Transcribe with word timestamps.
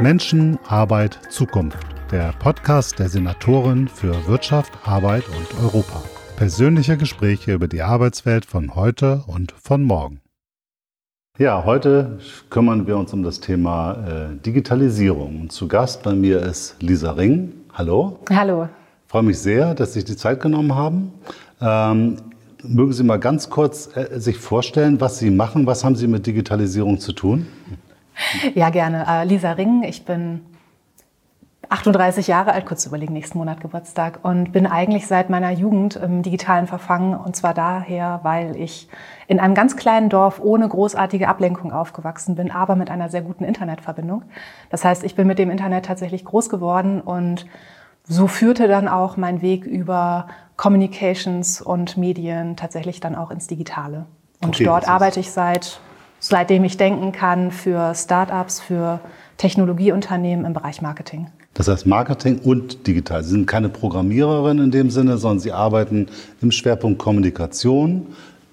Menschen, 0.00 0.58
Arbeit, 0.66 1.18
Zukunft. 1.30 1.78
Der 2.10 2.32
Podcast 2.38 2.98
der 2.98 3.08
Senatorin 3.08 3.88
für 3.88 4.26
Wirtschaft, 4.26 4.72
Arbeit 4.84 5.24
und 5.28 5.62
Europa. 5.62 6.02
Persönliche 6.36 6.96
Gespräche 6.96 7.54
über 7.54 7.68
die 7.68 7.82
Arbeitswelt 7.82 8.44
von 8.44 8.74
heute 8.74 9.22
und 9.26 9.52
von 9.52 9.84
morgen. 9.84 10.20
Ja, 11.38 11.64
heute 11.64 12.18
kümmern 12.50 12.86
wir 12.86 12.96
uns 12.96 13.12
um 13.12 13.22
das 13.22 13.40
Thema 13.40 13.92
äh, 14.32 14.36
Digitalisierung. 14.44 15.42
Und 15.42 15.52
zu 15.52 15.68
Gast 15.68 16.02
bei 16.02 16.14
mir 16.14 16.42
ist 16.42 16.82
Lisa 16.82 17.12
Ring. 17.12 17.52
Hallo. 17.72 18.18
Hallo. 18.30 18.68
Ich 19.06 19.10
freue 19.10 19.22
mich 19.22 19.38
sehr, 19.38 19.74
dass 19.74 19.92
Sie 19.92 20.00
sich 20.00 20.04
die 20.06 20.16
Zeit 20.16 20.40
genommen 20.40 20.74
haben. 20.74 21.12
Ähm, 21.60 22.16
mögen 22.62 22.92
Sie 22.92 23.04
mal 23.04 23.18
ganz 23.18 23.48
kurz 23.48 23.96
äh, 23.96 24.18
sich 24.18 24.38
vorstellen, 24.38 25.00
was 25.00 25.18
Sie 25.18 25.30
machen? 25.30 25.66
Was 25.66 25.84
haben 25.84 25.96
Sie 25.96 26.08
mit 26.08 26.26
Digitalisierung 26.26 26.98
zu 26.98 27.12
tun? 27.12 27.46
Ja, 28.54 28.70
gerne. 28.70 29.04
Äh, 29.08 29.24
Lisa 29.24 29.52
Ring, 29.52 29.82
ich 29.82 30.04
bin 30.04 30.44
38 31.68 32.26
Jahre 32.26 32.52
alt, 32.52 32.66
kurz 32.66 32.86
überlegen, 32.86 33.12
nächsten 33.12 33.38
Monat 33.38 33.60
Geburtstag 33.60 34.20
und 34.22 34.52
bin 34.52 34.66
eigentlich 34.66 35.06
seit 35.06 35.30
meiner 35.30 35.50
Jugend 35.50 35.96
im 35.96 36.22
digitalen 36.22 36.66
Verfangen 36.66 37.14
und 37.16 37.34
zwar 37.36 37.54
daher, 37.54 38.20
weil 38.22 38.56
ich 38.56 38.88
in 39.26 39.40
einem 39.40 39.54
ganz 39.54 39.76
kleinen 39.76 40.08
Dorf 40.08 40.40
ohne 40.40 40.68
großartige 40.68 41.28
Ablenkung 41.28 41.72
aufgewachsen 41.72 42.34
bin, 42.34 42.50
aber 42.50 42.76
mit 42.76 42.90
einer 42.90 43.08
sehr 43.08 43.22
guten 43.22 43.44
Internetverbindung. 43.44 44.22
Das 44.70 44.84
heißt, 44.84 45.04
ich 45.04 45.14
bin 45.14 45.26
mit 45.26 45.38
dem 45.38 45.50
Internet 45.50 45.86
tatsächlich 45.86 46.24
groß 46.24 46.48
geworden 46.48 47.00
und 47.00 47.46
so 48.04 48.26
führte 48.26 48.68
dann 48.68 48.86
auch 48.86 49.16
mein 49.16 49.40
Weg 49.40 49.64
über 49.64 50.28
Communications 50.56 51.60
und 51.60 51.96
Medien 51.96 52.56
tatsächlich 52.56 53.00
dann 53.00 53.16
auch 53.16 53.30
ins 53.30 53.46
Digitale. 53.46 54.06
Und 54.42 54.50
okay, 54.50 54.64
dort 54.64 54.88
arbeite 54.88 55.20
ich 55.20 55.30
seit 55.30 55.80
seitdem 56.24 56.64
ich 56.64 56.76
denken 56.76 57.12
kann, 57.12 57.50
für 57.50 57.94
Startups, 57.94 58.60
für 58.60 59.00
Technologieunternehmen 59.36 60.46
im 60.46 60.54
Bereich 60.54 60.80
Marketing. 60.80 61.26
Das 61.52 61.68
heißt 61.68 61.86
Marketing 61.86 62.38
und 62.38 62.86
digital. 62.86 63.22
Sie 63.22 63.30
sind 63.30 63.46
keine 63.46 63.68
Programmiererin 63.68 64.58
in 64.58 64.70
dem 64.70 64.90
Sinne, 64.90 65.18
sondern 65.18 65.40
Sie 65.40 65.52
arbeiten 65.52 66.08
im 66.40 66.50
Schwerpunkt 66.50 66.98
Kommunikation, 66.98 68.06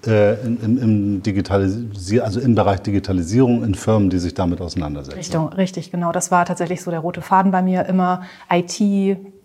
äh, 0.06 0.34
im, 0.44 0.78
im, 0.78 1.22
Digitalisi 1.22 2.20
also 2.20 2.40
im 2.40 2.54
Bereich 2.54 2.80
Digitalisierung 2.80 3.64
in 3.64 3.74
Firmen, 3.74 4.10
die 4.10 4.18
sich 4.18 4.34
damit 4.34 4.60
auseinandersetzen. 4.60 5.18
Richtung, 5.18 5.48
richtig, 5.48 5.90
genau. 5.90 6.12
Das 6.12 6.30
war 6.30 6.44
tatsächlich 6.44 6.82
so 6.82 6.90
der 6.90 7.00
rote 7.00 7.22
Faden 7.22 7.52
bei 7.52 7.62
mir. 7.62 7.86
Immer 7.86 8.22
IT, 8.50 8.78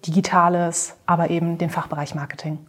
Digitales, 0.05 0.95
aber 1.05 1.29
eben 1.29 1.57
den 1.57 1.69
Fachbereich 1.69 2.13
Marketing. 2.13 2.59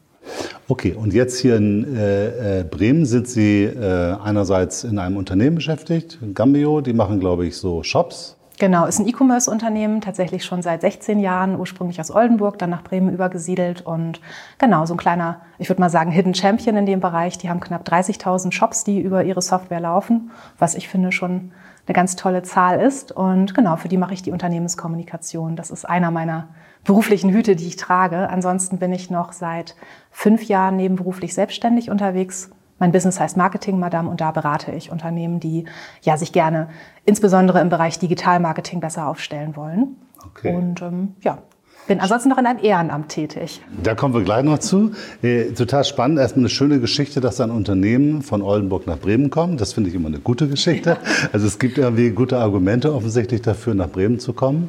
Okay, 0.68 0.94
und 0.94 1.14
jetzt 1.14 1.38
hier 1.38 1.56
in 1.56 1.96
äh, 1.96 2.60
äh, 2.60 2.64
Bremen 2.64 3.06
sind 3.06 3.28
Sie 3.28 3.64
äh, 3.64 4.16
einerseits 4.22 4.84
in 4.84 4.98
einem 4.98 5.16
Unternehmen 5.16 5.56
beschäftigt, 5.56 6.18
Gambio, 6.34 6.80
die 6.80 6.92
machen, 6.92 7.20
glaube 7.20 7.46
ich, 7.46 7.56
so 7.56 7.82
Shops. 7.82 8.38
Genau, 8.58 8.86
ist 8.86 8.98
ein 8.98 9.06
E-Commerce-Unternehmen, 9.06 10.00
tatsächlich 10.00 10.44
schon 10.44 10.62
seit 10.62 10.80
16 10.80 11.20
Jahren, 11.20 11.56
ursprünglich 11.58 12.00
aus 12.00 12.10
Oldenburg, 12.10 12.58
dann 12.58 12.70
nach 12.70 12.82
Bremen 12.82 13.14
übergesiedelt 13.14 13.82
und 13.82 14.20
genau, 14.58 14.84
so 14.84 14.94
ein 14.94 14.96
kleiner, 14.96 15.42
ich 15.58 15.68
würde 15.68 15.80
mal 15.80 15.90
sagen, 15.90 16.10
Hidden 16.10 16.34
Champion 16.34 16.76
in 16.76 16.84
dem 16.84 16.98
Bereich. 16.98 17.38
Die 17.38 17.48
haben 17.48 17.60
knapp 17.60 17.86
30.000 17.86 18.50
Shops, 18.50 18.82
die 18.82 19.00
über 19.00 19.22
ihre 19.22 19.42
Software 19.42 19.78
laufen, 19.78 20.32
was 20.58 20.74
ich 20.74 20.88
finde 20.88 21.12
schon 21.12 21.52
eine 21.86 21.94
ganz 21.94 22.16
tolle 22.16 22.42
Zahl 22.42 22.80
ist. 22.80 23.12
Und 23.12 23.54
genau, 23.54 23.76
für 23.76 23.88
die 23.88 23.96
mache 23.96 24.12
ich 24.12 24.22
die 24.22 24.32
Unternehmenskommunikation. 24.32 25.54
Das 25.54 25.70
ist 25.70 25.84
einer 25.84 26.10
meiner 26.10 26.48
beruflichen 26.84 27.30
Hüte, 27.30 27.56
die 27.56 27.66
ich 27.66 27.76
trage. 27.76 28.28
Ansonsten 28.28 28.78
bin 28.78 28.92
ich 28.92 29.10
noch 29.10 29.32
seit 29.32 29.76
fünf 30.10 30.44
Jahren 30.44 30.76
nebenberuflich 30.76 31.34
selbstständig 31.34 31.90
unterwegs. 31.90 32.50
Mein 32.78 32.92
Business 32.92 33.18
heißt 33.18 33.36
Marketing 33.36 33.78
Madame 33.78 34.08
und 34.08 34.20
da 34.20 34.30
berate 34.30 34.72
ich 34.72 34.92
Unternehmen, 34.92 35.40
die 35.40 35.64
ja 36.02 36.16
sich 36.16 36.32
gerne 36.32 36.68
insbesondere 37.04 37.60
im 37.60 37.68
Bereich 37.68 37.98
Digitalmarketing 37.98 38.80
besser 38.80 39.08
aufstellen 39.08 39.56
wollen. 39.56 39.96
Okay. 40.24 40.54
Und 40.54 40.82
ähm, 40.82 41.14
ja, 41.20 41.38
bin 41.88 42.00
ansonsten 42.00 42.28
noch 42.28 42.36
in 42.36 42.44
einem 42.44 42.62
Ehrenamt 42.62 43.08
tätig. 43.08 43.62
Da 43.82 43.94
kommen 43.94 44.12
wir 44.12 44.22
gleich 44.22 44.44
noch 44.44 44.58
zu. 44.58 44.92
Äh, 45.22 45.52
total 45.52 45.84
spannend. 45.84 46.18
Erstmal 46.18 46.42
eine 46.42 46.50
schöne 46.50 46.80
Geschichte, 46.80 47.20
dass 47.20 47.40
ein 47.40 47.50
Unternehmen 47.50 48.20
von 48.20 48.42
Oldenburg 48.42 48.86
nach 48.86 48.98
Bremen 48.98 49.30
kommt. 49.30 49.60
Das 49.60 49.72
finde 49.72 49.88
ich 49.88 49.96
immer 49.96 50.08
eine 50.08 50.18
gute 50.18 50.48
Geschichte. 50.48 50.90
Ja. 50.90 51.28
Also 51.32 51.46
es 51.46 51.58
gibt 51.58 51.78
irgendwie 51.78 52.10
gute 52.10 52.38
Argumente 52.38 52.94
offensichtlich 52.94 53.40
dafür, 53.40 53.74
nach 53.74 53.88
Bremen 53.88 54.18
zu 54.20 54.34
kommen. 54.34 54.68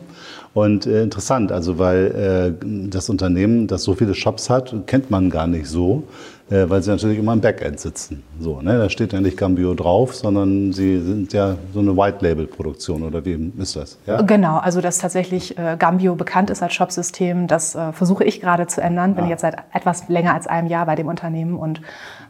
Und 0.59 0.85
äh, 0.85 1.03
interessant, 1.03 1.53
also 1.53 1.79
weil 1.79 2.55
äh, 2.61 2.65
das 2.89 3.09
Unternehmen, 3.09 3.67
das 3.67 3.83
so 3.83 3.93
viele 3.93 4.13
Shops 4.13 4.49
hat, 4.49 4.75
kennt 4.87 5.09
man 5.09 5.29
gar 5.29 5.47
nicht 5.47 5.67
so, 5.67 6.03
weil 6.49 6.81
sie 6.81 6.89
natürlich 6.89 7.19
immer 7.19 7.33
im 7.33 7.41
Backend 7.41 7.79
sitzen. 7.79 8.23
So, 8.39 8.61
ne? 8.61 8.77
Da 8.77 8.89
steht 8.89 9.13
ja 9.13 9.21
nicht 9.21 9.37
Gambio 9.37 9.73
drauf, 9.75 10.15
sondern 10.15 10.73
sie 10.73 10.99
sind 10.99 11.31
ja 11.31 11.55
so 11.73 11.79
eine 11.79 11.95
White-Label-Produktion 11.95 13.03
oder 13.03 13.23
wie 13.23 13.51
ist 13.59 13.75
das? 13.75 13.99
Ja? 14.07 14.21
Genau, 14.21 14.57
also 14.57 14.81
dass 14.81 14.97
tatsächlich 14.97 15.57
äh, 15.57 15.75
Gambio 15.77 16.15
bekannt 16.15 16.49
ist 16.49 16.63
als 16.63 16.73
Shopsystem, 16.73 17.47
das 17.47 17.75
äh, 17.75 17.91
versuche 17.93 18.23
ich 18.23 18.41
gerade 18.41 18.67
zu 18.67 18.81
ändern. 18.81 19.15
Bin 19.15 19.25
ah. 19.25 19.29
jetzt 19.29 19.41
seit 19.41 19.57
etwas 19.73 20.09
länger 20.09 20.33
als 20.33 20.47
einem 20.47 20.67
Jahr 20.67 20.85
bei 20.85 20.95
dem 20.95 21.07
Unternehmen 21.07 21.55
und 21.55 21.81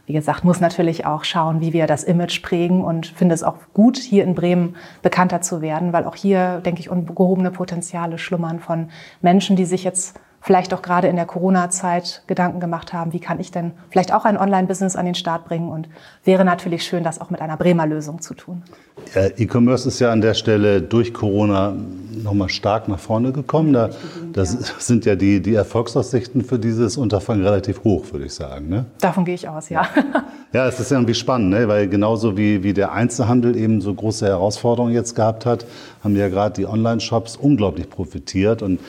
wie 0.06 0.12
gesagt, 0.12 0.44
muss 0.44 0.60
natürlich 0.60 1.06
auch 1.06 1.22
schauen, 1.22 1.60
wie 1.60 1.72
wir 1.72 1.86
das 1.86 2.02
Image 2.02 2.42
prägen 2.42 2.84
und 2.84 3.06
finde 3.06 3.34
es 3.34 3.44
auch 3.44 3.56
gut, 3.74 3.96
hier 3.96 4.24
in 4.24 4.34
Bremen 4.34 4.74
bekannter 5.02 5.40
zu 5.40 5.62
werden, 5.62 5.92
weil 5.92 6.04
auch 6.04 6.16
hier, 6.16 6.60
denke 6.64 6.80
ich, 6.80 6.90
ungehobene 6.90 7.52
Potenziale 7.52 8.18
schlummern 8.18 8.58
von 8.58 8.90
Menschen, 9.22 9.54
die 9.54 9.64
sich 9.64 9.84
jetzt 9.84 10.18
vielleicht 10.40 10.72
auch 10.72 10.82
gerade 10.82 11.08
in 11.08 11.16
der 11.16 11.26
Corona-Zeit 11.26 12.22
Gedanken 12.26 12.60
gemacht 12.60 12.92
haben, 12.92 13.12
wie 13.12 13.20
kann 13.20 13.40
ich 13.40 13.50
denn 13.50 13.72
vielleicht 13.90 14.12
auch 14.12 14.24
ein 14.24 14.38
Online-Business 14.38 14.96
an 14.96 15.04
den 15.04 15.14
Start 15.14 15.44
bringen 15.44 15.68
und 15.68 15.88
wäre 16.24 16.44
natürlich 16.44 16.84
schön, 16.84 17.04
das 17.04 17.20
auch 17.20 17.30
mit 17.30 17.40
einer 17.40 17.56
Bremer 17.56 17.86
Lösung 17.86 18.20
zu 18.20 18.34
tun. 18.34 18.62
E-Commerce 19.14 19.88
ist 19.88 20.00
ja 20.00 20.12
an 20.12 20.20
der 20.20 20.34
Stelle 20.34 20.82
durch 20.82 21.12
Corona 21.12 21.74
nochmal 22.22 22.48
stark 22.48 22.88
nach 22.88 22.98
vorne 22.98 23.32
gekommen. 23.32 23.72
Da, 23.72 23.90
das 24.32 24.56
sind 24.78 25.04
ja 25.04 25.14
die, 25.14 25.40
die 25.40 25.54
Erfolgsaussichten 25.54 26.42
für 26.42 26.58
dieses 26.58 26.96
Unterfangen 26.96 27.44
relativ 27.44 27.84
hoch, 27.84 28.12
würde 28.12 28.26
ich 28.26 28.34
sagen. 28.34 28.68
Ne? 28.68 28.86
Davon 29.00 29.24
gehe 29.24 29.34
ich 29.34 29.48
aus, 29.48 29.68
ja. 29.68 29.86
Ja, 30.52 30.66
es 30.66 30.80
ist 30.80 30.90
irgendwie 30.90 31.14
spannend, 31.14 31.50
ne? 31.50 31.68
weil 31.68 31.88
genauso 31.88 32.36
wie, 32.36 32.64
wie 32.64 32.72
der 32.72 32.92
Einzelhandel 32.92 33.56
eben 33.56 33.80
so 33.80 33.94
große 33.94 34.26
Herausforderungen 34.26 34.92
jetzt 34.92 35.14
gehabt 35.14 35.46
hat, 35.46 35.64
haben 36.02 36.16
ja 36.16 36.28
gerade 36.28 36.54
die 36.54 36.66
Online-Shops 36.66 37.36
unglaublich 37.36 37.88
profitiert 37.88 38.60
und 38.60 38.80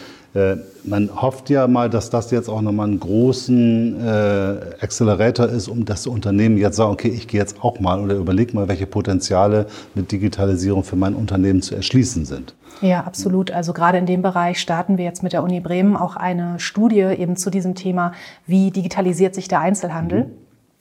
man 0.83 1.09
hofft 1.21 1.49
ja 1.49 1.67
mal, 1.67 1.89
dass 1.89 2.09
das 2.09 2.31
jetzt 2.31 2.47
auch 2.47 2.61
nochmal 2.61 2.87
einen 2.87 2.99
großen 2.99 3.99
äh, 3.99 4.57
Accelerator 4.81 5.47
ist, 5.47 5.67
um 5.67 5.83
das 5.83 6.07
Unternehmen 6.07 6.57
jetzt 6.57 6.77
sagen, 6.77 6.91
okay, 6.91 7.09
ich 7.09 7.27
gehe 7.27 7.39
jetzt 7.39 7.61
auch 7.61 7.79
mal 7.79 7.99
oder 7.99 8.15
überlege 8.15 8.55
mal, 8.55 8.67
welche 8.69 8.87
Potenziale 8.87 9.65
mit 9.93 10.11
Digitalisierung 10.11 10.83
für 10.83 10.95
mein 10.95 11.15
Unternehmen 11.15 11.61
zu 11.61 11.75
erschließen 11.75 12.25
sind. 12.25 12.55
Ja, 12.81 13.01
absolut. 13.01 13.51
Also 13.51 13.73
gerade 13.73 13.97
in 13.97 14.05
dem 14.05 14.21
Bereich 14.21 14.59
starten 14.59 14.97
wir 14.97 15.05
jetzt 15.05 15.21
mit 15.21 15.33
der 15.33 15.43
Uni 15.43 15.59
Bremen 15.59 15.97
auch 15.97 16.15
eine 16.15 16.59
Studie 16.59 17.01
eben 17.01 17.35
zu 17.35 17.49
diesem 17.49 17.75
Thema, 17.75 18.13
wie 18.47 18.71
digitalisiert 18.71 19.35
sich 19.35 19.47
der 19.47 19.59
Einzelhandel, 19.59 20.23
mhm. 20.23 20.31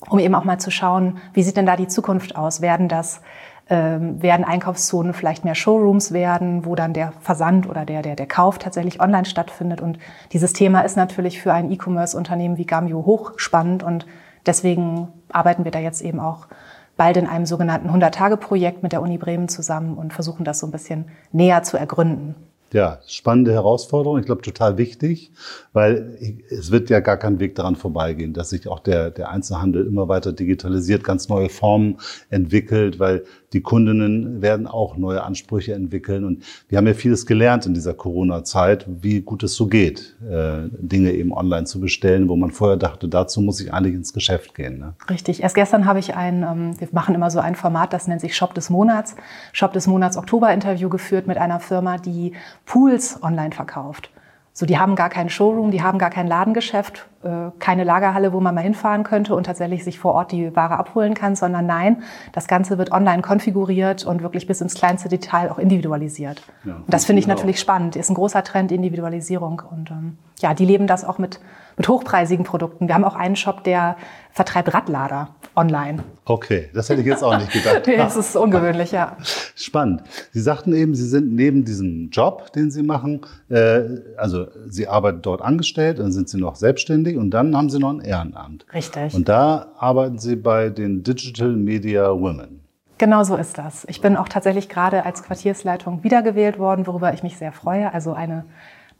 um 0.08 0.18
eben 0.20 0.34
auch 0.34 0.44
mal 0.44 0.58
zu 0.58 0.70
schauen, 0.70 1.18
wie 1.34 1.42
sieht 1.42 1.56
denn 1.56 1.66
da 1.66 1.76
die 1.76 1.88
Zukunft 1.88 2.36
aus? 2.36 2.62
Werden 2.62 2.88
das 2.88 3.20
ähm, 3.70 4.20
werden 4.20 4.44
Einkaufszonen 4.44 5.14
vielleicht 5.14 5.44
mehr 5.44 5.54
Showrooms 5.54 6.12
werden, 6.12 6.66
wo 6.66 6.74
dann 6.74 6.92
der 6.92 7.12
Versand 7.20 7.68
oder 7.68 7.84
der, 7.84 8.02
der, 8.02 8.16
der 8.16 8.26
Kauf 8.26 8.58
tatsächlich 8.58 9.00
online 9.00 9.24
stattfindet. 9.24 9.80
Und 9.80 9.98
dieses 10.32 10.52
Thema 10.52 10.80
ist 10.80 10.96
natürlich 10.96 11.40
für 11.40 11.52
ein 11.52 11.70
E-Commerce-Unternehmen 11.70 12.58
wie 12.58 12.66
Gamio 12.66 13.06
hochspannend 13.06 13.84
und 13.84 14.06
deswegen 14.44 15.08
arbeiten 15.30 15.64
wir 15.64 15.70
da 15.70 15.78
jetzt 15.78 16.02
eben 16.02 16.18
auch 16.18 16.48
bald 16.96 17.16
in 17.16 17.28
einem 17.28 17.46
sogenannten 17.46 17.88
100-Tage-Projekt 17.90 18.82
mit 18.82 18.90
der 18.90 19.02
Uni 19.02 19.18
Bremen 19.18 19.48
zusammen 19.48 19.96
und 19.96 20.12
versuchen 20.12 20.44
das 20.44 20.58
so 20.58 20.66
ein 20.66 20.72
bisschen 20.72 21.06
näher 21.30 21.62
zu 21.62 21.76
ergründen. 21.76 22.34
Ja, 22.72 23.00
spannende 23.08 23.52
Herausforderung. 23.52 24.20
Ich 24.20 24.26
glaube, 24.26 24.42
total 24.42 24.78
wichtig, 24.78 25.32
weil 25.72 26.16
es 26.50 26.70
wird 26.70 26.88
ja 26.88 27.00
gar 27.00 27.16
kein 27.16 27.40
Weg 27.40 27.56
daran 27.56 27.74
vorbeigehen, 27.74 28.32
dass 28.32 28.50
sich 28.50 28.68
auch 28.68 28.78
der, 28.78 29.10
der 29.10 29.30
Einzelhandel 29.30 29.86
immer 29.86 30.08
weiter 30.08 30.32
digitalisiert, 30.32 31.02
ganz 31.02 31.28
neue 31.28 31.48
Formen 31.48 31.98
entwickelt, 32.28 33.00
weil 33.00 33.24
die 33.52 33.60
Kundinnen 33.60 34.42
werden 34.42 34.68
auch 34.68 34.96
neue 34.96 35.24
Ansprüche 35.24 35.74
entwickeln. 35.74 36.24
Und 36.24 36.44
wir 36.68 36.78
haben 36.78 36.86
ja 36.86 36.94
vieles 36.94 37.26
gelernt 37.26 37.66
in 37.66 37.74
dieser 37.74 37.94
Corona-Zeit, 37.94 38.86
wie 38.88 39.20
gut 39.20 39.42
es 39.42 39.54
so 39.54 39.66
geht, 39.66 40.16
äh, 40.22 40.68
Dinge 40.70 41.12
eben 41.12 41.32
online 41.32 41.64
zu 41.64 41.80
bestellen, 41.80 42.28
wo 42.28 42.36
man 42.36 42.52
vorher 42.52 42.76
dachte, 42.76 43.08
dazu 43.08 43.40
muss 43.40 43.60
ich 43.60 43.74
eigentlich 43.74 43.94
ins 43.94 44.12
Geschäft 44.12 44.54
gehen. 44.54 44.78
Ne? 44.78 44.94
Richtig. 45.08 45.42
Erst 45.42 45.56
gestern 45.56 45.86
habe 45.86 45.98
ich 45.98 46.14
ein, 46.14 46.44
ähm, 46.44 46.80
wir 46.80 46.88
machen 46.92 47.16
immer 47.16 47.32
so 47.32 47.40
ein 47.40 47.56
Format, 47.56 47.92
das 47.92 48.06
nennt 48.06 48.20
sich 48.20 48.36
Shop 48.36 48.54
des 48.54 48.70
Monats, 48.70 49.16
Shop 49.52 49.72
des 49.72 49.88
Monats 49.88 50.16
Oktober-Interview 50.16 50.88
geführt 50.88 51.26
mit 51.26 51.38
einer 51.38 51.58
Firma, 51.58 51.98
die 51.98 52.32
Pools 52.70 53.20
online 53.20 53.50
verkauft. 53.50 54.10
So, 54.52 54.64
die 54.64 54.78
haben 54.78 54.94
gar 54.94 55.08
keinen 55.08 55.28
Showroom, 55.28 55.72
die 55.72 55.82
haben 55.82 55.98
gar 55.98 56.10
kein 56.10 56.28
Ladengeschäft, 56.28 57.08
äh, 57.24 57.50
keine 57.58 57.82
Lagerhalle, 57.82 58.32
wo 58.32 58.38
man 58.38 58.54
mal 58.54 58.60
hinfahren 58.60 59.02
könnte 59.02 59.34
und 59.34 59.44
tatsächlich 59.44 59.82
sich 59.82 59.98
vor 59.98 60.14
Ort 60.14 60.30
die 60.30 60.54
Ware 60.54 60.76
abholen 60.76 61.14
kann, 61.14 61.34
sondern 61.34 61.66
nein, 61.66 62.04
das 62.30 62.46
Ganze 62.46 62.78
wird 62.78 62.92
online 62.92 63.22
konfiguriert 63.22 64.04
und 64.04 64.22
wirklich 64.22 64.46
bis 64.46 64.60
ins 64.60 64.74
kleinste 64.74 65.08
Detail 65.08 65.50
auch 65.50 65.58
individualisiert. 65.58 66.42
Ja, 66.62 66.76
und 66.76 66.84
das 66.86 67.06
finde 67.06 67.18
ich 67.18 67.26
natürlich 67.26 67.56
auch. 67.56 67.62
spannend. 67.62 67.96
Ist 67.96 68.08
ein 68.08 68.14
großer 68.14 68.44
Trend 68.44 68.70
Individualisierung 68.70 69.62
und 69.68 69.90
ähm, 69.90 70.18
ja, 70.38 70.54
die 70.54 70.64
leben 70.64 70.86
das 70.86 71.04
auch 71.04 71.18
mit 71.18 71.40
mit 71.80 71.88
hochpreisigen 71.88 72.44
Produkten. 72.44 72.88
Wir 72.88 72.94
haben 72.94 73.04
auch 73.04 73.14
einen 73.14 73.36
Shop, 73.36 73.64
der 73.64 73.96
vertreibt 74.32 74.74
Radlader 74.74 75.30
online. 75.56 76.04
Okay, 76.26 76.68
das 76.74 76.90
hätte 76.90 77.00
ich 77.00 77.06
jetzt 77.06 77.24
auch 77.24 77.38
nicht 77.38 77.52
gedacht. 77.52 77.82
nee, 77.86 77.96
das 77.96 78.16
ist 78.16 78.36
ungewöhnlich, 78.36 78.92
ja. 78.92 79.16
Spannend. 79.60 80.02
Sie 80.32 80.40
sagten 80.40 80.72
eben, 80.74 80.94
Sie 80.94 81.06
sind 81.06 81.34
neben 81.34 81.64
diesem 81.64 82.10
Job, 82.10 82.52
den 82.52 82.70
Sie 82.70 82.82
machen, 82.82 83.20
äh, 83.50 83.82
also 84.16 84.46
Sie 84.66 84.88
arbeiten 84.88 85.20
dort 85.22 85.42
angestellt, 85.42 85.98
dann 85.98 86.12
sind 86.12 86.28
Sie 86.28 86.38
noch 86.38 86.56
selbstständig 86.56 87.16
und 87.16 87.30
dann 87.30 87.54
haben 87.56 87.68
Sie 87.68 87.78
noch 87.78 87.90
ein 87.90 88.00
Ehrenamt. 88.00 88.64
Richtig. 88.72 89.14
Und 89.14 89.28
da 89.28 89.68
arbeiten 89.78 90.18
Sie 90.18 90.36
bei 90.36 90.70
den 90.70 91.02
Digital 91.02 91.50
Media 91.50 92.10
Women. 92.10 92.60
Genau 92.96 93.22
so 93.22 93.36
ist 93.36 93.56
das. 93.58 93.86
Ich 93.88 94.00
bin 94.00 94.16
auch 94.16 94.28
tatsächlich 94.28 94.68
gerade 94.68 95.04
als 95.06 95.22
Quartiersleitung 95.22 96.04
wiedergewählt 96.04 96.58
worden, 96.58 96.86
worüber 96.86 97.12
ich 97.14 97.22
mich 97.22 97.38
sehr 97.38 97.52
freue. 97.52 97.92
Also 97.92 98.12
eine 98.12 98.44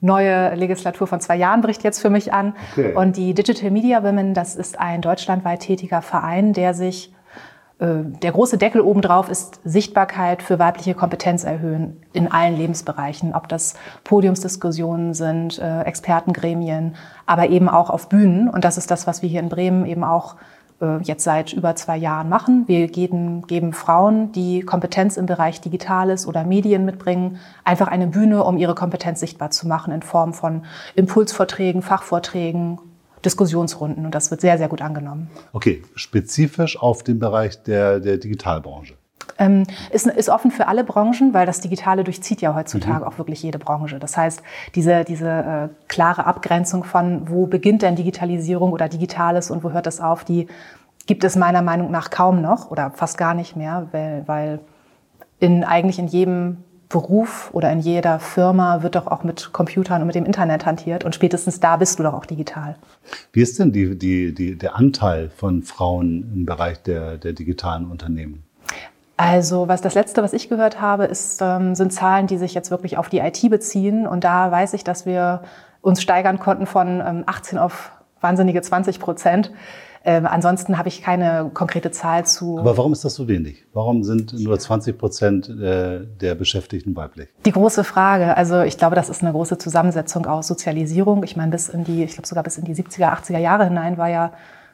neue 0.00 0.54
Legislatur 0.54 1.06
von 1.06 1.20
zwei 1.20 1.36
Jahren 1.36 1.60
bricht 1.60 1.84
jetzt 1.84 2.00
für 2.00 2.10
mich 2.10 2.32
an. 2.32 2.54
Okay. 2.72 2.94
Und 2.94 3.16
die 3.16 3.34
Digital 3.34 3.70
Media 3.70 4.02
Women, 4.02 4.34
das 4.34 4.56
ist 4.56 4.78
ein 4.78 5.02
deutschlandweit 5.02 5.60
tätiger 5.60 6.02
Verein, 6.02 6.52
der 6.52 6.74
sich 6.74 7.12
der 7.80 8.32
große 8.32 8.58
Deckel 8.58 8.82
obendrauf 8.82 9.30
ist 9.30 9.58
Sichtbarkeit 9.64 10.42
für 10.42 10.58
weibliche 10.58 10.94
Kompetenz 10.94 11.44
erhöhen 11.44 12.02
in 12.12 12.30
allen 12.30 12.54
Lebensbereichen, 12.54 13.34
ob 13.34 13.48
das 13.48 13.74
Podiumsdiskussionen 14.04 15.14
sind, 15.14 15.58
äh, 15.58 15.82
Expertengremien, 15.82 16.94
aber 17.24 17.48
eben 17.48 17.70
auch 17.70 17.88
auf 17.88 18.10
Bühnen. 18.10 18.50
Und 18.50 18.66
das 18.66 18.76
ist 18.76 18.90
das, 18.90 19.06
was 19.06 19.22
wir 19.22 19.30
hier 19.30 19.40
in 19.40 19.48
Bremen 19.48 19.86
eben 19.86 20.04
auch 20.04 20.36
äh, 20.82 20.98
jetzt 21.02 21.24
seit 21.24 21.54
über 21.54 21.74
zwei 21.74 21.96
Jahren 21.96 22.28
machen. 22.28 22.64
Wir 22.66 22.88
geben, 22.88 23.46
geben 23.46 23.72
Frauen, 23.72 24.32
die 24.32 24.60
Kompetenz 24.60 25.16
im 25.16 25.26
Bereich 25.26 25.62
Digitales 25.62 26.26
oder 26.26 26.44
Medien 26.44 26.84
mitbringen, 26.84 27.38
einfach 27.64 27.88
eine 27.88 28.08
Bühne, 28.08 28.44
um 28.44 28.58
ihre 28.58 28.74
Kompetenz 28.74 29.20
sichtbar 29.20 29.50
zu 29.50 29.66
machen 29.68 29.92
in 29.92 30.02
Form 30.02 30.34
von 30.34 30.64
Impulsvorträgen, 30.96 31.80
Fachvorträgen, 31.80 32.78
Diskussionsrunden. 33.24 34.04
Und 34.04 34.14
das 34.14 34.30
wird 34.30 34.40
sehr, 34.40 34.58
sehr 34.58 34.68
gut 34.68 34.82
angenommen. 34.82 35.30
Okay, 35.52 35.82
spezifisch 35.94 36.80
auf 36.80 37.02
den 37.02 37.18
Bereich 37.18 37.62
der, 37.62 38.00
der 38.00 38.18
Digitalbranche. 38.18 38.94
Ähm, 39.38 39.64
ist, 39.90 40.06
ist 40.06 40.28
offen 40.28 40.50
für 40.50 40.68
alle 40.68 40.84
Branchen, 40.84 41.32
weil 41.32 41.46
das 41.46 41.60
Digitale 41.60 42.04
durchzieht 42.04 42.40
ja 42.40 42.54
heutzutage 42.54 43.00
mhm. 43.00 43.04
auch 43.04 43.18
wirklich 43.18 43.42
jede 43.42 43.58
Branche. 43.58 43.98
Das 43.98 44.16
heißt, 44.16 44.42
diese, 44.74 45.04
diese 45.04 45.28
äh, 45.28 45.68
klare 45.88 46.26
Abgrenzung 46.26 46.84
von, 46.84 47.28
wo 47.28 47.46
beginnt 47.46 47.82
denn 47.82 47.96
Digitalisierung 47.96 48.72
oder 48.72 48.88
Digitales 48.88 49.50
und 49.50 49.64
wo 49.64 49.70
hört 49.70 49.86
das 49.86 50.00
auf, 50.00 50.24
die 50.24 50.46
gibt 51.06 51.24
es 51.24 51.36
meiner 51.36 51.62
Meinung 51.62 51.90
nach 51.90 52.10
kaum 52.10 52.42
noch 52.42 52.70
oder 52.70 52.90
fast 52.90 53.18
gar 53.18 53.34
nicht 53.34 53.56
mehr, 53.56 53.88
weil, 53.92 54.22
weil 54.26 54.60
in, 55.38 55.64
eigentlich 55.64 55.98
in 55.98 56.06
jedem 56.06 56.58
Beruf 56.90 57.50
oder 57.52 57.70
in 57.72 57.78
jeder 57.78 58.18
Firma 58.18 58.82
wird 58.82 58.96
doch 58.96 59.06
auch 59.06 59.24
mit 59.24 59.52
Computern 59.52 60.02
und 60.02 60.08
mit 60.08 60.16
dem 60.16 60.26
Internet 60.26 60.66
hantiert 60.66 61.04
und 61.04 61.14
spätestens 61.14 61.60
da 61.60 61.76
bist 61.76 61.98
du 61.98 62.02
doch 62.02 62.12
auch 62.12 62.26
digital. 62.26 62.76
Wie 63.32 63.40
ist 63.40 63.58
denn 63.58 63.72
die, 63.72 63.96
die, 63.96 64.34
die, 64.34 64.58
der 64.58 64.76
Anteil 64.76 65.30
von 65.30 65.62
Frauen 65.62 66.30
im 66.34 66.46
Bereich 66.46 66.82
der, 66.82 67.16
der 67.16 67.32
digitalen 67.32 67.90
Unternehmen? 67.90 68.42
Also 69.16 69.68
was 69.68 69.82
das 69.82 69.94
letzte, 69.94 70.22
was 70.22 70.32
ich 70.32 70.48
gehört 70.48 70.80
habe, 70.80 71.04
ist, 71.04 71.40
ähm, 71.42 71.74
sind 71.74 71.92
Zahlen, 71.92 72.26
die 72.26 72.38
sich 72.38 72.54
jetzt 72.54 72.70
wirklich 72.70 72.98
auf 72.98 73.08
die 73.08 73.18
IT 73.18 73.48
beziehen. 73.50 74.06
Und 74.06 74.24
da 74.24 74.50
weiß 74.50 74.72
ich, 74.72 74.82
dass 74.82 75.06
wir 75.06 75.42
uns 75.82 76.02
steigern 76.02 76.38
konnten 76.38 76.66
von 76.66 77.02
ähm, 77.06 77.24
18 77.26 77.58
auf 77.58 77.92
wahnsinnige 78.20 78.62
20 78.62 78.98
Prozent. 78.98 79.52
Ähm, 80.02 80.26
ansonsten 80.26 80.78
habe 80.78 80.88
ich 80.88 81.02
keine 81.02 81.50
konkrete 81.52 81.90
Zahl 81.90 82.24
zu. 82.24 82.58
Aber 82.58 82.76
warum 82.78 82.92
ist 82.92 83.04
das 83.04 83.14
so 83.14 83.28
wenig? 83.28 83.66
Warum 83.74 84.02
sind 84.02 84.32
nur 84.32 84.58
20 84.58 84.96
Prozent 84.96 85.48
äh, 85.48 86.06
der 86.06 86.34
Beschäftigten 86.34 86.96
weiblich? 86.96 87.28
Die 87.44 87.52
große 87.52 87.84
Frage. 87.84 88.36
Also 88.36 88.62
ich 88.62 88.78
glaube, 88.78 88.96
das 88.96 89.10
ist 89.10 89.22
eine 89.22 89.32
große 89.32 89.58
Zusammensetzung 89.58 90.24
aus 90.26 90.46
Sozialisierung. 90.46 91.22
Ich 91.24 91.36
meine, 91.36 91.50
bis 91.50 91.68
in 91.68 91.84
die, 91.84 92.04
ich 92.04 92.14
glaube 92.14 92.26
sogar 92.26 92.44
bis 92.44 92.56
in 92.56 92.64
die 92.64 92.74
70er, 92.74 93.12
80er 93.12 93.38
Jahre 93.38 93.64
hinein 93.64 93.98
war 93.98 94.08
ja, 94.08 94.32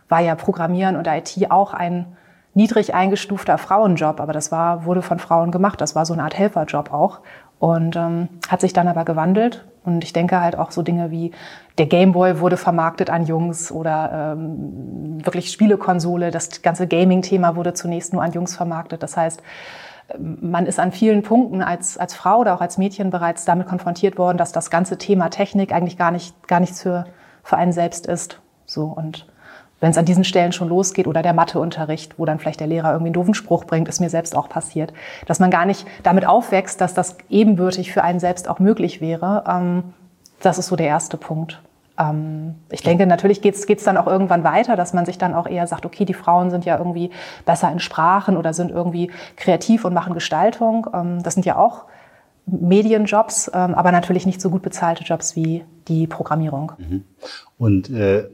war 0.08 0.20
ja 0.20 0.36
Programmieren 0.36 0.94
und 0.94 1.08
IT 1.08 1.50
auch 1.50 1.74
ein 1.74 2.16
niedrig 2.54 2.94
eingestufter 2.94 3.58
Frauenjob, 3.58 4.18
aber 4.18 4.32
das 4.32 4.50
war, 4.50 4.86
wurde 4.86 5.02
von 5.02 5.18
Frauen 5.18 5.50
gemacht. 5.50 5.80
Das 5.80 5.94
war 5.94 6.06
so 6.06 6.14
eine 6.14 6.22
Art 6.22 6.38
Helferjob 6.38 6.92
auch 6.92 7.20
und 7.58 7.96
ähm, 7.96 8.28
hat 8.48 8.60
sich 8.60 8.72
dann 8.72 8.88
aber 8.88 9.04
gewandelt. 9.04 9.64
Und 9.84 10.02
ich 10.02 10.12
denke 10.12 10.40
halt 10.40 10.58
auch 10.58 10.72
so 10.72 10.82
Dinge 10.82 11.10
wie 11.10 11.30
der 11.78 11.86
Gameboy 11.86 12.40
wurde 12.40 12.56
vermarktet 12.56 13.08
an 13.08 13.24
Jungs 13.26 13.70
oder 13.70 14.34
ähm, 14.36 15.24
wirklich 15.24 15.52
Spielekonsole. 15.52 16.30
Das 16.30 16.62
ganze 16.62 16.86
Gaming-Thema 16.86 17.54
wurde 17.54 17.74
zunächst 17.74 18.12
nur 18.12 18.22
an 18.22 18.32
Jungs 18.32 18.56
vermarktet. 18.56 19.02
Das 19.02 19.16
heißt, 19.16 19.42
man 20.18 20.66
ist 20.66 20.78
an 20.78 20.92
vielen 20.92 21.22
Punkten 21.22 21.62
als, 21.62 21.98
als 21.98 22.14
Frau 22.14 22.38
oder 22.38 22.54
auch 22.54 22.60
als 22.60 22.78
Mädchen 22.78 23.10
bereits 23.10 23.44
damit 23.44 23.66
konfrontiert 23.66 24.18
worden, 24.18 24.38
dass 24.38 24.52
das 24.52 24.70
ganze 24.70 24.98
Thema 24.98 25.30
Technik 25.30 25.72
eigentlich 25.72 25.98
gar 25.98 26.10
nicht, 26.10 26.48
gar 26.48 26.60
nichts 26.60 26.82
für, 26.82 27.06
für 27.42 27.56
einen 27.56 27.72
selbst 27.72 28.06
ist. 28.06 28.40
So 28.64 28.84
und 28.84 29.26
wenn 29.80 29.90
es 29.90 29.98
an 29.98 30.04
diesen 30.04 30.24
Stellen 30.24 30.52
schon 30.52 30.68
losgeht 30.68 31.06
oder 31.06 31.22
der 31.22 31.34
Matheunterricht, 31.34 32.18
wo 32.18 32.24
dann 32.24 32.38
vielleicht 32.38 32.60
der 32.60 32.66
Lehrer 32.66 32.92
irgendwie 32.92 33.08
einen 33.08 33.14
doofen 33.14 33.34
Spruch 33.34 33.64
bringt, 33.64 33.88
ist 33.88 34.00
mir 34.00 34.10
selbst 34.10 34.34
auch 34.34 34.48
passiert, 34.48 34.92
dass 35.26 35.38
man 35.38 35.50
gar 35.50 35.66
nicht 35.66 35.86
damit 36.02 36.26
aufwächst, 36.26 36.80
dass 36.80 36.94
das 36.94 37.16
ebenbürtig 37.28 37.92
für 37.92 38.02
einen 38.02 38.20
selbst 38.20 38.48
auch 38.48 38.58
möglich 38.58 39.00
wäre. 39.00 39.44
Ähm, 39.46 39.84
das 40.40 40.58
ist 40.58 40.68
so 40.68 40.76
der 40.76 40.86
erste 40.86 41.18
Punkt. 41.18 41.60
Ähm, 41.98 42.54
ich 42.70 42.82
denke, 42.82 43.06
natürlich 43.06 43.42
geht 43.42 43.54
es 43.54 43.84
dann 43.84 43.98
auch 43.98 44.06
irgendwann 44.06 44.44
weiter, 44.44 44.76
dass 44.76 44.94
man 44.94 45.04
sich 45.04 45.18
dann 45.18 45.34
auch 45.34 45.46
eher 45.46 45.66
sagt, 45.66 45.84
okay, 45.84 46.06
die 46.06 46.14
Frauen 46.14 46.50
sind 46.50 46.64
ja 46.64 46.78
irgendwie 46.78 47.10
besser 47.44 47.70
in 47.70 47.78
Sprachen 47.78 48.36
oder 48.38 48.54
sind 48.54 48.70
irgendwie 48.70 49.10
kreativ 49.36 49.84
und 49.84 49.92
machen 49.92 50.14
Gestaltung. 50.14 50.86
Ähm, 50.94 51.22
das 51.22 51.34
sind 51.34 51.44
ja 51.44 51.56
auch 51.56 51.84
Medienjobs, 52.48 53.48
aber 53.48 53.90
natürlich 53.90 54.24
nicht 54.24 54.40
so 54.40 54.50
gut 54.50 54.62
bezahlte 54.62 55.02
Jobs 55.02 55.34
wie 55.34 55.64
die 55.88 56.06
Programmierung. 56.06 56.70
Mhm. 56.78 57.04
Und 57.58 57.90
äh 57.90 58.28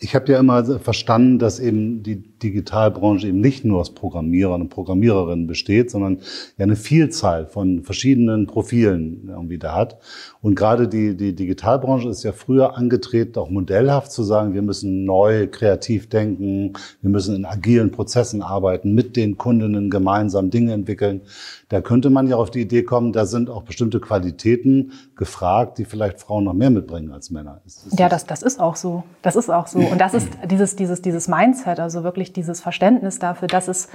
ich 0.00 0.14
habe 0.14 0.30
ja 0.30 0.38
immer 0.38 0.78
verstanden, 0.78 1.40
dass 1.40 1.58
eben 1.58 2.04
die 2.04 2.22
Digitalbranche 2.38 3.26
eben 3.26 3.40
nicht 3.40 3.64
nur 3.64 3.80
aus 3.80 3.94
Programmierern 3.94 4.60
und 4.60 4.68
Programmiererinnen 4.68 5.48
besteht, 5.48 5.90
sondern 5.90 6.20
ja 6.56 6.64
eine 6.64 6.76
Vielzahl 6.76 7.46
von 7.46 7.82
verschiedenen 7.82 8.46
Profilen 8.46 9.28
irgendwie 9.28 9.58
da 9.58 9.74
hat. 9.74 9.98
Und 10.40 10.54
gerade 10.54 10.86
die, 10.86 11.16
die 11.16 11.34
Digitalbranche 11.34 12.08
ist 12.08 12.22
ja 12.22 12.30
früher 12.30 12.76
angetreten, 12.76 13.40
auch 13.40 13.50
modellhaft 13.50 14.12
zu 14.12 14.22
sagen, 14.22 14.54
wir 14.54 14.62
müssen 14.62 15.04
neu 15.04 15.48
kreativ 15.48 16.08
denken, 16.08 16.74
wir 17.02 17.10
müssen 17.10 17.34
in 17.34 17.44
agilen 17.44 17.90
Prozessen 17.90 18.40
arbeiten, 18.40 18.94
mit 18.94 19.16
den 19.16 19.36
Kundinnen 19.36 19.90
gemeinsam 19.90 20.50
Dinge 20.50 20.74
entwickeln. 20.74 21.22
Da 21.68 21.82
könnte 21.82 22.08
man 22.08 22.26
ja 22.28 22.36
auf 22.36 22.50
die 22.50 22.62
Idee 22.62 22.82
kommen, 22.82 23.12
da 23.12 23.26
sind 23.26 23.50
auch 23.50 23.62
bestimmte 23.62 24.00
Qualitäten 24.00 24.92
gefragt, 25.16 25.76
die 25.76 25.84
vielleicht 25.84 26.18
Frauen 26.18 26.44
noch 26.44 26.54
mehr 26.54 26.70
mitbringen 26.70 27.12
als 27.12 27.30
Männer. 27.30 27.60
Ist, 27.66 27.86
ist 27.86 27.98
ja, 27.98 28.08
das, 28.08 28.24
das 28.24 28.42
ist 28.42 28.58
auch 28.58 28.74
so. 28.74 29.04
Das 29.20 29.36
ist 29.36 29.50
auch 29.50 29.66
so. 29.66 29.78
Und 29.78 30.00
das 30.00 30.14
ist 30.14 30.28
dieses, 30.50 30.76
dieses, 30.76 31.02
dieses 31.02 31.28
Mindset, 31.28 31.78
also 31.78 32.04
wirklich 32.04 32.32
dieses 32.32 32.62
Verständnis 32.62 33.18
dafür, 33.18 33.48
dass 33.48 33.68
es 33.68 33.88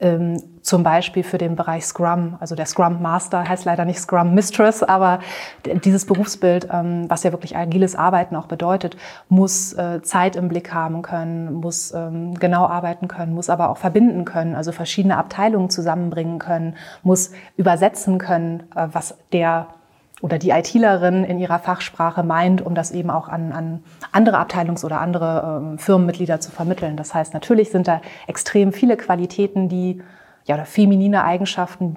ähm, 0.00 0.42
zum 0.62 0.82
Beispiel 0.82 1.22
für 1.22 1.38
den 1.38 1.56
Bereich 1.56 1.84
Scrum, 1.84 2.36
also 2.40 2.54
der 2.54 2.66
Scrum 2.66 3.02
Master 3.02 3.48
heißt 3.48 3.64
leider 3.64 3.84
nicht 3.84 3.98
Scrum 3.98 4.34
Mistress, 4.34 4.82
aber 4.82 5.20
dieses 5.84 6.06
Berufsbild, 6.06 6.68
ähm, 6.72 7.04
was 7.08 7.22
ja 7.22 7.32
wirklich 7.32 7.56
agiles 7.56 7.96
Arbeiten 7.96 8.36
auch 8.36 8.46
bedeutet, 8.46 8.96
muss 9.28 9.72
äh, 9.72 10.02
Zeit 10.02 10.36
im 10.36 10.48
Blick 10.48 10.72
haben 10.72 11.02
können, 11.02 11.52
muss 11.54 11.92
ähm, 11.92 12.34
genau 12.34 12.66
arbeiten 12.66 13.08
können, 13.08 13.34
muss 13.34 13.50
aber 13.50 13.70
auch 13.70 13.78
verbinden 13.78 14.24
können, 14.24 14.54
also 14.54 14.72
verschiedene 14.72 15.16
Abteilungen 15.16 15.70
zusammenbringen 15.70 16.38
können, 16.38 16.76
muss 17.02 17.30
übersetzen 17.56 18.18
können, 18.18 18.64
äh, 18.74 18.88
was 18.92 19.16
der 19.32 19.68
oder 20.20 20.38
die 20.38 20.50
ITlerin 20.50 21.24
in 21.24 21.38
ihrer 21.38 21.58
Fachsprache 21.58 22.22
meint, 22.22 22.64
um 22.64 22.74
das 22.74 22.90
eben 22.90 23.10
auch 23.10 23.28
an, 23.28 23.52
an 23.52 23.82
andere 24.12 24.38
Abteilungs- 24.38 24.84
oder 24.84 25.00
andere 25.00 25.60
ähm, 25.62 25.78
Firmenmitglieder 25.78 26.40
zu 26.40 26.50
vermitteln. 26.50 26.96
Das 26.96 27.14
heißt, 27.14 27.34
natürlich 27.34 27.70
sind 27.70 27.88
da 27.88 28.00
extrem 28.26 28.72
viele 28.72 28.96
Qualitäten, 28.96 29.68
die 29.68 30.02
ja 30.44 30.56
oder 30.56 30.66
feminine 30.66 31.24
Eigenschaften, 31.24 31.96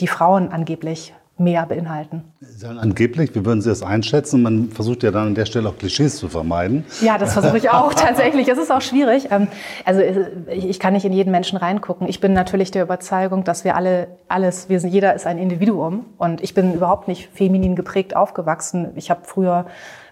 die 0.00 0.06
Frauen 0.06 0.50
angeblich 0.52 1.14
mehr 1.36 1.66
beinhalten. 1.66 2.22
Angeblich, 2.62 3.34
wie 3.34 3.44
würden 3.44 3.60
Sie 3.60 3.68
das 3.68 3.82
einschätzen? 3.82 4.42
Man 4.42 4.70
versucht 4.70 5.02
ja 5.02 5.10
dann 5.10 5.28
an 5.28 5.34
der 5.34 5.46
Stelle 5.46 5.68
auch 5.68 5.76
Klischees 5.76 6.16
zu 6.16 6.28
vermeiden. 6.28 6.84
Ja, 7.00 7.18
das 7.18 7.32
versuche 7.32 7.58
ich 7.58 7.70
auch 7.70 7.92
tatsächlich. 7.94 8.48
Es 8.48 8.58
ist 8.58 8.70
auch 8.70 8.82
schwierig. 8.82 9.28
Ähm, 9.32 9.48
also 9.84 10.00
ich 10.48 10.78
kann 10.78 10.92
nicht 10.92 11.04
in 11.04 11.12
jeden 11.12 11.32
Menschen 11.32 11.58
reingucken. 11.58 12.08
Ich 12.08 12.20
bin 12.20 12.32
natürlich 12.34 12.70
der 12.70 12.84
Überzeugung, 12.84 13.42
dass 13.42 13.64
wir 13.64 13.74
alle 13.74 14.06
alles, 14.28 14.68
wir 14.68 14.80
sind, 14.80 14.90
jeder 14.90 15.14
ist 15.14 15.26
ein 15.26 15.38
Individuum 15.38 16.06
und 16.18 16.42
ich 16.42 16.54
bin 16.54 16.74
überhaupt 16.74 17.08
nicht 17.08 17.28
feminin 17.34 17.76
geprägt 17.76 18.16
aufgewachsen. 18.16 18.92
Ich 18.96 19.10
habe 19.10 19.20
früher 19.24 19.66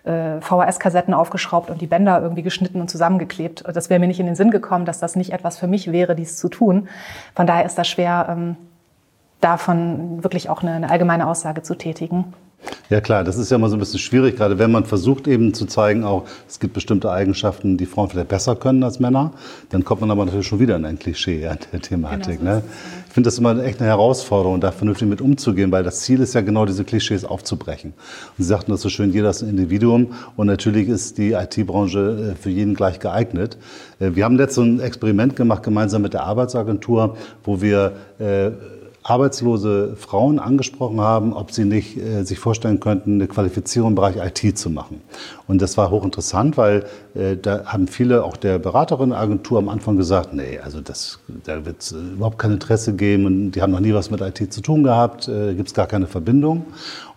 äh, 0.04 0.40
VHS-Kassetten 0.40 1.14
aufgeschraubt 1.14 1.70
und 1.70 1.80
die 1.80 1.86
Bänder 1.86 2.20
irgendwie 2.20 2.42
geschnitten 2.42 2.80
und 2.80 2.88
zusammengeklebt. 2.88 3.64
Das 3.72 3.90
wäre 3.90 4.00
mir 4.00 4.06
nicht 4.06 4.20
in 4.20 4.26
den 4.26 4.34
Sinn 4.34 4.50
gekommen, 4.50 4.84
dass 4.84 4.98
das 4.98 5.16
nicht 5.16 5.32
etwas 5.32 5.58
für 5.58 5.66
mich 5.66 5.92
wäre, 5.92 6.14
dies 6.14 6.36
zu 6.36 6.48
tun. 6.48 6.88
Von 7.34 7.46
daher 7.46 7.64
ist 7.64 7.78
das 7.78 7.88
schwer, 7.88 8.26
ähm, 8.30 8.56
davon 9.42 10.22
wirklich 10.22 10.48
auch 10.48 10.62
eine, 10.62 10.72
eine 10.72 10.90
allgemeine 10.90 11.26
Aussage 11.26 11.62
zu 11.62 11.74
tätigen. 11.74 12.32
Ja 12.90 13.00
klar, 13.00 13.24
das 13.24 13.38
ist 13.38 13.50
ja 13.50 13.56
immer 13.56 13.68
so 13.68 13.76
ein 13.76 13.78
bisschen 13.80 13.98
schwierig, 13.98 14.36
gerade 14.36 14.58
wenn 14.58 14.70
man 14.70 14.84
versucht 14.84 15.26
eben 15.26 15.54
zu 15.54 15.66
zeigen, 15.66 16.04
auch 16.04 16.24
es 16.48 16.60
gibt 16.60 16.74
bestimmte 16.74 17.10
Eigenschaften, 17.10 17.76
die 17.76 17.86
Frauen 17.86 18.08
vielleicht 18.08 18.28
besser 18.28 18.54
können 18.54 18.82
als 18.82 19.00
Männer, 19.00 19.32
dann 19.70 19.84
kommt 19.84 20.02
man 20.02 20.10
aber 20.10 20.24
natürlich 20.24 20.46
schon 20.46 20.60
wieder 20.60 20.76
in 20.76 20.84
ein 20.84 20.98
Klischee 20.98 21.46
an 21.46 21.58
der 21.72 21.80
Thematik. 21.80 22.38
Genau, 22.38 22.56
ne? 22.56 22.62
Ich 23.08 23.14
finde 23.14 23.28
das 23.28 23.38
immer 23.38 23.62
echt 23.62 23.80
eine 23.80 23.88
Herausforderung, 23.88 24.60
da 24.60 24.72
vernünftig 24.72 25.08
mit 25.08 25.20
umzugehen, 25.20 25.72
weil 25.72 25.82
das 25.82 26.00
Ziel 26.00 26.20
ist 26.20 26.34
ja 26.34 26.40
genau 26.40 26.64
diese 26.64 26.84
Klischees 26.84 27.24
aufzubrechen. 27.24 27.94
Und 28.38 28.44
Sie 28.44 28.48
sagten 28.48 28.70
das 28.70 28.80
so 28.80 28.88
schön, 28.88 29.12
jeder 29.12 29.30
ist 29.30 29.42
ein 29.42 29.48
Individuum 29.48 30.12
und 30.36 30.46
natürlich 30.46 30.88
ist 30.88 31.18
die 31.18 31.32
IT-Branche 31.32 32.32
äh, 32.32 32.34
für 32.36 32.50
jeden 32.50 32.74
gleich 32.74 33.00
geeignet. 33.00 33.58
Äh, 34.00 34.14
wir 34.14 34.24
haben 34.24 34.36
letztens 34.36 34.54
so 34.54 34.62
ein 34.62 34.80
Experiment 34.80 35.34
gemacht, 35.34 35.62
gemeinsam 35.62 36.02
mit 36.02 36.14
der 36.14 36.24
Arbeitsagentur, 36.24 37.16
wo 37.44 37.60
wir 37.60 37.92
äh, 38.18 38.50
arbeitslose 39.02 39.96
Frauen 39.96 40.38
angesprochen 40.38 41.00
haben, 41.00 41.32
ob 41.32 41.50
sie 41.50 41.64
nicht 41.64 41.96
äh, 41.96 42.24
sich 42.24 42.38
vorstellen 42.38 42.80
könnten, 42.80 43.14
eine 43.14 43.26
Qualifizierung 43.26 43.90
im 43.90 43.94
Bereich 43.96 44.16
IT 44.16 44.56
zu 44.56 44.70
machen. 44.70 45.00
Und 45.48 45.60
das 45.60 45.76
war 45.76 45.90
hochinteressant, 45.90 46.56
weil 46.56 46.84
äh, 47.14 47.36
da 47.36 47.64
haben 47.66 47.88
viele, 47.88 48.24
auch 48.24 48.36
der 48.36 48.58
Beraterin-Agentur 48.58 49.58
am 49.58 49.68
Anfang 49.68 49.96
gesagt, 49.96 50.32
nee, 50.34 50.58
also 50.62 50.80
das, 50.80 51.18
da 51.44 51.64
wird 51.64 51.82
es 51.82 51.92
überhaupt 51.92 52.38
kein 52.38 52.52
Interesse 52.52 52.94
geben 52.94 53.26
und 53.26 53.52
die 53.52 53.62
haben 53.62 53.72
noch 53.72 53.80
nie 53.80 53.94
was 53.94 54.10
mit 54.10 54.20
IT 54.20 54.52
zu 54.52 54.60
tun 54.60 54.84
gehabt, 54.84 55.28
äh, 55.28 55.54
gibt 55.54 55.68
es 55.68 55.74
gar 55.74 55.86
keine 55.86 56.06
Verbindung. 56.06 56.66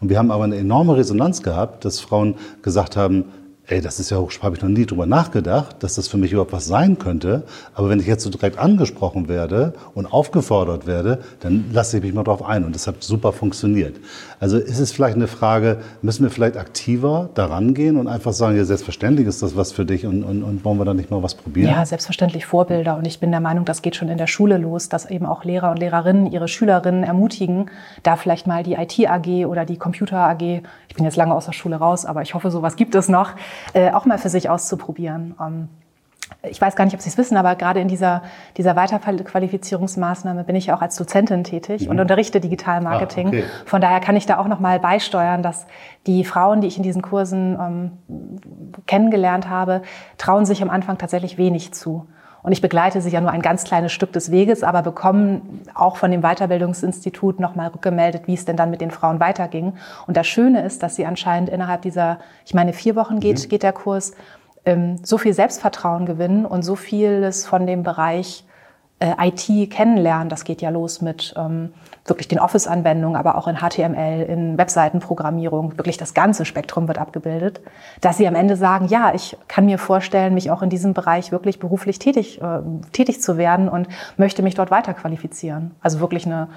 Und 0.01 0.10
wir 0.10 0.18
haben 0.18 0.32
aber 0.32 0.46
eine 0.46 0.58
enorme 0.58 0.98
Resonanz 0.98 1.44
gehabt, 1.44 1.86
dass 1.86 2.00
Frauen 2.00 2.36
gesagt 2.62 2.98
haben, 2.98 3.25
ey, 3.67 3.81
das 3.81 4.00
ist 4.00 4.12
ja, 4.12 4.17
habe 4.17 4.55
ich 4.55 4.62
noch 4.62 4.69
nie 4.69 4.86
drüber 4.86 5.05
nachgedacht, 5.05 5.77
dass 5.81 5.95
das 5.95 6.07
für 6.07 6.17
mich 6.17 6.31
überhaupt 6.31 6.53
was 6.53 6.65
sein 6.65 7.00
könnte. 7.00 7.43
Aber 7.74 7.89
wenn 7.89 8.00
ich 8.00 8.05
jetzt 8.05 8.24
so 8.24 8.29
direkt 8.29 8.60
angesprochen 8.60 9.27
werde 9.27 9.74
und 9.95 10.05
aufgefordert 10.05 10.86
werde, 10.86 11.19
dann 11.39 11.65
lasse 11.72 11.98
ich 11.98 12.03
mich 12.03 12.13
mal 12.13 12.24
drauf 12.24 12.43
ein. 12.43 12.63
Und 12.63 12.75
das 12.75 12.86
hat 12.88 13.03
super 13.03 13.31
funktioniert. 13.31 13.95
Also 14.39 14.57
ist 14.57 14.79
es 14.79 14.91
vielleicht 14.91 15.15
eine 15.15 15.27
Frage, 15.27 15.79
müssen 16.01 16.24
wir 16.24 16.29
vielleicht 16.29 16.57
aktiver 16.57 17.29
daran 17.34 17.74
gehen 17.74 17.98
und 17.98 18.07
einfach 18.07 18.34
sagen, 18.34 18.55
ja, 18.57 18.65
selbstverständlich 18.65 19.27
ist 19.27 19.41
das 19.41 19.55
was 19.55 19.72
für 19.72 19.86
dich 19.86 20.05
und, 20.05 20.24
und, 20.24 20.43
und 20.43 20.63
wollen 20.63 20.77
wir 20.77 20.86
da 20.86 20.93
nicht 20.93 21.10
mal 21.10 21.24
was 21.24 21.34
probieren? 21.34 21.72
Ja, 21.72 21.86
selbstverständlich 21.86 22.45
Vorbilder. 22.45 22.98
Und 22.98 23.07
ich 23.07 23.19
bin 23.19 23.31
der 23.31 23.39
Meinung, 23.39 23.65
das 23.65 23.81
geht 23.81 23.95
schon 23.95 24.10
in 24.10 24.17
der 24.17 24.27
Schule 24.27 24.57
los, 24.57 24.89
dass 24.89 25.10
eben 25.10 25.25
auch 25.25 25.43
Lehrer 25.43 25.72
und 25.72 25.79
Lehrerinnen 25.79 26.27
ihre 26.27 26.48
Schülerinnen 26.48 27.03
ermutigen, 27.03 27.72
da 28.03 28.15
vielleicht 28.15 28.45
mal 28.45 28.62
die 28.62 28.74
IT-AG 28.74 29.48
oder 29.48 29.65
die 29.65 29.77
Computer-AG, 29.77 30.62
ich 30.88 30.95
bin 30.95 31.05
jetzt 31.05 31.17
lange 31.17 31.34
aus 31.34 31.45
der 31.45 31.53
Schule 31.53 31.77
raus, 31.77 32.05
aber 32.05 32.22
ich 32.22 32.34
hoffe, 32.34 32.51
sowas 32.51 32.75
gibt 32.75 32.93
es 32.95 33.10
noch, 33.10 33.31
äh, 33.74 33.91
auch 33.91 34.05
mal 34.05 34.17
für 34.17 34.29
sich 34.29 34.50
auszuprobieren. 34.50 35.35
Ähm, 35.39 35.69
ich 36.50 36.59
weiß 36.59 36.75
gar 36.75 36.85
nicht, 36.85 36.95
ob 36.95 37.01
Sie 37.01 37.09
es 37.09 37.17
wissen, 37.17 37.38
aber 37.38 37.55
gerade 37.55 37.79
in 37.79 37.88
dieser, 37.88 38.24
dieser 38.57 38.75
Weiterqualifizierungsmaßnahme 38.75 40.43
bin 40.43 40.55
ich 40.55 40.71
auch 40.71 40.81
als 40.81 40.95
Dozentin 40.95 41.43
tätig 41.43 41.85
mhm. 41.85 41.91
und 41.91 42.00
unterrichte 42.00 42.39
Digitalmarketing. 42.39 43.27
Ah, 43.27 43.29
okay. 43.29 43.43
Von 43.65 43.81
daher 43.81 44.00
kann 44.00 44.15
ich 44.15 44.25
da 44.25 44.38
auch 44.38 44.47
noch 44.47 44.59
mal 44.59 44.79
beisteuern, 44.79 45.43
dass 45.43 45.67
die 46.07 46.24
Frauen, 46.24 46.62
die 46.62 46.67
ich 46.67 46.77
in 46.77 46.83
diesen 46.83 47.01
Kursen 47.01 47.57
ähm, 47.59 47.91
kennengelernt 48.88 49.50
habe, 49.50 49.83
trauen 50.17 50.45
sich 50.45 50.62
am 50.62 50.69
Anfang 50.69 50.97
tatsächlich 50.97 51.38
wenig 51.38 51.74
zu. 51.74 52.07
Und 52.46 52.52
ich 52.52 52.62
begleite 52.62 53.02
sie 53.02 53.10
ja 53.10 53.22
nur 53.22 53.32
ein 53.32 53.42
ganz 53.42 53.64
kleines 53.64 53.92
Stück 53.92 54.14
des 54.14 54.30
Weges, 54.30 54.62
aber 54.62 54.84
bekommen 54.84 55.64
auch 55.74 55.98
von 55.98 56.12
dem 56.12 56.22
Weiterbildungsinstitut 56.22 57.40
nochmal 57.40 57.70
rückgemeldet, 57.70 58.28
wie 58.28 58.36
es 58.36 58.46
denn 58.46 58.56
dann 58.56 58.70
mit 58.70 58.82
den 58.82 58.92
Frauen 58.92 59.20
weiterging. 59.20 59.74
Und 60.06 60.16
das 60.16 60.28
Schöne 60.28 60.64
ist, 60.64 60.84
dass 60.84 60.96
sie 60.96 61.08
anscheinend 61.08 61.50
innerhalb 61.50 61.82
dieser, 61.82 62.20
ich 62.46 62.54
meine, 62.54 62.72
vier 62.72 62.96
Wochen 62.96 63.20
geht, 63.20 63.44
mhm. 63.44 63.50
geht 63.50 63.64
der 63.64 63.74
Kurs, 63.74 64.14
ähm, 64.64 64.98
so 65.02 65.18
viel 65.18 65.34
Selbstvertrauen 65.34 66.06
gewinnen 66.06 66.46
und 66.46 66.62
so 66.62 66.75
vieles 66.75 67.48
von 67.48 67.66
dem 67.66 67.82
Bereich 67.82 68.46
IT 69.00 69.70
kennenlernen. 69.72 70.30
Das 70.30 70.46
geht 70.46 70.62
ja 70.62 70.70
los 70.70 71.02
mit 71.02 71.34
ähm, 71.38 71.74
wirklich 72.06 72.28
den 72.30 72.40
Office-Anwendungen, 72.40 73.18
aber 73.18 73.38
auch 73.38 73.48
in 73.48 73.58
HTML, 73.58 74.24
in 74.24 74.58
Webseitenprogrammierung. 74.58 75.78
Wirklich 75.78 75.98
das 75.98 76.14
ganze 76.14 76.46
Spektrum 76.46 76.88
wird 76.88 76.98
abgebildet. 76.98 77.60
Dass 78.00 78.18
sie 78.18 78.28
am 78.28 78.36
Ende 78.36 78.56
sagen, 78.56 78.88
ja, 78.88 79.14
ich 79.14 79.38
kann 79.50 79.66
mir 79.66 79.78
vorstellen, 79.78 80.34
mich 80.34 80.50
auch 80.50 80.62
in 80.62 80.70
diesem 80.70 80.94
Bereich 80.94 81.32
wirklich 81.34 81.60
beruflich 81.60 82.00
tätig, 82.00 82.42
äh, 82.42 82.62
tätig 82.94 83.22
zu 83.22 83.38
werden 83.38 83.68
und 83.68 83.88
möchte 84.16 84.44
mich 84.44 84.56
dort 84.56 84.72
weiter 84.72 84.94
qualifizieren. 84.94 85.75
Also 85.82 86.00
wirklich 86.00 86.25
eine 86.25 86.48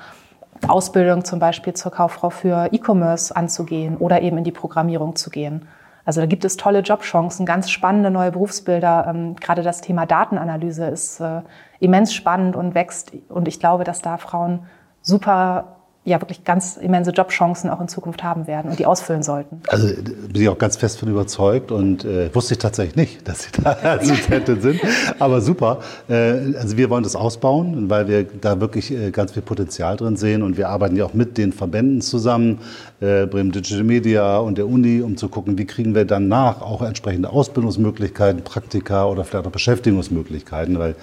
Ausbildung 0.66 1.25
zum 1.25 1.40
Beispiel 1.40 1.75
zur 1.75 1.92
Kauffrau 1.92 2.30
für 2.30 2.68
E-Commerce 2.73 3.35
anzugehen 3.35 3.97
oder 3.97 4.23
eben 4.23 4.38
in 4.38 4.45
die 4.45 4.52
Programmierung 4.52 5.16
zu 5.16 5.30
gehen. 5.30 5.66
Also 6.08 6.22
da 6.22 6.26
gibt 6.26 6.46
es 6.46 6.56
tolle 6.56 6.80
Jobchancen, 6.80 7.44
ganz 7.44 7.70
spannende 7.70 8.10
neue 8.10 8.32
Berufsbilder. 8.32 9.08
Ähm, 9.10 9.36
gerade 9.36 9.62
das 9.62 9.82
Thema 9.82 10.06
Datenanalyse 10.06 10.86
ist 10.86 11.20
äh, 11.20 11.42
immens 11.80 12.14
spannend 12.14 12.56
und 12.56 12.74
wächst. 12.74 13.12
Und 13.28 13.46
ich 13.46 13.60
glaube, 13.60 13.84
dass 13.84 14.00
da 14.00 14.16
Frauen 14.16 14.60
super 15.02 15.77
ja 16.08 16.20
wirklich 16.20 16.44
ganz 16.44 16.76
immense 16.76 17.10
Jobchancen 17.10 17.70
auch 17.70 17.80
in 17.80 17.88
Zukunft 17.88 18.22
haben 18.22 18.46
werden 18.46 18.70
und 18.70 18.78
die 18.78 18.86
ausfüllen 18.86 19.22
sollten. 19.22 19.60
Also 19.68 19.88
bin 20.32 20.42
ich 20.42 20.48
auch 20.48 20.58
ganz 20.58 20.76
fest 20.76 20.98
von 20.98 21.08
überzeugt 21.08 21.70
und 21.70 22.04
äh, 22.04 22.34
wusste 22.34 22.54
ich 22.54 22.58
tatsächlich 22.58 22.96
nicht, 22.96 23.18
dass 23.28 23.42
Sie 23.42 23.50
da 23.62 23.76
Assistentin 23.82 24.60
sind. 24.60 24.80
Aber 25.18 25.40
super. 25.40 25.78
Äh, 26.08 26.54
also 26.56 26.76
wir 26.76 26.90
wollen 26.90 27.02
das 27.04 27.16
ausbauen, 27.16 27.90
weil 27.90 28.08
wir 28.08 28.24
da 28.24 28.60
wirklich 28.60 28.90
äh, 28.90 29.10
ganz 29.10 29.32
viel 29.32 29.42
Potenzial 29.42 29.96
drin 29.96 30.16
sehen 30.16 30.42
und 30.42 30.56
wir 30.56 30.68
arbeiten 30.68 30.96
ja 30.96 31.04
auch 31.04 31.14
mit 31.14 31.38
den 31.38 31.52
Verbänden 31.52 32.00
zusammen, 32.00 32.60
äh, 33.00 33.26
Bremen 33.26 33.52
Digital 33.52 33.84
Media 33.84 34.38
und 34.38 34.58
der 34.58 34.66
Uni, 34.66 35.02
um 35.02 35.16
zu 35.16 35.28
gucken, 35.28 35.58
wie 35.58 35.66
kriegen 35.66 35.94
wir 35.94 36.04
danach 36.04 36.62
auch 36.62 36.82
entsprechende 36.82 37.30
Ausbildungsmöglichkeiten, 37.30 38.42
Praktika 38.42 39.06
oder 39.06 39.24
vielleicht 39.24 39.46
auch 39.46 39.52
Beschäftigungsmöglichkeiten, 39.52 40.78
weil 40.78 40.90
äh, 40.92 40.94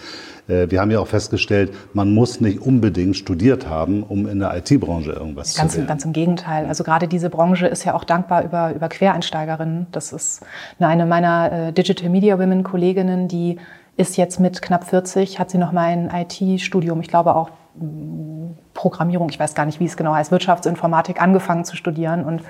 wir 0.47 0.79
haben 0.79 0.91
ja 0.91 0.99
auch 0.99 1.07
festgestellt, 1.07 1.73
man 1.93 2.13
muss 2.13 2.39
nicht 2.39 2.61
unbedingt 2.61 3.17
studiert 3.17 3.67
haben, 3.67 4.03
um 4.03 4.27
in 4.27 4.39
der 4.39 4.55
IT-Branche 4.55 5.11
irgendwas 5.11 5.55
ganz, 5.55 5.71
zu 5.71 5.79
werden. 5.79 5.87
Ganz 5.87 6.05
im 6.05 6.13
Gegenteil. 6.13 6.65
Also 6.67 6.83
gerade 6.83 7.07
diese 7.07 7.29
Branche 7.29 7.67
ist 7.67 7.83
ja 7.83 7.95
auch 7.95 8.03
dankbar 8.03 8.43
über, 8.43 8.73
über 8.73 8.87
Quereinsteigerinnen. 8.87 9.87
Das 9.91 10.13
ist 10.13 10.41
eine 10.79 11.05
meiner 11.05 11.51
äh, 11.51 11.73
Digital 11.73 12.09
Media 12.09 12.37
Women 12.37 12.63
Kolleginnen, 12.63 13.27
die 13.27 13.57
ist 13.97 14.17
jetzt 14.17 14.39
mit 14.39 14.61
knapp 14.61 14.83
40, 14.83 15.39
hat 15.39 15.49
sie 15.49 15.57
noch 15.57 15.71
mal 15.71 15.85
ein 15.85 16.11
IT-Studium, 16.13 16.99
ich 16.99 17.07
glaube 17.07 17.35
auch 17.35 17.49
mm, 17.79 18.51
Programmierung, 18.73 19.29
ich 19.29 19.39
weiß 19.39 19.55
gar 19.55 19.65
nicht, 19.65 19.79
wie 19.79 19.85
es 19.85 19.95
genau 19.95 20.13
heißt, 20.13 20.31
Wirtschaftsinformatik 20.31 21.21
angefangen 21.21 21.65
zu 21.65 21.75
studieren 21.75 22.25
und 22.25 22.41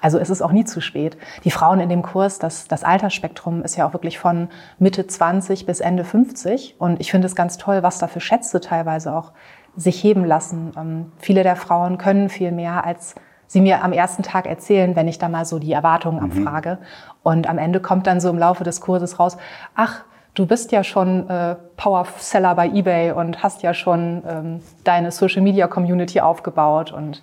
also 0.00 0.18
es 0.18 0.30
ist 0.30 0.42
auch 0.42 0.52
nie 0.52 0.64
zu 0.64 0.80
spät. 0.80 1.16
Die 1.44 1.50
Frauen 1.50 1.80
in 1.80 1.88
dem 1.88 2.02
Kurs, 2.02 2.38
das, 2.38 2.68
das 2.68 2.84
Altersspektrum 2.84 3.62
ist 3.62 3.76
ja 3.76 3.86
auch 3.86 3.92
wirklich 3.92 4.18
von 4.18 4.48
Mitte 4.78 5.06
20 5.06 5.66
bis 5.66 5.80
Ende 5.80 6.04
50. 6.04 6.76
Und 6.78 7.00
ich 7.00 7.10
finde 7.10 7.26
es 7.26 7.34
ganz 7.34 7.58
toll, 7.58 7.82
was 7.82 7.98
da 7.98 8.06
für 8.06 8.20
Schätze 8.20 8.60
teilweise 8.60 9.14
auch 9.14 9.32
sich 9.76 10.02
heben 10.02 10.24
lassen. 10.24 10.72
Ähm, 10.76 11.12
viele 11.18 11.42
der 11.42 11.56
Frauen 11.56 11.98
können 11.98 12.28
viel 12.28 12.52
mehr, 12.52 12.84
als 12.84 13.14
sie 13.46 13.60
mir 13.60 13.84
am 13.84 13.92
ersten 13.92 14.22
Tag 14.22 14.46
erzählen, 14.46 14.96
wenn 14.96 15.08
ich 15.08 15.18
da 15.18 15.28
mal 15.28 15.44
so 15.44 15.58
die 15.58 15.72
Erwartungen 15.72 16.18
mhm. 16.18 16.46
abfrage. 16.46 16.78
Und 17.22 17.48
am 17.48 17.58
Ende 17.58 17.80
kommt 17.80 18.06
dann 18.06 18.20
so 18.20 18.30
im 18.30 18.38
Laufe 18.38 18.64
des 18.64 18.80
Kurses 18.80 19.18
raus, 19.18 19.36
ach, 19.74 20.04
du 20.36 20.46
bist 20.46 20.70
ja 20.70 20.84
schon 20.84 21.28
äh, 21.28 21.56
Power 21.76 22.06
Seller 22.18 22.54
bei 22.54 22.68
eBay 22.68 23.10
und 23.10 23.42
hast 23.42 23.62
ja 23.62 23.74
schon 23.74 24.22
ähm, 24.28 24.60
deine 24.84 25.10
Social 25.10 25.42
Media 25.42 25.66
Community 25.66 26.20
aufgebaut 26.20 26.92
und 26.92 27.22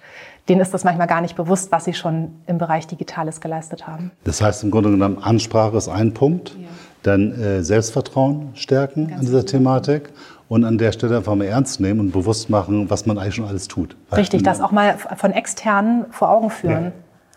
denen 0.49 0.59
ist 0.59 0.73
das 0.73 0.83
manchmal 0.83 1.07
gar 1.07 1.21
nicht 1.21 1.37
bewusst, 1.37 1.71
was 1.71 1.85
sie 1.85 1.93
schon 1.93 2.33
im 2.47 2.57
Bereich 2.57 2.85
Digitales 2.87 3.39
geleistet 3.39 3.87
haben. 3.87 4.11
Das 4.25 4.41
heißt 4.41 4.63
im 4.63 4.71
Grunde 4.71 4.91
genommen, 4.91 5.19
Ansprache 5.23 5.77
ist 5.77 5.87
ein 5.87 6.13
Punkt, 6.13 6.57
ja. 6.59 6.67
dann 7.03 7.39
äh, 7.39 7.63
Selbstvertrauen 7.63 8.49
stärken 8.55 9.07
Ganz 9.07 9.19
an 9.19 9.25
dieser 9.25 9.45
Thematik 9.45 10.09
und 10.49 10.65
an 10.65 10.77
der 10.77 10.91
Stelle 10.91 11.15
einfach 11.15 11.35
mal 11.35 11.45
ernst 11.45 11.79
nehmen 11.79 12.01
und 12.01 12.11
bewusst 12.11 12.49
machen, 12.49 12.89
was 12.89 13.05
man 13.05 13.17
eigentlich 13.17 13.35
schon 13.35 13.45
alles 13.45 13.67
tut. 13.67 13.95
Richtig, 14.11 14.43
das 14.43 14.59
auch 14.59 14.71
mal 14.71 14.97
von 15.15 15.31
externen 15.31 16.05
vor 16.11 16.29
Augen 16.29 16.49
führen. 16.49 16.85
Ja. 16.85 16.91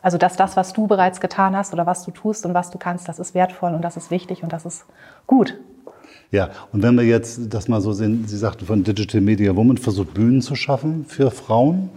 Also 0.07 0.19
dass 0.19 0.37
das, 0.37 0.57
was 0.57 0.73
du 0.73 0.87
bereits 0.87 1.21
getan 1.21 1.57
hast 1.57 1.73
oder 1.73 1.85
was 1.85 2.05
du 2.05 2.13
tust 2.13 2.47
und 2.47 2.55
was 2.55 2.71
du 2.71 2.79
kannst, 2.79 3.09
das 3.09 3.19
ist 3.19 3.35
wertvoll 3.35 3.75
und 3.75 3.83
das 3.83 3.97
ist 3.97 4.13
wichtig 4.13 4.45
und 4.45 4.53
das 4.53 4.65
ist 4.65 4.85
gut. 5.27 5.59
Ja, 6.31 6.51
und 6.73 6.85
wenn 6.85 6.97
wir 6.97 7.03
jetzt 7.03 7.53
das 7.53 7.67
mal 7.67 7.81
so 7.81 7.93
sehen, 7.93 8.23
Sie 8.29 8.37
sagten 8.37 8.67
von 8.67 8.85
Digital 8.85 9.21
Media 9.21 9.57
Woman 9.57 9.79
versucht 9.79 10.15
Bühnen 10.15 10.43
zu 10.43 10.55
schaffen 10.55 11.07
für 11.09 11.33
Frauen 11.33 11.91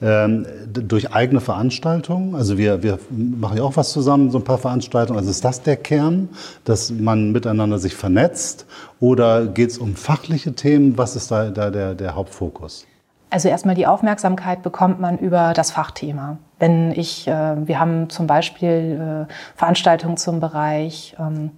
ähm, 0.00 0.46
durch 0.72 1.12
eigene 1.12 1.42
Veranstaltungen. 1.42 2.34
Also 2.34 2.56
wir, 2.56 2.82
wir 2.82 2.98
machen 3.10 3.58
ja 3.58 3.62
auch 3.62 3.76
was 3.76 3.92
zusammen, 3.92 4.30
so 4.30 4.38
ein 4.38 4.44
paar 4.44 4.56
Veranstaltungen. 4.56 5.18
Also 5.18 5.28
ist 5.28 5.44
das 5.44 5.60
der 5.60 5.76
Kern, 5.76 6.30
dass 6.64 6.90
man 6.90 7.30
miteinander 7.30 7.78
sich 7.78 7.94
vernetzt 7.94 8.64
oder 9.00 9.46
geht 9.46 9.68
es 9.68 9.76
um 9.76 9.96
fachliche 9.96 10.54
Themen? 10.54 10.96
Was 10.96 11.14
ist 11.14 11.30
da, 11.30 11.50
da 11.50 11.70
der, 11.70 11.94
der 11.94 12.14
Hauptfokus? 12.14 12.86
Also 13.30 13.48
erstmal 13.48 13.76
die 13.76 13.86
Aufmerksamkeit 13.86 14.62
bekommt 14.62 15.00
man 15.00 15.16
über 15.18 15.52
das 15.54 15.70
Fachthema. 15.70 16.38
Wenn 16.58 16.90
ich, 16.90 17.28
äh, 17.28 17.66
wir 17.66 17.78
haben 17.78 18.10
zum 18.10 18.26
Beispiel 18.26 19.26
äh, 19.28 19.32
Veranstaltungen 19.56 20.16
zum 20.16 20.40
Bereich 20.40 21.16
ähm, 21.18 21.52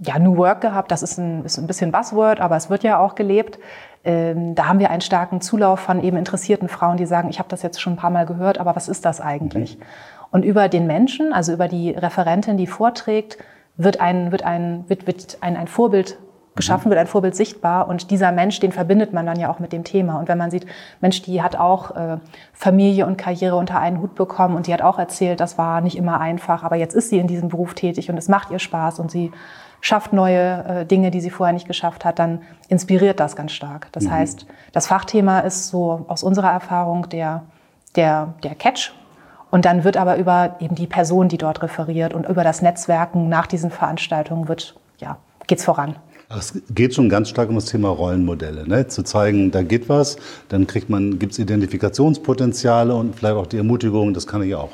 ja, 0.00 0.18
New 0.18 0.36
Work 0.36 0.60
gehabt. 0.60 0.90
Das 0.90 1.02
ist 1.02 1.18
ein, 1.18 1.44
ist 1.44 1.58
ein 1.58 1.66
bisschen 1.66 1.92
Buzzword, 1.92 2.40
aber 2.40 2.56
es 2.56 2.70
wird 2.70 2.82
ja 2.82 2.98
auch 2.98 3.14
gelebt. 3.14 3.58
Ähm, 4.02 4.54
da 4.54 4.66
haben 4.66 4.78
wir 4.78 4.90
einen 4.90 5.02
starken 5.02 5.40
Zulauf 5.40 5.80
von 5.80 6.02
eben 6.02 6.16
interessierten 6.16 6.68
Frauen, 6.68 6.96
die 6.96 7.06
sagen, 7.06 7.28
ich 7.28 7.38
habe 7.38 7.50
das 7.50 7.62
jetzt 7.62 7.80
schon 7.80 7.94
ein 7.94 7.96
paar 7.96 8.10
Mal 8.10 8.26
gehört, 8.26 8.58
aber 8.58 8.74
was 8.74 8.88
ist 8.88 9.04
das 9.04 9.20
eigentlich? 9.20 9.78
Mhm. 9.78 9.82
Und 10.30 10.44
über 10.44 10.68
den 10.68 10.86
Menschen, 10.86 11.32
also 11.32 11.52
über 11.52 11.68
die 11.68 11.90
Referentin, 11.90 12.56
die 12.56 12.66
vorträgt, 12.66 13.36
wird 13.76 14.00
ein, 14.00 14.32
wird 14.32 14.42
ein, 14.42 14.84
wird, 14.88 15.06
wird 15.06 15.38
ein, 15.40 15.56
ein 15.56 15.68
Vorbild 15.68 16.18
geschaffen 16.60 16.90
wird, 16.90 17.00
ein 17.00 17.06
Vorbild 17.06 17.34
sichtbar 17.34 17.88
und 17.88 18.10
dieser 18.10 18.32
Mensch, 18.32 18.60
den 18.60 18.72
verbindet 18.72 19.12
man 19.12 19.26
dann 19.26 19.38
ja 19.38 19.50
auch 19.50 19.58
mit 19.58 19.72
dem 19.72 19.84
Thema. 19.84 20.18
Und 20.18 20.28
wenn 20.28 20.38
man 20.38 20.50
sieht, 20.50 20.66
Mensch, 21.00 21.22
die 21.22 21.42
hat 21.42 21.56
auch 21.56 21.96
äh, 21.96 22.18
Familie 22.52 23.06
und 23.06 23.16
Karriere 23.16 23.56
unter 23.56 23.80
einen 23.80 24.00
Hut 24.00 24.14
bekommen 24.14 24.56
und 24.56 24.66
die 24.66 24.74
hat 24.74 24.82
auch 24.82 24.98
erzählt, 24.98 25.40
das 25.40 25.58
war 25.58 25.80
nicht 25.80 25.96
immer 25.96 26.20
einfach, 26.20 26.62
aber 26.62 26.76
jetzt 26.76 26.94
ist 26.94 27.08
sie 27.08 27.18
in 27.18 27.26
diesem 27.26 27.48
Beruf 27.48 27.74
tätig 27.74 28.10
und 28.10 28.16
es 28.16 28.28
macht 28.28 28.50
ihr 28.50 28.58
Spaß 28.58 29.00
und 29.00 29.10
sie 29.10 29.32
schafft 29.80 30.12
neue 30.12 30.64
äh, 30.64 30.86
Dinge, 30.86 31.10
die 31.10 31.20
sie 31.20 31.30
vorher 31.30 31.52
nicht 31.52 31.66
geschafft 31.66 32.04
hat, 32.04 32.18
dann 32.18 32.42
inspiriert 32.68 33.18
das 33.18 33.36
ganz 33.36 33.52
stark. 33.52 33.88
Das 33.92 34.04
mhm. 34.04 34.10
heißt, 34.10 34.46
das 34.72 34.86
Fachthema 34.86 35.40
ist 35.40 35.68
so 35.68 36.04
aus 36.08 36.22
unserer 36.22 36.50
Erfahrung 36.50 37.08
der, 37.08 37.42
der, 37.96 38.34
der 38.42 38.54
Catch. 38.54 38.92
Und 39.50 39.64
dann 39.64 39.82
wird 39.82 39.96
aber 39.96 40.16
über 40.16 40.56
eben 40.60 40.76
die 40.76 40.86
Person, 40.86 41.28
die 41.28 41.38
dort 41.38 41.62
referiert 41.62 42.14
und 42.14 42.28
über 42.28 42.44
das 42.44 42.62
Netzwerken 42.62 43.28
nach 43.28 43.46
diesen 43.46 43.70
Veranstaltungen 43.70 44.46
wird, 44.46 44.76
ja, 44.98 45.16
geht's 45.46 45.64
voran. 45.64 45.96
Es 46.38 46.54
geht 46.72 46.94
schon 46.94 47.08
ganz 47.08 47.28
stark 47.28 47.48
um 47.48 47.56
das 47.56 47.64
Thema 47.64 47.88
Rollenmodelle, 47.88 48.68
ne? 48.68 48.86
zu 48.86 49.02
zeigen, 49.02 49.50
da 49.50 49.62
geht 49.62 49.88
was, 49.88 50.16
dann 50.48 50.68
kriegt 50.68 50.88
man, 50.88 51.18
gibt 51.18 51.32
es 51.32 51.40
Identifikationspotenziale 51.40 52.94
und 52.94 53.16
vielleicht 53.16 53.34
auch 53.34 53.48
die 53.48 53.56
Ermutigung, 53.56 54.14
das 54.14 54.28
kann 54.28 54.42
ich 54.42 54.54
auch. 54.54 54.70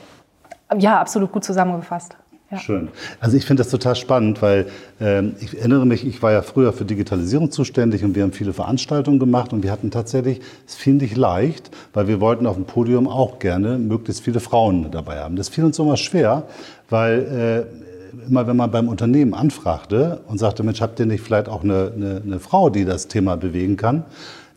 Ja, 0.79 1.01
absolut 1.01 1.33
gut 1.33 1.45
zusammengefasst. 1.45 2.15
Ja. 2.51 2.59
Schön. 2.59 2.89
Also 3.19 3.37
ich 3.37 3.45
finde 3.45 3.63
das 3.63 3.71
total 3.71 3.97
spannend, 3.97 4.41
weil 4.41 4.67
äh, 5.01 5.23
ich 5.41 5.59
erinnere 5.59 5.85
mich, 5.85 6.07
ich 6.07 6.23
war 6.23 6.31
ja 6.31 6.43
früher 6.43 6.73
für 6.73 6.85
Digitalisierung 6.85 7.51
zuständig 7.51 8.05
und 8.05 8.15
wir 8.15 8.23
haben 8.23 8.33
viele 8.33 8.53
Veranstaltungen 8.53 9.19
gemacht 9.19 9.53
und 9.53 9.65
wir 9.65 9.73
hatten 9.73 9.91
tatsächlich, 9.91 10.41
es 10.65 10.77
fiel 10.77 10.95
nicht 10.95 11.17
leicht, 11.17 11.71
weil 11.93 12.07
wir 12.07 12.21
wollten 12.21 12.47
auf 12.47 12.55
dem 12.55 12.67
Podium 12.67 13.09
auch 13.09 13.41
gerne 13.41 13.79
möglichst 13.79 14.23
viele 14.23 14.39
Frauen 14.39 14.91
dabei 14.93 15.19
haben. 15.21 15.35
Das 15.35 15.49
fiel 15.49 15.65
uns 15.65 15.79
immer 15.79 15.97
schwer, 15.97 16.45
weil 16.89 17.67
äh, 17.73 17.86
immer 18.29 18.47
wenn 18.47 18.57
man 18.57 18.71
beim 18.71 18.89
Unternehmen 18.89 19.35
anfragte 19.35 20.21
und 20.27 20.39
sagte, 20.39 20.63
Mensch, 20.63 20.81
habt 20.81 20.99
ihr 21.01 21.07
nicht 21.07 21.23
vielleicht 21.23 21.49
auch 21.49 21.63
eine, 21.63 21.93
eine, 21.95 22.23
eine 22.25 22.41
Frau, 22.41 22.71
die 22.71 22.85
das 22.85 23.09
Thema 23.09 23.37
bewegen 23.37 23.77
kann? 23.77 24.05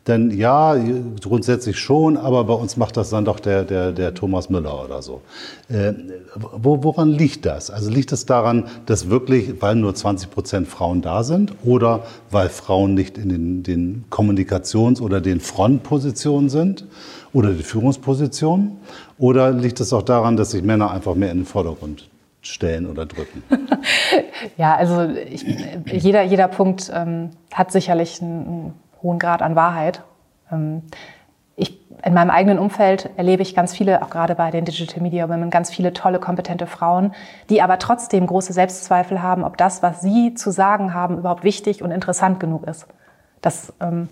Denn 0.09 0.31
ja, 0.31 0.75
grundsätzlich 1.21 1.77
schon, 1.77 2.17
aber 2.17 2.43
bei 2.45 2.53
uns 2.55 2.77
macht 2.77 2.97
das 2.97 3.11
dann 3.11 3.25
doch 3.25 3.39
der, 3.39 3.63
der, 3.63 3.91
der 3.91 4.15
Thomas 4.15 4.49
Müller 4.49 4.83
oder 4.83 5.03
so. 5.03 5.21
Äh, 5.67 5.93
wo, 6.33 6.83
woran 6.83 7.11
liegt 7.11 7.45
das? 7.45 7.69
Also 7.69 7.91
liegt 7.91 8.11
es 8.11 8.25
daran, 8.25 8.65
dass 8.87 9.11
wirklich, 9.11 9.61
weil 9.61 9.75
nur 9.75 9.93
20 9.93 10.31
Prozent 10.31 10.67
Frauen 10.67 11.03
da 11.03 11.23
sind 11.23 11.53
oder 11.63 12.05
weil 12.31 12.49
Frauen 12.49 12.95
nicht 12.95 13.19
in 13.19 13.29
den, 13.29 13.61
den 13.61 14.05
Kommunikations- 14.09 14.99
oder 14.99 15.21
den 15.21 15.41
Frontpositionen 15.41 16.49
sind 16.49 16.85
oder 17.31 17.51
die 17.51 17.61
Führungspositionen? 17.61 18.77
Oder 19.19 19.51
liegt 19.51 19.79
es 19.79 19.93
auch 19.93 20.01
daran, 20.01 20.37
dass 20.37 20.51
sich 20.51 20.63
Männer 20.63 20.89
einfach 20.89 21.13
mehr 21.13 21.31
in 21.31 21.39
den 21.39 21.45
Vordergrund 21.45 22.08
stellen 22.41 22.87
oder 22.87 23.05
drücken? 23.05 23.43
ja, 24.57 24.75
also 24.75 25.03
ich, 25.03 25.43
jeder, 25.85 26.23
jeder 26.23 26.47
Punkt 26.47 26.91
ähm, 26.93 27.31
hat 27.53 27.71
sicherlich 27.71 28.21
einen 28.21 28.73
hohen 29.01 29.19
Grad 29.19 29.41
an 29.41 29.55
Wahrheit. 29.55 30.01
Ähm, 30.51 30.83
ich, 31.55 31.77
in 32.03 32.13
meinem 32.13 32.29
eigenen 32.29 32.57
Umfeld 32.57 33.09
erlebe 33.17 33.41
ich 33.41 33.53
ganz 33.53 33.75
viele, 33.75 34.01
auch 34.01 34.09
gerade 34.09 34.35
bei 34.35 34.51
den 34.51 34.63
Digital 34.63 35.01
Media 35.01 35.27
Women, 35.27 35.49
ganz 35.49 35.69
viele 35.69 35.91
tolle, 35.91 36.19
kompetente 36.19 36.67
Frauen, 36.67 37.13
die 37.49 37.61
aber 37.61 37.79
trotzdem 37.79 38.25
große 38.25 38.53
Selbstzweifel 38.53 39.21
haben, 39.21 39.43
ob 39.43 39.57
das, 39.57 39.83
was 39.83 40.01
sie 40.01 40.33
zu 40.33 40.51
sagen 40.51 40.93
haben, 40.93 41.17
überhaupt 41.17 41.43
wichtig 41.43 41.83
und 41.83 41.91
interessant 41.91 42.39
genug 42.39 42.65
ist. 42.65 42.87
Das 43.41 43.73
ähm, 43.81 44.07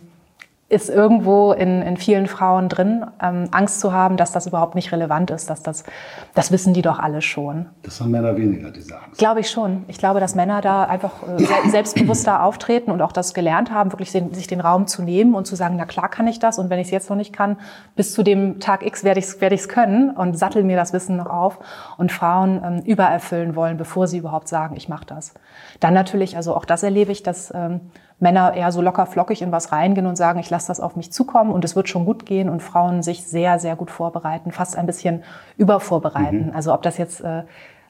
ist 0.70 0.90
irgendwo 0.90 1.54
in, 1.54 1.82
in 1.82 1.96
vielen 1.96 2.28
Frauen 2.28 2.68
drin, 2.68 3.06
ähm, 3.22 3.48
Angst 3.52 3.80
zu 3.80 3.94
haben, 3.94 4.18
dass 4.18 4.34
das 4.34 4.48
überhaupt 4.48 4.76
nicht 4.76 4.92
relevant 4.92 5.32
ist, 5.32 5.50
dass 5.50 5.64
das, 5.64 5.86
das 6.34 6.52
wissen 6.52 6.74
die 6.74 6.82
doch 6.82 7.00
alle 7.00 7.22
schon. 7.22 7.68
Das 7.84 8.02
haben 8.02 8.12
Männer 8.12 8.36
weniger, 8.36 8.70
diese 8.70 9.00
Angst. 9.00 9.18
Glaube 9.18 9.40
ich 9.40 9.50
schon. 9.50 9.86
Ich 9.88 9.98
glaube, 9.98 10.20
dass 10.20 10.36
Männer 10.36 10.60
da 10.60 10.84
einfach 10.84 11.14
äh, 11.26 11.70
selbstbewusster 11.70 12.44
auftreten 12.44 12.92
und 12.92 13.02
auch 13.02 13.14
das 13.14 13.34
gelernt 13.34 13.72
haben, 13.72 13.94
wirklich 13.94 14.12
sich 14.12 14.48
den 14.48 14.60
Raum 14.60 14.88
zu 14.88 15.04
nehmen 15.04 15.36
und 15.36 15.48
zu 15.48 15.56
sagen, 15.56 15.76
na 15.78 15.86
klar 15.86 16.10
kann 16.10 16.28
ich 16.28 16.40
das 16.40 16.60
und 16.60 16.70
wenn 16.70 16.80
ich 16.80 16.88
es 16.88 16.92
jetzt 16.92 17.10
noch 17.10 17.18
nicht 17.18 17.32
kann, 17.32 17.56
bis 17.96 18.12
zu 18.12 18.22
dem 18.22 18.60
Tag 18.60 18.86
X 18.86 19.06
werde 19.06 19.22
ich 19.22 19.26
es 19.26 19.40
werde 19.40 19.56
ich's 19.56 19.70
können 19.70 20.10
und 20.10 20.38
sattel 20.38 20.64
mir 20.66 20.76
das 20.76 20.92
Wissen 20.92 21.16
noch 21.16 21.28
auf 21.28 21.60
und 21.98 22.12
Frauen 22.12 22.62
ähm, 22.62 22.82
übererfüllen 22.82 23.56
wollen, 23.56 23.78
bevor 23.78 24.08
sie 24.08 24.18
überhaupt 24.18 24.50
sagen, 24.50 24.76
ich 24.76 24.90
mache 24.90 25.06
das. 25.06 25.34
Dann 25.80 25.94
natürlich, 25.94 26.36
also 26.36 26.54
auch 26.56 26.66
das 26.66 26.84
erlebe 26.84 27.14
ich, 27.14 27.24
dass 27.24 27.54
ähm, 27.56 27.80
Männer 28.20 28.54
eher 28.54 28.72
so 28.72 28.82
locker 28.82 29.06
flockig 29.06 29.42
in 29.42 29.52
was 29.52 29.72
reingehen 29.72 30.08
und 30.08 30.16
sagen, 30.16 30.40
ich 30.40 30.50
lasse 30.50 30.68
das 30.68 30.80
auf 30.80 30.96
mich 30.96 31.12
zukommen 31.12 31.52
und 31.52 31.64
es 31.64 31.76
wird 31.76 31.88
schon 31.88 32.06
gut 32.06 32.26
gehen 32.26 32.50
und 32.50 32.64
Frauen 32.64 33.04
sich 33.04 33.24
sehr, 33.24 33.60
sehr 33.60 33.76
gut 33.76 33.92
vorbereiten, 33.92 34.52
fast 34.52 34.76
ein 34.76 34.88
bisschen 34.88 35.24
übervorbereiten. 35.58 36.48
Mhm. 36.48 36.56
Also 36.56 36.74
ob 36.74 36.82
das 36.82 36.98
jetzt 36.98 37.22
äh, 37.22 37.44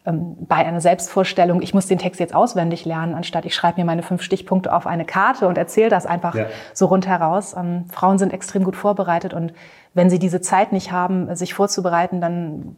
ähm, 0.05 0.35
bei 0.39 0.57
einer 0.57 0.81
Selbstvorstellung, 0.81 1.61
ich 1.61 1.73
muss 1.73 1.87
den 1.87 1.97
Text 1.97 2.19
jetzt 2.19 2.35
auswendig 2.35 2.83
lernen, 2.83 3.13
anstatt 3.13 3.45
ich 3.45 3.55
schreibe 3.55 3.79
mir 3.79 3.85
meine 3.85 4.03
fünf 4.03 4.21
Stichpunkte 4.21 4.73
auf 4.73 4.85
eine 4.85 5.05
Karte 5.05 5.47
und 5.47 5.57
erzähle 5.57 5.89
das 5.89 6.05
einfach 6.05 6.35
ja. 6.35 6.45
so 6.73 6.87
rundheraus. 6.87 7.55
Ähm, 7.55 7.85
Frauen 7.89 8.17
sind 8.17 8.33
extrem 8.33 8.65
gut 8.65 8.75
vorbereitet 8.75 9.33
und 9.33 9.53
wenn 9.93 10.09
sie 10.09 10.19
diese 10.19 10.41
Zeit 10.41 10.73
nicht 10.73 10.91
haben, 10.91 11.33
sich 11.35 11.53
vorzubereiten, 11.53 12.21
dann 12.21 12.75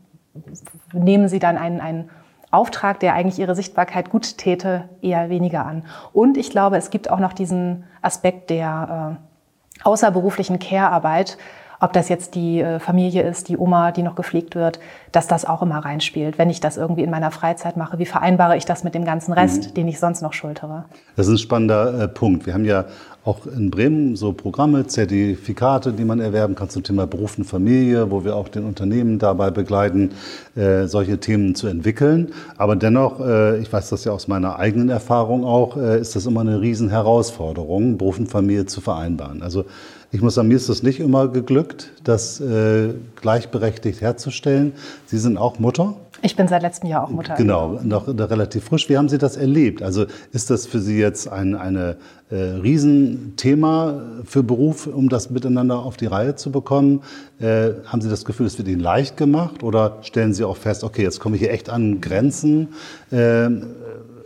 nehmen 0.94 1.28
sie 1.28 1.40
dann 1.40 1.58
einen, 1.58 1.82
einen 1.82 2.10
Auftrag, 2.52 3.00
der 3.00 3.14
eigentlich 3.14 3.40
ihre 3.40 3.56
Sichtbarkeit 3.56 4.10
gut 4.10 4.38
täte, 4.38 4.90
eher 5.02 5.30
weniger 5.30 5.66
an. 5.66 5.84
Und 6.14 6.38
ich 6.38 6.50
glaube, 6.50 6.78
es 6.78 6.90
gibt 6.90 7.10
auch 7.10 7.20
noch 7.20 7.34
diesen 7.34 7.84
Aspekt 8.02 8.50
der 8.50 9.18
äh, 9.20 9.84
außerberuflichen 9.84 10.60
Care-Arbeit, 10.60 11.38
ob 11.82 11.94
das 11.94 12.10
jetzt 12.10 12.36
die 12.36 12.60
äh, 12.60 12.80
Familie 12.80 13.24
ist, 13.24 13.48
die 13.48 13.58
Oma, 13.58 13.92
die 13.92 14.04
noch 14.04 14.16
gepflegt 14.16 14.56
wird, 14.56 14.80
dass 15.12 15.28
das 15.28 15.46
auch 15.46 15.62
immer 15.62 15.78
reinspielt. 15.78 16.38
Wenn 16.38 16.50
ich 16.50 16.60
das 16.60 16.76
irgendwie 16.76 17.04
in 17.04 17.10
meiner 17.10 17.32
Freizeit 17.32 17.78
mache, 17.78 18.00
wie 18.00 18.06
vereinbare 18.06 18.58
ich 18.58 18.66
das 18.66 18.84
mit 18.84 18.96
dem 18.96 19.06
ganzen 19.06 19.32
Rest, 19.32 19.70
mhm. 19.70 19.74
den 19.76 19.88
ich 19.88 20.00
sonst 20.00 20.22
noch 20.22 20.34
schultere? 20.34 20.86
Das 21.16 21.28
ist 21.28 21.34
ein 21.34 21.38
spannender 21.38 22.02
äh, 22.04 22.08
Punkt. 22.08 22.46
Wir 22.46 22.54
haben 22.54 22.66
ja 22.66 22.86
auch 23.30 23.46
in 23.46 23.70
Bremen 23.70 24.16
so 24.16 24.34
Programme, 24.34 24.88
Zertifikate, 24.88 25.94
die 25.94 26.04
man 26.04 26.20
erwerben 26.20 26.56
kann 26.56 26.70
zum 26.70 26.82
Thema 26.82 27.06
Beruf 27.06 27.38
und 27.38 27.44
Familie, 27.44 28.10
wo 28.10 28.24
wir 28.26 28.36
auch 28.36 28.48
den 28.48 28.66
Unternehmen 28.66 29.20
dabei 29.20 29.52
begleiten, 29.52 30.12
äh, 30.56 30.88
solche 30.88 31.20
Themen 31.20 31.54
zu 31.54 31.68
entwickeln. 31.68 32.34
Aber 32.58 32.76
dennoch, 32.76 33.20
äh, 33.20 33.60
ich 33.60 33.72
weiß 33.72 33.90
das 33.90 34.04
ja 34.04 34.14
aus 34.14 34.28
meiner 34.28 34.58
eigenen 34.58 34.90
Erfahrung 34.90 35.46
auch, 35.46 35.78
äh, 35.78 36.02
ist 36.02 36.16
das 36.16 36.26
immer 36.26 36.42
eine 36.42 36.60
Riesenherausforderung, 36.60 38.00
Beruf 38.00 38.18
und 38.18 38.28
Familie 38.28 38.66
zu 38.66 38.82
vereinbaren. 38.82 39.44
Also 39.44 39.66
ich 40.12 40.24
muss 40.24 40.34
sagen, 40.34 40.48
mir 40.48 40.56
ist 40.56 40.70
das 40.70 40.82
nicht 40.82 41.00
immer 41.00 41.28
geglückt, 41.28 41.92
das 42.04 42.42
äh, 42.42 42.96
gleichberechtigt 43.22 44.02
herzustellen. 44.02 44.74
Sie 45.06 45.20
sind 45.20 45.38
auch 45.38 45.60
Mutter. 45.60 45.96
Ich 46.22 46.36
bin 46.36 46.48
seit 46.48 46.62
letztem 46.62 46.90
Jahr 46.90 47.04
auch 47.04 47.10
Mutter. 47.10 47.36
Genau, 47.36 47.80
noch, 47.84 48.08
relativ 48.08 48.66
frisch. 48.66 48.90
Wie 48.90 48.98
haben 48.98 49.10
Sie 49.10 49.18
das 49.18 49.38
erlebt? 49.38 49.82
Also 49.82 50.06
ist 50.32 50.50
das 50.50 50.66
für 50.66 50.80
Sie 50.80 51.00
jetzt 51.00 51.28
ein 51.28 51.56
eine, 51.56 51.98
äh, 52.30 52.36
Riesenthema 52.36 54.02
für 54.26 54.44
Beruf, 54.44 54.88
um 54.88 55.10
das 55.10 55.30
miteinander 55.30 55.80
auf 55.80 55.98
die 55.98 56.06
Reihe 56.06 56.36
zu 56.36 56.52
bekommen? 56.52 57.02
Äh, 57.40 57.72
haben 57.86 58.02
Sie 58.02 58.10
das 58.10 58.26
Gefühl, 58.26 58.46
es 58.46 58.58
wird 58.58 58.68
Ihnen 58.68 58.82
leicht 58.82 59.18
gemacht 59.18 59.64
oder 59.64 59.98
stellen 60.02 60.34
Sie 60.34 60.44
auch 60.44 60.58
fest, 60.58 60.84
okay, 60.84 61.04
jetzt 61.04 61.20
komme 61.20 61.36
ich 61.36 61.42
hier 61.42 61.52
echt 61.52 61.70
an 61.70 62.02
Grenzen? 62.02 62.70
Äh, 63.12 63.50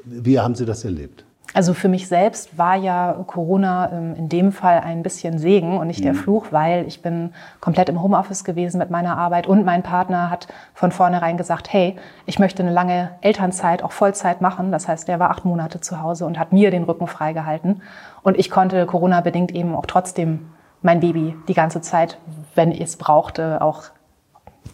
wie 0.05 0.39
haben 0.39 0.55
Sie 0.55 0.65
das 0.65 0.83
erlebt? 0.83 1.23
Also 1.53 1.73
für 1.75 1.87
mich 1.87 2.07
selbst 2.07 2.57
war 2.57 2.75
ja 2.75 3.23
Corona 3.27 3.91
ähm, 3.91 4.15
in 4.15 4.27
dem 4.27 4.51
Fall 4.51 4.79
ein 4.79 5.03
bisschen 5.03 5.37
Segen 5.37 5.77
und 5.77 5.87
nicht 5.87 5.99
mhm. 5.99 6.05
der 6.05 6.15
Fluch, 6.15 6.47
weil 6.51 6.85
ich 6.87 7.01
bin 7.01 7.33
komplett 7.61 7.89
im 7.89 8.01
Homeoffice 8.01 8.43
gewesen 8.43 8.79
mit 8.79 8.89
meiner 8.89 9.17
Arbeit 9.17 9.45
und 9.45 9.63
mein 9.63 9.83
Partner 9.83 10.29
hat 10.29 10.47
von 10.73 10.91
vornherein 10.91 11.37
gesagt, 11.37 11.71
hey, 11.71 11.95
ich 12.25 12.39
möchte 12.39 12.63
eine 12.63 12.71
lange 12.71 13.11
Elternzeit, 13.21 13.83
auch 13.83 13.91
Vollzeit 13.91 14.41
machen. 14.41 14.71
Das 14.71 14.87
heißt, 14.87 15.07
er 15.09 15.19
war 15.19 15.29
acht 15.29 15.45
Monate 15.45 15.79
zu 15.79 16.01
Hause 16.01 16.25
und 16.25 16.39
hat 16.39 16.53
mir 16.53 16.71
den 16.71 16.83
Rücken 16.83 17.07
freigehalten. 17.07 17.81
Und 18.23 18.37
ich 18.37 18.49
konnte 18.49 18.85
Corona-bedingt 18.85 19.51
eben 19.51 19.75
auch 19.75 19.85
trotzdem 19.85 20.49
mein 20.81 20.99
Baby 20.99 21.35
die 21.47 21.53
ganze 21.53 21.81
Zeit, 21.81 22.17
wenn 22.55 22.71
ich 22.71 22.81
es 22.81 22.97
brauchte, 22.97 23.61
auch 23.61 23.83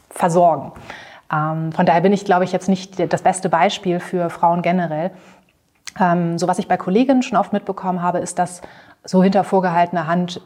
versorgen. 0.10 0.72
Ähm, 1.32 1.72
von 1.72 1.86
daher 1.86 2.02
bin 2.02 2.13
ich, 2.13 2.26
glaube 2.26 2.44
ich, 2.44 2.52
jetzt 2.52 2.70
nicht 2.70 3.12
das 3.12 3.22
beste 3.22 3.50
Beispiel 3.50 4.00
für 4.00 4.30
Frauen 4.30 4.62
generell. 4.62 5.12
Ähm, 6.00 6.38
so 6.38 6.48
was 6.48 6.60
ich 6.60 6.68
bei 6.68 6.78
Kolleginnen 6.78 7.24
schon 7.24 7.38
oft 7.38 7.54
mitbekommen 7.54 8.02
habe, 8.02 8.20
ist, 8.20 8.40
dass 8.40 8.62
so 9.04 9.24
hinter 9.24 9.44
vorgehaltener 9.44 10.08
Hand, 10.08 10.42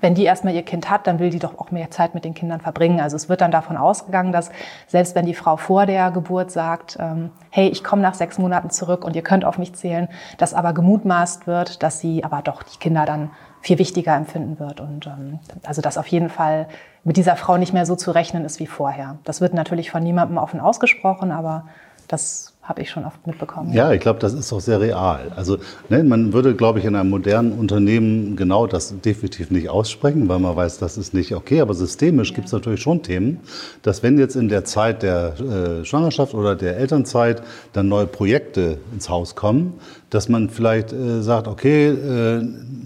wenn 0.00 0.14
die 0.14 0.24
erstmal 0.24 0.54
ihr 0.54 0.62
Kind 0.62 0.90
hat, 0.90 1.06
dann 1.06 1.18
will 1.18 1.30
die 1.30 1.38
doch 1.38 1.58
auch 1.58 1.70
mehr 1.70 1.90
Zeit 1.90 2.14
mit 2.14 2.24
den 2.24 2.34
Kindern 2.34 2.60
verbringen. 2.60 3.00
Also 3.00 3.16
es 3.16 3.28
wird 3.28 3.40
dann 3.40 3.50
davon 3.50 3.76
ausgegangen, 3.76 4.32
dass 4.32 4.50
selbst 4.86 5.14
wenn 5.14 5.24
die 5.24 5.34
Frau 5.34 5.56
vor 5.56 5.86
der 5.86 6.10
Geburt 6.10 6.50
sagt, 6.50 6.98
ähm, 7.00 7.30
hey, 7.50 7.68
ich 7.68 7.82
komme 7.82 8.02
nach 8.02 8.14
sechs 8.14 8.38
Monaten 8.38 8.68
zurück 8.70 9.04
und 9.04 9.16
ihr 9.16 9.22
könnt 9.22 9.46
auf 9.46 9.56
mich 9.56 9.74
zählen, 9.74 10.08
dass 10.36 10.52
aber 10.52 10.74
gemutmaßt 10.74 11.46
wird, 11.46 11.82
dass 11.82 12.00
sie 12.00 12.22
aber 12.22 12.42
doch 12.42 12.62
die 12.62 12.78
Kinder 12.78 13.06
dann 13.06 13.30
viel 13.62 13.78
wichtiger 13.78 14.14
empfinden 14.14 14.58
wird. 14.58 14.80
Und 14.80 15.06
ähm, 15.06 15.38
also 15.64 15.80
dass 15.80 15.96
auf 15.96 16.06
jeden 16.06 16.28
Fall 16.28 16.68
mit 17.02 17.16
dieser 17.16 17.36
Frau 17.36 17.56
nicht 17.56 17.72
mehr 17.72 17.86
so 17.86 17.96
zu 17.96 18.10
rechnen 18.10 18.44
ist 18.44 18.60
wie 18.60 18.66
vorher. 18.66 19.16
Das 19.24 19.40
wird 19.40 19.54
natürlich 19.54 19.90
von 19.90 20.02
niemandem 20.02 20.36
offen 20.36 20.60
ausgesprochen, 20.60 21.32
aber 21.32 21.64
das 22.08 22.52
habe 22.68 22.82
ich 22.82 22.90
schon 22.90 23.06
oft 23.06 23.26
mitbekommen. 23.26 23.72
Ja, 23.72 23.92
ich 23.92 24.00
glaube, 24.00 24.18
das 24.18 24.34
ist 24.34 24.52
auch 24.52 24.60
sehr 24.60 24.78
real. 24.78 25.32
Also 25.34 25.56
ne, 25.88 26.04
man 26.04 26.34
würde, 26.34 26.54
glaube 26.54 26.78
ich, 26.78 26.84
in 26.84 26.94
einem 26.96 27.08
modernen 27.08 27.52
Unternehmen 27.52 28.36
genau 28.36 28.66
das 28.66 28.94
definitiv 29.00 29.50
nicht 29.50 29.70
aussprechen, 29.70 30.28
weil 30.28 30.38
man 30.38 30.54
weiß, 30.54 30.76
das 30.76 30.98
ist 30.98 31.14
nicht 31.14 31.34
okay. 31.34 31.62
Aber 31.62 31.72
systemisch 31.72 32.28
ja. 32.28 32.34
gibt 32.34 32.48
es 32.48 32.52
natürlich 32.52 32.82
schon 32.82 33.02
Themen, 33.02 33.40
dass 33.80 34.02
wenn 34.02 34.18
jetzt 34.18 34.36
in 34.36 34.50
der 34.50 34.66
Zeit 34.66 35.02
der 35.02 35.40
äh, 35.40 35.84
Schwangerschaft 35.86 36.34
oder 36.34 36.56
der 36.56 36.76
Elternzeit 36.76 37.42
dann 37.72 37.88
neue 37.88 38.06
Projekte 38.06 38.76
ins 38.92 39.08
Haus 39.08 39.34
kommen, 39.34 39.72
dass 40.10 40.28
man 40.28 40.50
vielleicht 40.50 40.92
äh, 40.92 41.22
sagt, 41.22 41.48
okay, 41.48 41.88
äh, 41.88 42.42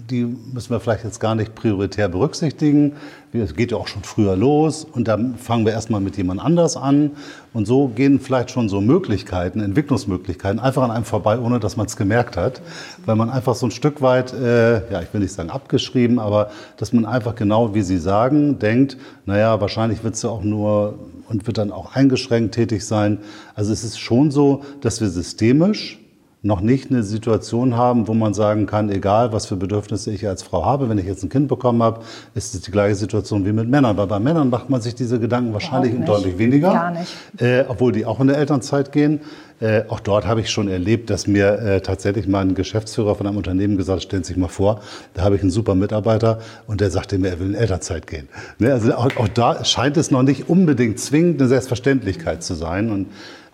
die 0.09 0.23
müssen 0.53 0.69
wir 0.69 0.79
vielleicht 0.79 1.03
jetzt 1.03 1.19
gar 1.19 1.35
nicht 1.35 1.55
prioritär 1.55 2.07
berücksichtigen. 2.07 2.93
Es 3.41 3.55
geht 3.55 3.71
ja 3.71 3.77
auch 3.77 3.87
schon 3.87 4.03
früher 4.03 4.35
los 4.35 4.85
und 4.85 5.07
dann 5.07 5.37
fangen 5.37 5.65
wir 5.65 5.73
erstmal 5.73 6.01
mit 6.01 6.17
jemand 6.17 6.39
anders 6.39 6.77
an. 6.77 7.11
Und 7.51 7.65
so 7.65 7.87
gehen 7.87 8.19
vielleicht 8.19 8.51
schon 8.51 8.69
so 8.69 8.79
Möglichkeiten, 8.79 9.59
Entwicklungsmöglichkeiten 9.59 10.59
einfach 10.59 10.83
an 10.83 10.91
einem 10.91 11.05
vorbei, 11.05 11.39
ohne 11.39 11.59
dass 11.59 11.75
man 11.75 11.87
es 11.87 11.97
gemerkt 11.97 12.37
hat. 12.37 12.61
Weil 13.05 13.15
man 13.15 13.31
einfach 13.31 13.55
so 13.55 13.65
ein 13.65 13.71
Stück 13.71 14.01
weit, 14.01 14.33
äh, 14.33 14.91
ja, 14.91 15.01
ich 15.01 15.11
will 15.13 15.21
nicht 15.21 15.33
sagen 15.33 15.49
abgeschrieben, 15.49 16.19
aber 16.19 16.51
dass 16.77 16.93
man 16.93 17.05
einfach 17.05 17.33
genau, 17.33 17.73
wie 17.73 17.81
Sie 17.81 17.97
sagen, 17.97 18.59
denkt, 18.59 18.97
naja, 19.25 19.59
wahrscheinlich 19.59 20.03
wird 20.03 20.13
es 20.13 20.21
ja 20.21 20.29
auch 20.29 20.43
nur 20.43 20.99
und 21.27 21.47
wird 21.47 21.57
dann 21.57 21.71
auch 21.71 21.95
eingeschränkt 21.95 22.53
tätig 22.53 22.85
sein. 22.85 23.17
Also 23.55 23.73
es 23.73 23.83
ist 23.83 23.97
schon 23.97 24.29
so, 24.29 24.63
dass 24.81 25.01
wir 25.01 25.09
systemisch 25.09 26.02
noch 26.45 26.59
nicht 26.59 26.91
eine 26.91 27.03
Situation 27.03 27.77
haben, 27.77 28.09
wo 28.09 28.13
man 28.13 28.33
sagen 28.33 28.65
kann, 28.65 28.89
egal 28.89 29.31
was 29.31 29.45
für 29.45 29.55
Bedürfnisse 29.55 30.11
ich 30.11 30.27
als 30.27 30.43
Frau 30.43 30.65
habe, 30.65 30.89
wenn 30.89 30.97
ich 30.97 31.05
jetzt 31.05 31.23
ein 31.23 31.29
Kind 31.29 31.47
bekommen 31.47 31.81
habe, 31.81 32.01
ist 32.35 32.53
es 32.53 32.59
die 32.59 32.71
gleiche 32.71 32.95
Situation 32.95 33.45
wie 33.45 33.53
mit 33.53 33.69
Männern. 33.69 33.95
Weil 33.95 34.07
bei 34.07 34.19
Männern 34.19 34.49
macht 34.49 34.69
man 34.69 34.81
sich 34.81 34.93
diese 34.93 35.21
Gedanken 35.21 35.53
wahrscheinlich 35.53 35.93
deutlich 36.05 36.37
weniger, 36.37 36.73
Gar 36.73 36.91
nicht. 36.91 37.41
Äh, 37.41 37.63
obwohl 37.69 37.93
die 37.93 38.05
auch 38.05 38.19
in 38.19 38.27
der 38.27 38.37
Elternzeit 38.37 38.91
gehen. 38.91 39.21
Äh, 39.61 39.83
auch 39.87 40.01
dort 40.01 40.27
habe 40.27 40.41
ich 40.41 40.49
schon 40.49 40.67
erlebt, 40.67 41.09
dass 41.09 41.27
mir 41.27 41.59
äh, 41.59 41.79
tatsächlich 41.79 42.27
mal 42.27 42.41
ein 42.41 42.55
Geschäftsführer 42.55 43.15
von 43.15 43.25
einem 43.25 43.37
Unternehmen 43.37 43.77
gesagt 43.77 44.01
hat, 44.01 44.03
stellen 44.03 44.23
Sie 44.25 44.33
sich 44.33 44.37
mal 44.37 44.49
vor, 44.49 44.81
da 45.13 45.23
habe 45.23 45.37
ich 45.37 45.41
einen 45.41 45.51
super 45.51 45.75
Mitarbeiter 45.75 46.39
und 46.67 46.81
der 46.81 46.91
sagte 46.91 47.17
mir, 47.17 47.29
er 47.29 47.39
will 47.39 47.47
in 47.47 47.55
Elternzeit 47.55 48.05
gehen. 48.05 48.27
Ne? 48.59 48.73
Also 48.73 48.93
auch, 48.95 49.15
auch 49.15 49.29
da 49.29 49.63
scheint 49.63 49.95
es 49.95 50.11
noch 50.11 50.23
nicht 50.23 50.49
unbedingt 50.49 50.99
zwingend 50.99 51.39
eine 51.39 51.47
Selbstverständlichkeit 51.47 52.43
zu 52.43 52.55
sein. 52.55 52.91
Und 52.91 53.07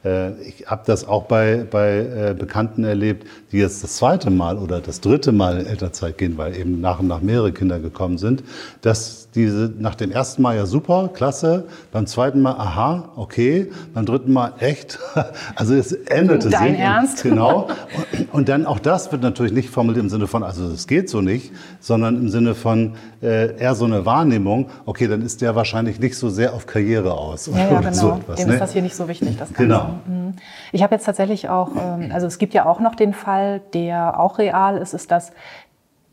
ich 0.03 0.65
habe 0.67 0.83
das 0.85 1.07
auch 1.07 1.23
bei, 1.23 1.65
bei 1.69 1.97
äh, 1.99 2.35
Bekannten 2.37 2.83
erlebt, 2.83 3.27
die 3.51 3.57
jetzt 3.57 3.83
das 3.83 3.97
zweite 3.97 4.29
Mal 4.29 4.57
oder 4.57 4.79
das 4.79 5.01
dritte 5.01 5.31
Mal 5.31 5.59
in 5.59 5.65
Elternzeit 5.65 6.17
gehen, 6.17 6.37
weil 6.37 6.55
eben 6.55 6.81
nach 6.81 6.99
und 6.99 7.07
nach 7.07 7.21
mehrere 7.21 7.51
Kinder 7.51 7.79
gekommen 7.79 8.17
sind, 8.17 8.43
dass 8.81 9.29
diese 9.35 9.71
nach 9.77 9.95
dem 9.95 10.11
ersten 10.11 10.41
Mal 10.41 10.55
ja 10.55 10.65
super, 10.65 11.09
klasse, 11.13 11.65
beim 11.91 12.07
zweiten 12.07 12.41
Mal 12.41 12.53
aha, 12.53 13.09
okay, 13.15 13.71
beim 13.93 14.05
dritten 14.05 14.33
Mal 14.33 14.53
echt. 14.59 14.99
Also 15.55 15.73
es 15.73 15.91
änderte 15.91 16.49
Dein 16.49 16.71
sich. 16.71 16.79
Ernst? 16.79 17.23
Genau. 17.29 17.67
Und, 18.11 18.33
und, 18.33 18.49
dann 18.49 18.65
auch 18.65 18.79
das 18.79 19.11
wird 19.11 19.21
natürlich 19.21 19.51
nicht 19.51 19.69
formuliert 19.69 20.03
im 20.03 20.09
Sinne 20.09 20.27
von, 20.27 20.43
also 20.43 20.67
es 20.67 20.87
geht 20.87 21.09
so 21.09 21.21
nicht, 21.21 21.51
sondern 21.79 22.15
im 22.15 22.29
Sinne 22.29 22.55
von 22.55 22.95
äh, 23.21 23.57
eher 23.57 23.75
so 23.75 23.85
eine 23.85 24.05
Wahrnehmung, 24.05 24.69
okay, 24.85 25.07
dann 25.07 25.21
ist 25.21 25.41
der 25.41 25.55
wahrscheinlich 25.55 25.99
nicht 25.99 26.17
so 26.17 26.29
sehr 26.29 26.53
auf 26.53 26.65
Karriere 26.65 27.13
aus. 27.13 27.47
Ja, 27.47 27.57
ja 27.57 27.79
genau. 27.79 27.93
So 27.93 28.11
etwas, 28.11 28.39
Dem 28.39 28.47
ne? 28.47 28.53
ist 28.53 28.59
das 28.61 28.73
hier 28.73 28.81
nicht 28.81 28.95
so 28.95 29.07
wichtig, 29.07 29.37
das 29.37 29.49
Ganze. 29.49 29.63
Genau. 29.63 29.99
Mhm. 30.07 30.33
Ich 30.71 30.81
habe 30.81 30.95
jetzt 30.95 31.05
tatsächlich 31.05 31.49
auch, 31.49 31.71
ähm, 31.75 32.11
also 32.11 32.25
es 32.25 32.37
gibt 32.37 32.53
ja 32.53 32.65
auch 32.65 32.79
noch 32.79 32.95
den 32.95 33.13
Fall, 33.13 33.38
der 33.73 34.19
auch 34.19 34.37
real 34.37 34.77
ist, 34.77 34.93
ist, 34.93 35.11
dass 35.11 35.31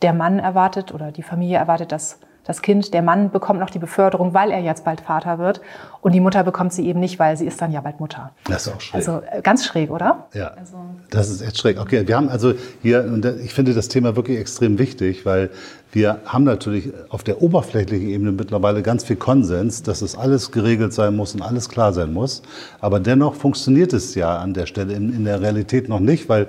der 0.02 0.12
Mann 0.12 0.38
erwartet 0.38 0.92
oder 0.92 1.12
die 1.12 1.22
Familie 1.22 1.58
erwartet, 1.58 1.92
dass 1.92 2.18
das 2.46 2.62
Kind, 2.62 2.94
der 2.94 3.02
Mann 3.02 3.30
bekommt 3.32 3.58
noch 3.58 3.70
die 3.70 3.80
Beförderung, 3.80 4.32
weil 4.32 4.52
er 4.52 4.60
jetzt 4.60 4.84
bald 4.84 5.00
Vater 5.00 5.38
wird. 5.38 5.60
Und 6.00 6.12
die 6.12 6.20
Mutter 6.20 6.44
bekommt 6.44 6.72
sie 6.72 6.86
eben 6.86 7.00
nicht, 7.00 7.18
weil 7.18 7.36
sie 7.36 7.44
ist 7.44 7.60
dann 7.60 7.72
ja 7.72 7.80
bald 7.80 7.98
Mutter. 7.98 8.30
Das 8.44 8.66
ist 8.68 8.72
auch 8.72 8.80
schräg. 8.80 8.94
Also 8.94 9.20
äh, 9.32 9.42
ganz 9.42 9.64
schräg, 9.64 9.90
oder? 9.90 10.28
Ja. 10.32 10.52
Also 10.56 10.76
das 11.10 11.28
ist 11.28 11.42
echt 11.42 11.58
schräg. 11.58 11.80
Okay, 11.80 12.06
wir 12.06 12.16
haben 12.16 12.28
also 12.28 12.54
hier, 12.82 13.02
und 13.02 13.24
ich 13.24 13.52
finde 13.52 13.74
das 13.74 13.88
Thema 13.88 14.14
wirklich 14.14 14.38
extrem 14.38 14.78
wichtig, 14.78 15.26
weil 15.26 15.50
wir 15.90 16.20
haben 16.24 16.44
natürlich 16.44 16.92
auf 17.08 17.24
der 17.24 17.42
oberflächlichen 17.42 18.08
Ebene 18.08 18.30
mittlerweile 18.30 18.82
ganz 18.82 19.02
viel 19.02 19.16
Konsens, 19.16 19.82
dass 19.82 20.00
es 20.00 20.16
alles 20.16 20.52
geregelt 20.52 20.92
sein 20.92 21.16
muss 21.16 21.34
und 21.34 21.42
alles 21.42 21.68
klar 21.68 21.92
sein 21.92 22.12
muss. 22.12 22.42
Aber 22.80 23.00
dennoch 23.00 23.34
funktioniert 23.34 23.92
es 23.92 24.14
ja 24.14 24.38
an 24.38 24.54
der 24.54 24.66
Stelle 24.66 24.94
in, 24.94 25.12
in 25.12 25.24
der 25.24 25.40
Realität 25.40 25.88
noch 25.88 26.00
nicht, 26.00 26.28
weil 26.28 26.46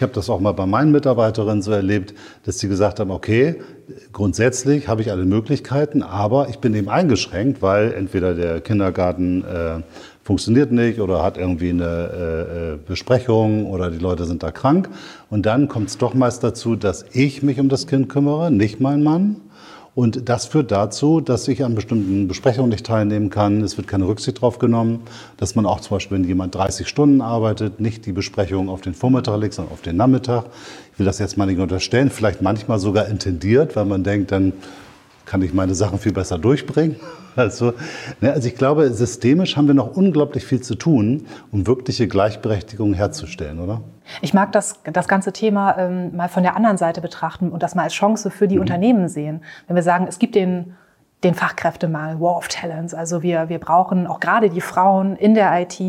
ich 0.00 0.02
habe 0.02 0.14
das 0.14 0.30
auch 0.30 0.40
mal 0.40 0.52
bei 0.52 0.64
meinen 0.64 0.92
Mitarbeiterinnen 0.92 1.60
so 1.60 1.72
erlebt, 1.72 2.14
dass 2.46 2.58
sie 2.58 2.68
gesagt 2.68 3.00
haben, 3.00 3.10
okay, 3.10 3.56
grundsätzlich 4.14 4.88
habe 4.88 5.02
ich 5.02 5.10
alle 5.10 5.26
Möglichkeiten, 5.26 6.02
aber 6.02 6.48
ich 6.48 6.56
bin 6.56 6.74
eben 6.74 6.88
eingeschränkt, 6.88 7.60
weil 7.60 7.92
entweder 7.92 8.32
der 8.32 8.62
Kindergarten 8.62 9.44
äh, 9.44 9.82
funktioniert 10.22 10.72
nicht 10.72 11.00
oder 11.00 11.22
hat 11.22 11.36
irgendwie 11.36 11.68
eine 11.68 11.84
äh, 11.84 12.72
äh 12.72 12.78
Besprechung 12.78 13.66
oder 13.66 13.90
die 13.90 13.98
Leute 13.98 14.24
sind 14.24 14.42
da 14.42 14.50
krank. 14.50 14.88
Und 15.28 15.44
dann 15.44 15.68
kommt 15.68 15.90
es 15.90 15.98
doch 15.98 16.14
meist 16.14 16.42
dazu, 16.42 16.76
dass 16.76 17.04
ich 17.12 17.42
mich 17.42 17.60
um 17.60 17.68
das 17.68 17.86
Kind 17.86 18.08
kümmere, 18.08 18.50
nicht 18.50 18.80
mein 18.80 19.02
Mann. 19.02 19.36
Und 19.94 20.28
das 20.28 20.46
führt 20.46 20.70
dazu, 20.70 21.20
dass 21.20 21.48
ich 21.48 21.64
an 21.64 21.74
bestimmten 21.74 22.28
Besprechungen 22.28 22.70
nicht 22.70 22.86
teilnehmen 22.86 23.28
kann. 23.28 23.60
Es 23.62 23.76
wird 23.76 23.88
keine 23.88 24.06
Rücksicht 24.06 24.38
darauf 24.38 24.58
genommen, 24.58 25.00
dass 25.36 25.56
man 25.56 25.66
auch 25.66 25.80
zum 25.80 25.96
Beispiel, 25.96 26.18
wenn 26.18 26.24
jemand 26.24 26.54
30 26.54 26.86
Stunden 26.86 27.20
arbeitet, 27.20 27.80
nicht 27.80 28.06
die 28.06 28.12
Besprechung 28.12 28.68
auf 28.68 28.82
den 28.82 28.94
Vormittag 28.94 29.38
legt, 29.40 29.54
sondern 29.54 29.72
auf 29.72 29.82
den 29.82 29.96
Nachmittag. 29.96 30.44
Ich 30.92 30.98
will 30.98 31.06
das 31.06 31.18
jetzt 31.18 31.36
mal 31.36 31.46
nicht 31.46 31.58
unterstellen, 31.58 32.10
vielleicht 32.10 32.40
manchmal 32.40 32.78
sogar 32.78 33.08
intendiert, 33.08 33.74
weil 33.74 33.84
man 33.84 34.04
denkt, 34.04 34.30
dann 34.30 34.52
kann 35.30 35.42
ich 35.42 35.54
meine 35.54 35.76
Sachen 35.76 36.00
viel 36.00 36.12
besser 36.12 36.38
durchbringen. 36.38 36.96
Also, 37.36 37.74
ne, 38.20 38.32
also 38.32 38.48
ich 38.48 38.56
glaube, 38.56 38.92
systemisch 38.92 39.56
haben 39.56 39.68
wir 39.68 39.74
noch 39.74 39.96
unglaublich 39.96 40.44
viel 40.44 40.60
zu 40.60 40.74
tun, 40.74 41.28
um 41.52 41.64
wirkliche 41.68 42.08
Gleichberechtigung 42.08 42.92
herzustellen, 42.92 43.60
oder? 43.60 43.82
Ich 44.20 44.34
mag 44.34 44.50
das, 44.50 44.80
das 44.82 45.06
ganze 45.06 45.32
Thema 45.32 45.78
ähm, 45.78 46.16
mal 46.16 46.28
von 46.28 46.42
der 46.42 46.56
anderen 46.56 46.76
Seite 46.76 47.00
betrachten 47.00 47.50
und 47.50 47.62
das 47.62 47.76
mal 47.76 47.84
als 47.84 47.94
Chance 47.94 48.32
für 48.32 48.48
die 48.48 48.56
mhm. 48.56 48.62
Unternehmen 48.62 49.08
sehen. 49.08 49.42
Wenn 49.68 49.76
wir 49.76 49.84
sagen, 49.84 50.06
es 50.08 50.18
gibt 50.18 50.34
den, 50.34 50.74
den 51.22 51.34
Fachkräftemangel, 51.34 52.20
War 52.20 52.36
of 52.36 52.48
Talents, 52.48 52.94
also 52.94 53.22
wir, 53.22 53.48
wir 53.48 53.60
brauchen 53.60 54.08
auch 54.08 54.18
gerade 54.18 54.50
die 54.50 54.60
Frauen 54.60 55.14
in 55.14 55.34
der 55.34 55.52
IT, 55.60 55.80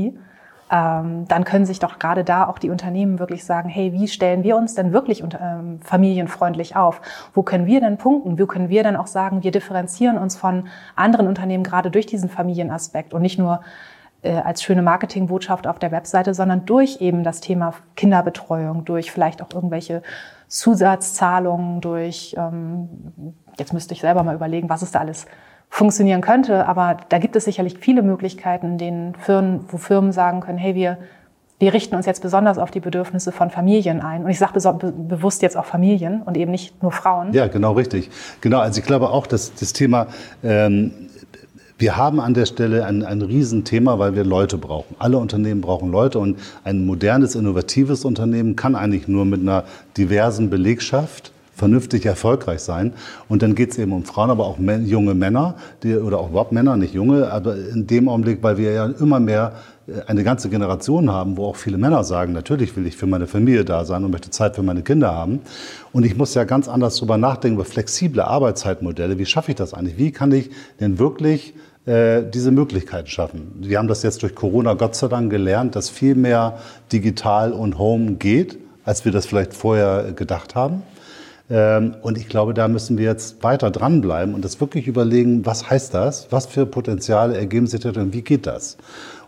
dann 0.71 1.43
können 1.43 1.65
sich 1.65 1.79
doch 1.79 1.99
gerade 1.99 2.23
da 2.23 2.47
auch 2.47 2.57
die 2.57 2.69
Unternehmen 2.69 3.19
wirklich 3.19 3.43
sagen, 3.43 3.67
hey, 3.67 3.91
wie 3.91 4.07
stellen 4.07 4.43
wir 4.43 4.55
uns 4.55 4.73
denn 4.73 4.93
wirklich 4.93 5.21
ähm, 5.21 5.81
familienfreundlich 5.81 6.77
auf? 6.77 7.01
Wo 7.33 7.43
können 7.43 7.65
wir 7.65 7.81
denn 7.81 7.97
punkten? 7.97 8.39
Wo 8.39 8.45
können 8.45 8.69
wir 8.69 8.81
denn 8.83 8.95
auch 8.95 9.07
sagen, 9.07 9.43
wir 9.43 9.51
differenzieren 9.51 10.17
uns 10.17 10.37
von 10.37 10.69
anderen 10.95 11.27
Unternehmen 11.27 11.65
gerade 11.65 11.91
durch 11.91 12.05
diesen 12.05 12.29
Familienaspekt 12.29 13.13
und 13.13 13.21
nicht 13.21 13.37
nur 13.37 13.59
äh, 14.21 14.31
als 14.31 14.63
schöne 14.63 14.81
Marketingbotschaft 14.81 15.67
auf 15.67 15.77
der 15.77 15.91
Webseite, 15.91 16.33
sondern 16.33 16.65
durch 16.65 17.01
eben 17.01 17.25
das 17.25 17.41
Thema 17.41 17.73
Kinderbetreuung, 17.97 18.85
durch 18.85 19.11
vielleicht 19.11 19.41
auch 19.41 19.49
irgendwelche 19.53 20.03
Zusatzzahlungen, 20.47 21.81
durch, 21.81 22.33
ähm, 22.37 23.33
jetzt 23.59 23.73
müsste 23.73 23.93
ich 23.93 23.99
selber 23.99 24.23
mal 24.23 24.35
überlegen, 24.35 24.69
was 24.69 24.83
es 24.83 24.91
da 24.91 24.99
alles 24.99 25.25
funktionieren 25.71 26.21
könnte. 26.21 26.67
Aber 26.67 26.97
da 27.09 27.17
gibt 27.17 27.35
es 27.35 27.45
sicherlich 27.45 27.77
viele 27.79 28.03
Möglichkeiten, 28.03 28.77
denen 28.77 29.15
Firmen, 29.15 29.61
wo 29.69 29.77
Firmen 29.77 30.11
sagen 30.11 30.41
können, 30.41 30.59
hey, 30.59 30.75
wir, 30.75 30.97
wir 31.57 31.73
richten 31.73 31.95
uns 31.95 32.05
jetzt 32.05 32.21
besonders 32.21 32.59
auf 32.59 32.69
die 32.69 32.81
Bedürfnisse 32.81 33.31
von 33.31 33.49
Familien 33.49 34.01
ein. 34.01 34.25
Und 34.25 34.29
ich 34.29 34.37
sage 34.37 34.59
be 34.73 34.91
bewusst 34.91 35.41
jetzt 35.41 35.57
auch 35.57 35.65
Familien 35.65 36.21
und 36.21 36.37
eben 36.37 36.51
nicht 36.51 36.83
nur 36.83 36.91
Frauen. 36.91 37.33
Ja, 37.33 37.47
genau 37.47 37.71
richtig. 37.71 38.11
Genau, 38.41 38.59
also 38.59 38.79
ich 38.79 38.85
glaube 38.85 39.09
auch, 39.09 39.25
dass 39.25 39.55
das 39.55 39.71
Thema 39.73 40.07
ähm, 40.43 40.91
wir 41.77 41.97
haben 41.97 42.19
an 42.19 42.35
der 42.35 42.45
Stelle 42.45 42.85
ein, 42.85 43.03
ein 43.03 43.23
Riesenthema, 43.23 43.97
weil 43.97 44.13
wir 44.13 44.23
Leute 44.23 44.59
brauchen. 44.59 44.95
Alle 44.99 45.17
Unternehmen 45.17 45.61
brauchen 45.61 45.89
Leute 45.89 46.19
und 46.19 46.37
ein 46.63 46.85
modernes, 46.85 47.33
innovatives 47.33 48.05
Unternehmen 48.05 48.55
kann 48.55 48.75
eigentlich 48.75 49.07
nur 49.07 49.25
mit 49.25 49.41
einer 49.41 49.63
diversen 49.97 50.51
Belegschaft 50.51 51.31
vernünftig 51.61 52.07
erfolgreich 52.07 52.61
sein. 52.61 52.93
Und 53.29 53.43
dann 53.43 53.53
geht 53.53 53.71
es 53.71 53.77
eben 53.77 53.93
um 53.93 54.03
Frauen, 54.03 54.31
aber 54.31 54.47
auch 54.47 54.57
junge 54.57 55.13
Männer, 55.13 55.53
die, 55.83 55.95
oder 55.95 56.17
auch 56.17 56.31
überhaupt 56.31 56.51
Männer, 56.51 56.75
nicht 56.75 56.95
junge, 56.95 57.31
aber 57.31 57.55
in 57.55 57.85
dem 57.85 58.09
Augenblick, 58.09 58.41
weil 58.41 58.57
wir 58.57 58.71
ja 58.71 58.87
immer 58.87 59.19
mehr 59.19 59.53
äh, 59.85 60.01
eine 60.07 60.23
ganze 60.23 60.49
Generation 60.49 61.11
haben, 61.11 61.37
wo 61.37 61.45
auch 61.45 61.55
viele 61.55 61.77
Männer 61.77 62.03
sagen, 62.03 62.33
natürlich 62.33 62.75
will 62.75 62.87
ich 62.87 62.97
für 62.97 63.05
meine 63.05 63.27
Familie 63.27 63.63
da 63.63 63.85
sein 63.85 64.03
und 64.03 64.09
möchte 64.09 64.31
Zeit 64.31 64.55
für 64.55 64.63
meine 64.63 64.81
Kinder 64.81 65.13
haben. 65.13 65.41
Und 65.93 66.03
ich 66.03 66.17
muss 66.17 66.33
ja 66.33 66.45
ganz 66.45 66.67
anders 66.67 66.95
darüber 66.95 67.17
nachdenken, 67.17 67.57
über 67.57 67.65
flexible 67.65 68.21
Arbeitszeitmodelle. 68.21 69.19
Wie 69.19 69.27
schaffe 69.27 69.51
ich 69.51 69.55
das 69.55 69.75
eigentlich? 69.75 69.99
Wie 69.99 70.11
kann 70.11 70.31
ich 70.31 70.49
denn 70.79 70.97
wirklich 70.97 71.53
äh, 71.85 72.23
diese 72.23 72.49
Möglichkeiten 72.49 73.07
schaffen? 73.07 73.53
Wir 73.59 73.77
haben 73.77 73.87
das 73.87 74.01
jetzt 74.01 74.23
durch 74.23 74.33
Corona 74.33 74.73
Gott 74.73 74.95
sei 74.95 75.09
Dank 75.09 75.29
gelernt, 75.29 75.75
dass 75.75 75.91
viel 75.91 76.15
mehr 76.15 76.57
digital 76.91 77.53
und 77.53 77.77
home 77.77 78.13
geht, 78.13 78.57
als 78.83 79.05
wir 79.05 79.11
das 79.11 79.27
vielleicht 79.27 79.53
vorher 79.53 80.13
gedacht 80.13 80.55
haben. 80.55 80.81
Ähm, 81.51 81.95
und 82.01 82.17
ich 82.17 82.29
glaube, 82.29 82.53
da 82.53 82.69
müssen 82.69 82.97
wir 82.97 83.05
jetzt 83.05 83.43
weiter 83.43 83.71
dranbleiben 83.71 84.33
und 84.33 84.45
das 84.45 84.61
wirklich 84.61 84.87
überlegen, 84.87 85.45
was 85.45 85.69
heißt 85.69 85.93
das? 85.93 86.27
Was 86.31 86.45
für 86.45 86.65
Potenziale 86.65 87.37
ergeben 87.37 87.67
sich 87.67 87.81
da 87.81 87.89
und 87.89 88.13
wie 88.13 88.21
geht 88.21 88.47
das? 88.47 88.77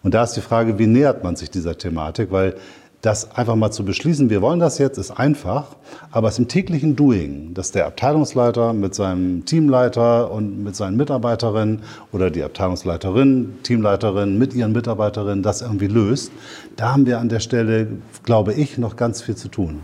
Und 0.04 0.14
da 0.14 0.24
ist 0.24 0.34
die 0.34 0.42
Frage, 0.42 0.80
wie 0.80 0.88
nähert 0.88 1.24
man 1.24 1.36
sich 1.36 1.50
dieser 1.50 1.78
Thematik? 1.78 2.32
Weil 2.32 2.56
das 3.02 3.36
einfach 3.36 3.58
mal 3.58 3.72
zu 3.72 3.84
beschließen, 3.84 4.30
wir 4.30 4.42
wollen 4.42 4.62
das 4.62 4.78
jetzt, 4.78 4.98
ist 4.98 5.12
einfach, 5.12 5.76
aber 6.12 6.30
es 6.30 6.40
im 6.40 6.48
täglichen 6.48 6.96
Doing, 6.96 7.54
dass 7.54 7.72
der 7.72 7.86
Abteilungsleiter 7.86 8.72
mit 8.72 8.96
seinem 8.96 9.44
Teamleiter 9.44 10.32
und 10.32 10.64
mit 10.64 10.78
seinen 10.78 10.96
Mitarbeiterinnen 10.96 11.82
oder 12.14 12.32
die 12.32 12.42
Abteilungsleiterin, 12.42 13.56
Teamleiterin 13.64 14.38
mit 14.38 14.54
ihren 14.54 14.72
Mitarbeiterinnen 14.72 15.44
das 15.44 15.62
irgendwie 15.62 15.88
löst, 15.88 16.32
da 16.78 16.94
haben 16.94 17.06
wir 17.06 17.20
an 17.20 17.28
der 17.28 17.42
Stelle, 17.42 17.88
glaube 18.24 18.54
ich, 18.54 18.78
noch 18.78 18.96
ganz 18.96 19.22
viel 19.22 19.36
zu 19.36 19.50
tun. 19.50 19.82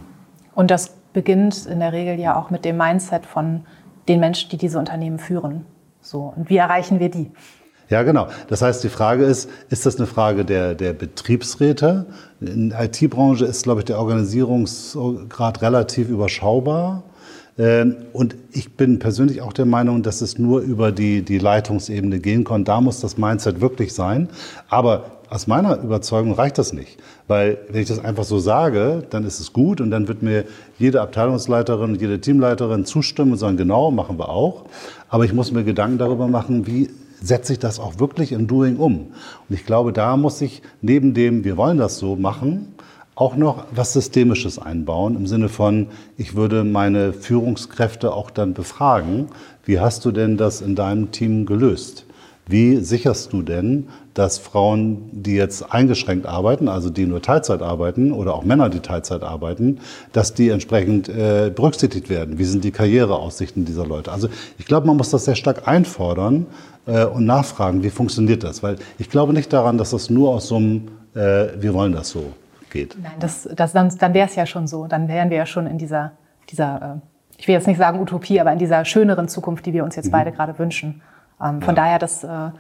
Und 0.56 0.72
das 0.72 0.92
beginnt 1.14 1.66
in 1.66 1.80
der 1.80 1.94
Regel 1.94 2.20
ja 2.20 2.36
auch 2.36 2.50
mit 2.50 2.66
dem 2.66 2.78
Mindset 2.78 3.26
von 3.26 3.66
den 4.08 4.20
Menschen, 4.20 4.50
die 4.50 4.58
diese 4.58 4.80
Unternehmen 4.80 5.20
führen. 5.20 5.66
So. 6.02 6.34
Und 6.36 6.50
wie 6.50 6.58
erreichen 6.58 7.00
wir 7.00 7.10
die? 7.10 7.32
Ja, 7.90 8.04
genau. 8.04 8.28
Das 8.48 8.62
heißt, 8.62 8.84
die 8.84 8.90
Frage 8.90 9.24
ist, 9.26 9.50
ist 9.70 9.86
das 9.86 9.98
eine 9.98 10.06
Frage 10.06 10.46
der, 10.46 10.76
der 10.76 10.94
Betriebsräte? 10.94 12.06
In 12.40 12.70
der 12.70 12.84
IT-Branche 12.84 13.46
ist, 13.46 13.64
glaube 13.64 13.82
ich, 13.82 13.86
der 13.86 13.98
Organisierungsgrad 13.98 15.62
relativ 15.64 16.08
überschaubar. 16.10 17.04
Ähm, 17.58 17.98
und 18.14 18.36
ich 18.52 18.78
bin 18.78 19.00
persönlich 19.00 19.42
auch 19.42 19.54
der 19.54 19.66
Meinung, 19.66 20.04
dass 20.04 20.22
es 20.22 20.38
nur 20.38 20.62
über 20.62 20.92
die, 20.92 21.24
die 21.24 21.40
Leitungsebene 21.40 22.20
gehen 22.20 22.44
kann. 22.44 22.64
Da 22.64 22.80
muss 22.80 23.00
das 23.02 23.18
Mindset 23.18 23.60
wirklich 23.60 23.94
sein. 23.94 24.30
Aber 24.70 25.19
aus 25.30 25.48
meiner 25.48 25.82
Überzeugung 25.82 26.34
reicht 26.34 26.58
das 26.58 26.74
nicht. 26.74 26.98
Weil 27.28 27.60
wenn 27.70 27.82
ich 27.82 27.88
das 27.88 28.04
einfach 28.04 28.24
so 28.24 28.40
sage, 28.40 29.04
dann 29.10 29.24
ist 29.26 29.40
es 29.40 29.54
gut 29.54 29.80
und 29.82 29.92
dann 29.92 30.08
wird 30.08 30.24
mir 30.24 30.46
jede 30.78 31.02
Abteilungsleiterin 31.02 31.96
jede 31.96 32.20
Teamleiterin 32.20 32.86
zustimmen 32.86 33.34
und 33.34 33.38
sagen, 33.38 33.58
genau, 33.58 33.92
machen 33.92 34.18
wir 34.18 34.30
auch. 34.30 34.66
Aber 35.10 35.26
ich 35.26 35.34
muss 35.34 35.52
mir 35.52 35.64
Gedanken 35.64 35.98
darüber 35.98 36.28
machen, 36.28 36.66
wie 36.66 36.90
setze 37.22 37.54
ich 37.54 37.60
das 37.60 37.80
auch 37.80 38.00
wirklich 38.00 38.32
im 38.32 38.48
Doing 38.48 38.78
um. 38.78 39.08
Und 39.50 39.56
ich 39.56 39.66
glaube, 39.66 39.94
da 39.94 40.18
muss 40.18 40.42
ich 40.42 40.62
neben 40.82 41.14
dem, 41.14 41.44
wir 41.44 41.58
wollen 41.58 41.78
das 41.78 42.00
so 42.00 42.16
machen, 42.16 42.74
auch 43.16 43.36
noch 43.36 43.66
was 43.72 43.92
Systemisches 43.94 44.60
einbauen, 44.60 45.18
im 45.18 45.28
Sinne 45.28 45.50
von, 45.50 45.88
ich 46.18 46.36
würde 46.36 46.64
meine 46.64 47.12
Führungskräfte 47.12 48.14
auch 48.14 48.32
dann 48.32 48.54
befragen, 48.54 49.28
wie 49.66 49.80
hast 49.82 50.06
du 50.06 50.12
denn 50.12 50.38
das 50.38 50.62
in 50.62 50.76
deinem 50.76 51.12
Team 51.12 51.46
gelöst? 51.46 52.06
Wie 52.50 52.78
sicherst 52.78 53.32
du 53.32 53.44
denn, 53.44 53.90
dass 54.16 54.40
Frauen, 54.40 55.08
die 55.12 55.36
jetzt 55.36 55.72
eingeschränkt 55.72 56.26
arbeiten, 56.26 56.68
also 56.68 56.90
die 56.90 57.06
nur 57.06 57.22
Teilzeit 57.22 57.62
arbeiten 57.62 58.12
oder 58.12 58.34
auch 58.34 58.44
Männer, 58.44 58.70
die 58.70 58.80
Teilzeit 58.80 59.22
arbeiten, 59.22 59.80
dass 60.14 60.34
die 60.34 60.50
entsprechend 60.50 61.10
äh, 61.10 61.52
berücksichtigt 61.56 62.10
werden? 62.10 62.40
Wie 62.40 62.46
sind 62.46 62.64
die 62.64 62.72
Karriereaussichten 62.72 63.66
dieser 63.66 63.86
Leute? 63.86 64.12
Also 64.12 64.30
ich 64.58 64.66
glaube, 64.66 64.88
man 64.88 64.98
muss 64.98 65.12
das 65.12 65.26
sehr 65.26 65.36
stark 65.36 65.68
einfordern 65.68 66.48
äh, 66.88 67.06
und 67.06 67.28
nachfragen, 67.28 67.84
wie 67.84 67.92
funktioniert 67.92 68.44
das? 68.44 68.64
Weil 68.64 68.78
ich 68.98 69.12
glaube 69.12 69.34
nicht 69.34 69.54
daran, 69.54 69.78
dass 69.78 69.92
das 69.92 70.10
nur 70.10 70.32
aus 70.32 70.48
so 70.48 70.56
einem 70.56 70.88
äh, 71.14 71.62
Wir 71.62 71.76
wollen 71.76 71.92
das 71.92 72.10
so 72.10 72.34
geht. 72.72 72.98
Nein, 73.00 73.12
das, 73.20 73.48
das, 73.56 73.74
dann, 73.74 73.96
dann 73.96 74.16
wäre 74.16 74.28
es 74.28 74.36
ja 74.36 74.48
schon 74.48 74.66
so. 74.66 74.88
Dann 74.88 75.08
wären 75.08 75.30
wir 75.30 75.38
ja 75.38 75.46
schon 75.46 75.68
in 75.68 75.78
dieser, 75.78 76.14
dieser 76.50 76.98
äh, 76.98 77.10
ich 77.38 77.48
will 77.48 77.54
jetzt 77.54 77.68
nicht 77.68 77.78
sagen 77.78 78.00
Utopie, 78.00 78.42
aber 78.42 78.52
in 78.52 78.60
dieser 78.60 78.84
schöneren 78.86 79.28
Zukunft, 79.28 79.68
die 79.68 79.74
wir 79.74 79.84
uns 79.84 79.96
jetzt 79.96 80.08
mhm. 80.08 80.12
beide 80.12 80.32
gerade 80.32 80.58
wünschen. 80.58 81.04
Ähm, 81.42 81.62
von 81.62 81.76
ja. 81.76 81.84
daher, 81.84 82.00
das, 82.00 82.24
äh, 82.24 82.52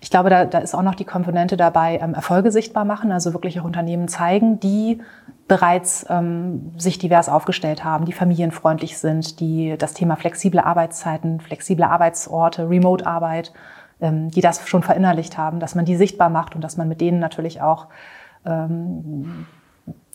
ich 0.00 0.10
glaube, 0.10 0.30
da, 0.30 0.44
da 0.44 0.58
ist 0.58 0.74
auch 0.74 0.82
noch 0.82 0.94
die 0.94 1.04
Komponente 1.04 1.56
dabei, 1.56 1.98
ähm, 2.00 2.14
Erfolge 2.14 2.50
sichtbar 2.50 2.84
machen, 2.84 3.12
also 3.12 3.32
wirklich 3.32 3.60
auch 3.60 3.64
Unternehmen 3.64 4.08
zeigen, 4.08 4.60
die 4.60 5.00
bereits 5.48 6.06
ähm, 6.08 6.72
sich 6.76 6.98
divers 6.98 7.28
aufgestellt 7.28 7.82
haben, 7.82 8.04
die 8.04 8.12
familienfreundlich 8.12 8.98
sind, 8.98 9.40
die 9.40 9.76
das 9.78 9.94
Thema 9.94 10.16
flexible 10.16 10.60
Arbeitszeiten, 10.60 11.40
flexible 11.40 11.84
Arbeitsorte, 11.84 12.68
Remote-Arbeit, 12.68 13.52
ähm, 14.00 14.30
die 14.30 14.42
das 14.42 14.68
schon 14.68 14.82
verinnerlicht 14.82 15.38
haben, 15.38 15.58
dass 15.58 15.74
man 15.74 15.84
die 15.84 15.96
sichtbar 15.96 16.28
macht 16.28 16.54
und 16.54 16.62
dass 16.62 16.76
man 16.76 16.88
mit 16.88 17.00
denen 17.00 17.18
natürlich 17.18 17.62
auch 17.62 17.86
ähm, 18.44 19.46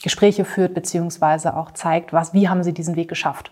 Gespräche 0.02 0.46
führt, 0.46 0.74
beziehungsweise 0.74 1.58
auch 1.58 1.72
zeigt, 1.72 2.14
was, 2.14 2.34
wie 2.34 2.48
haben 2.48 2.64
sie 2.64 2.74
diesen 2.74 2.96
Weg 2.96 3.10
geschafft. 3.10 3.52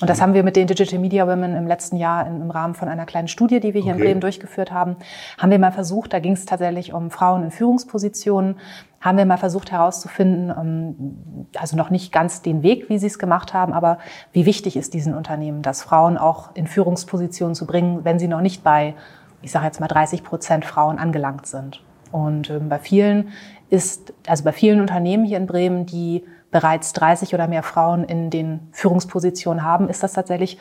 Und 0.00 0.10
das 0.10 0.20
haben 0.20 0.34
wir 0.34 0.42
mit 0.42 0.56
den 0.56 0.66
Digital 0.66 0.98
Media 0.98 1.26
Women 1.28 1.54
im 1.54 1.66
letzten 1.66 1.96
Jahr 1.96 2.26
im 2.26 2.50
Rahmen 2.50 2.74
von 2.74 2.88
einer 2.88 3.06
kleinen 3.06 3.28
Studie, 3.28 3.60
die 3.60 3.74
wir 3.74 3.82
hier 3.82 3.92
okay. 3.92 4.02
in 4.02 4.06
Bremen 4.06 4.20
durchgeführt 4.20 4.72
haben, 4.72 4.96
haben 5.38 5.50
wir 5.50 5.58
mal 5.58 5.70
versucht, 5.70 6.12
da 6.12 6.18
ging 6.18 6.32
es 6.32 6.46
tatsächlich 6.46 6.92
um 6.92 7.10
Frauen 7.10 7.44
in 7.44 7.50
Führungspositionen, 7.52 8.56
haben 9.00 9.18
wir 9.18 9.24
mal 9.24 9.36
versucht 9.36 9.70
herauszufinden, 9.70 10.50
ähm, 10.50 11.46
also 11.56 11.76
noch 11.76 11.90
nicht 11.90 12.10
ganz 12.10 12.42
den 12.42 12.62
Weg, 12.62 12.88
wie 12.88 12.98
sie 12.98 13.06
es 13.06 13.18
gemacht 13.18 13.54
haben, 13.54 13.72
aber 13.72 13.98
wie 14.32 14.46
wichtig 14.46 14.76
ist 14.76 14.94
diesen 14.94 15.14
Unternehmen, 15.14 15.62
dass 15.62 15.82
Frauen 15.82 16.18
auch 16.18 16.54
in 16.54 16.66
Führungspositionen 16.66 17.54
zu 17.54 17.66
bringen, 17.66 18.04
wenn 18.04 18.18
sie 18.18 18.28
noch 18.28 18.40
nicht 18.40 18.64
bei, 18.64 18.94
ich 19.42 19.52
sage 19.52 19.66
jetzt 19.66 19.78
mal 19.78 19.88
30 19.88 20.24
Prozent 20.24 20.64
Frauen 20.64 20.98
angelangt 20.98 21.46
sind. 21.46 21.82
Und 22.10 22.50
ähm, 22.50 22.68
bei 22.68 22.78
vielen 22.78 23.28
ist, 23.70 24.12
also 24.26 24.42
bei 24.44 24.52
vielen 24.52 24.80
Unternehmen 24.80 25.24
hier 25.24 25.36
in 25.36 25.46
Bremen, 25.46 25.86
die 25.86 26.24
bereits 26.54 26.92
30 26.92 27.34
oder 27.34 27.48
mehr 27.48 27.64
Frauen 27.64 28.04
in 28.04 28.30
den 28.30 28.68
Führungspositionen 28.70 29.64
haben, 29.64 29.88
ist 29.88 30.04
das 30.04 30.12
tatsächlich 30.12 30.56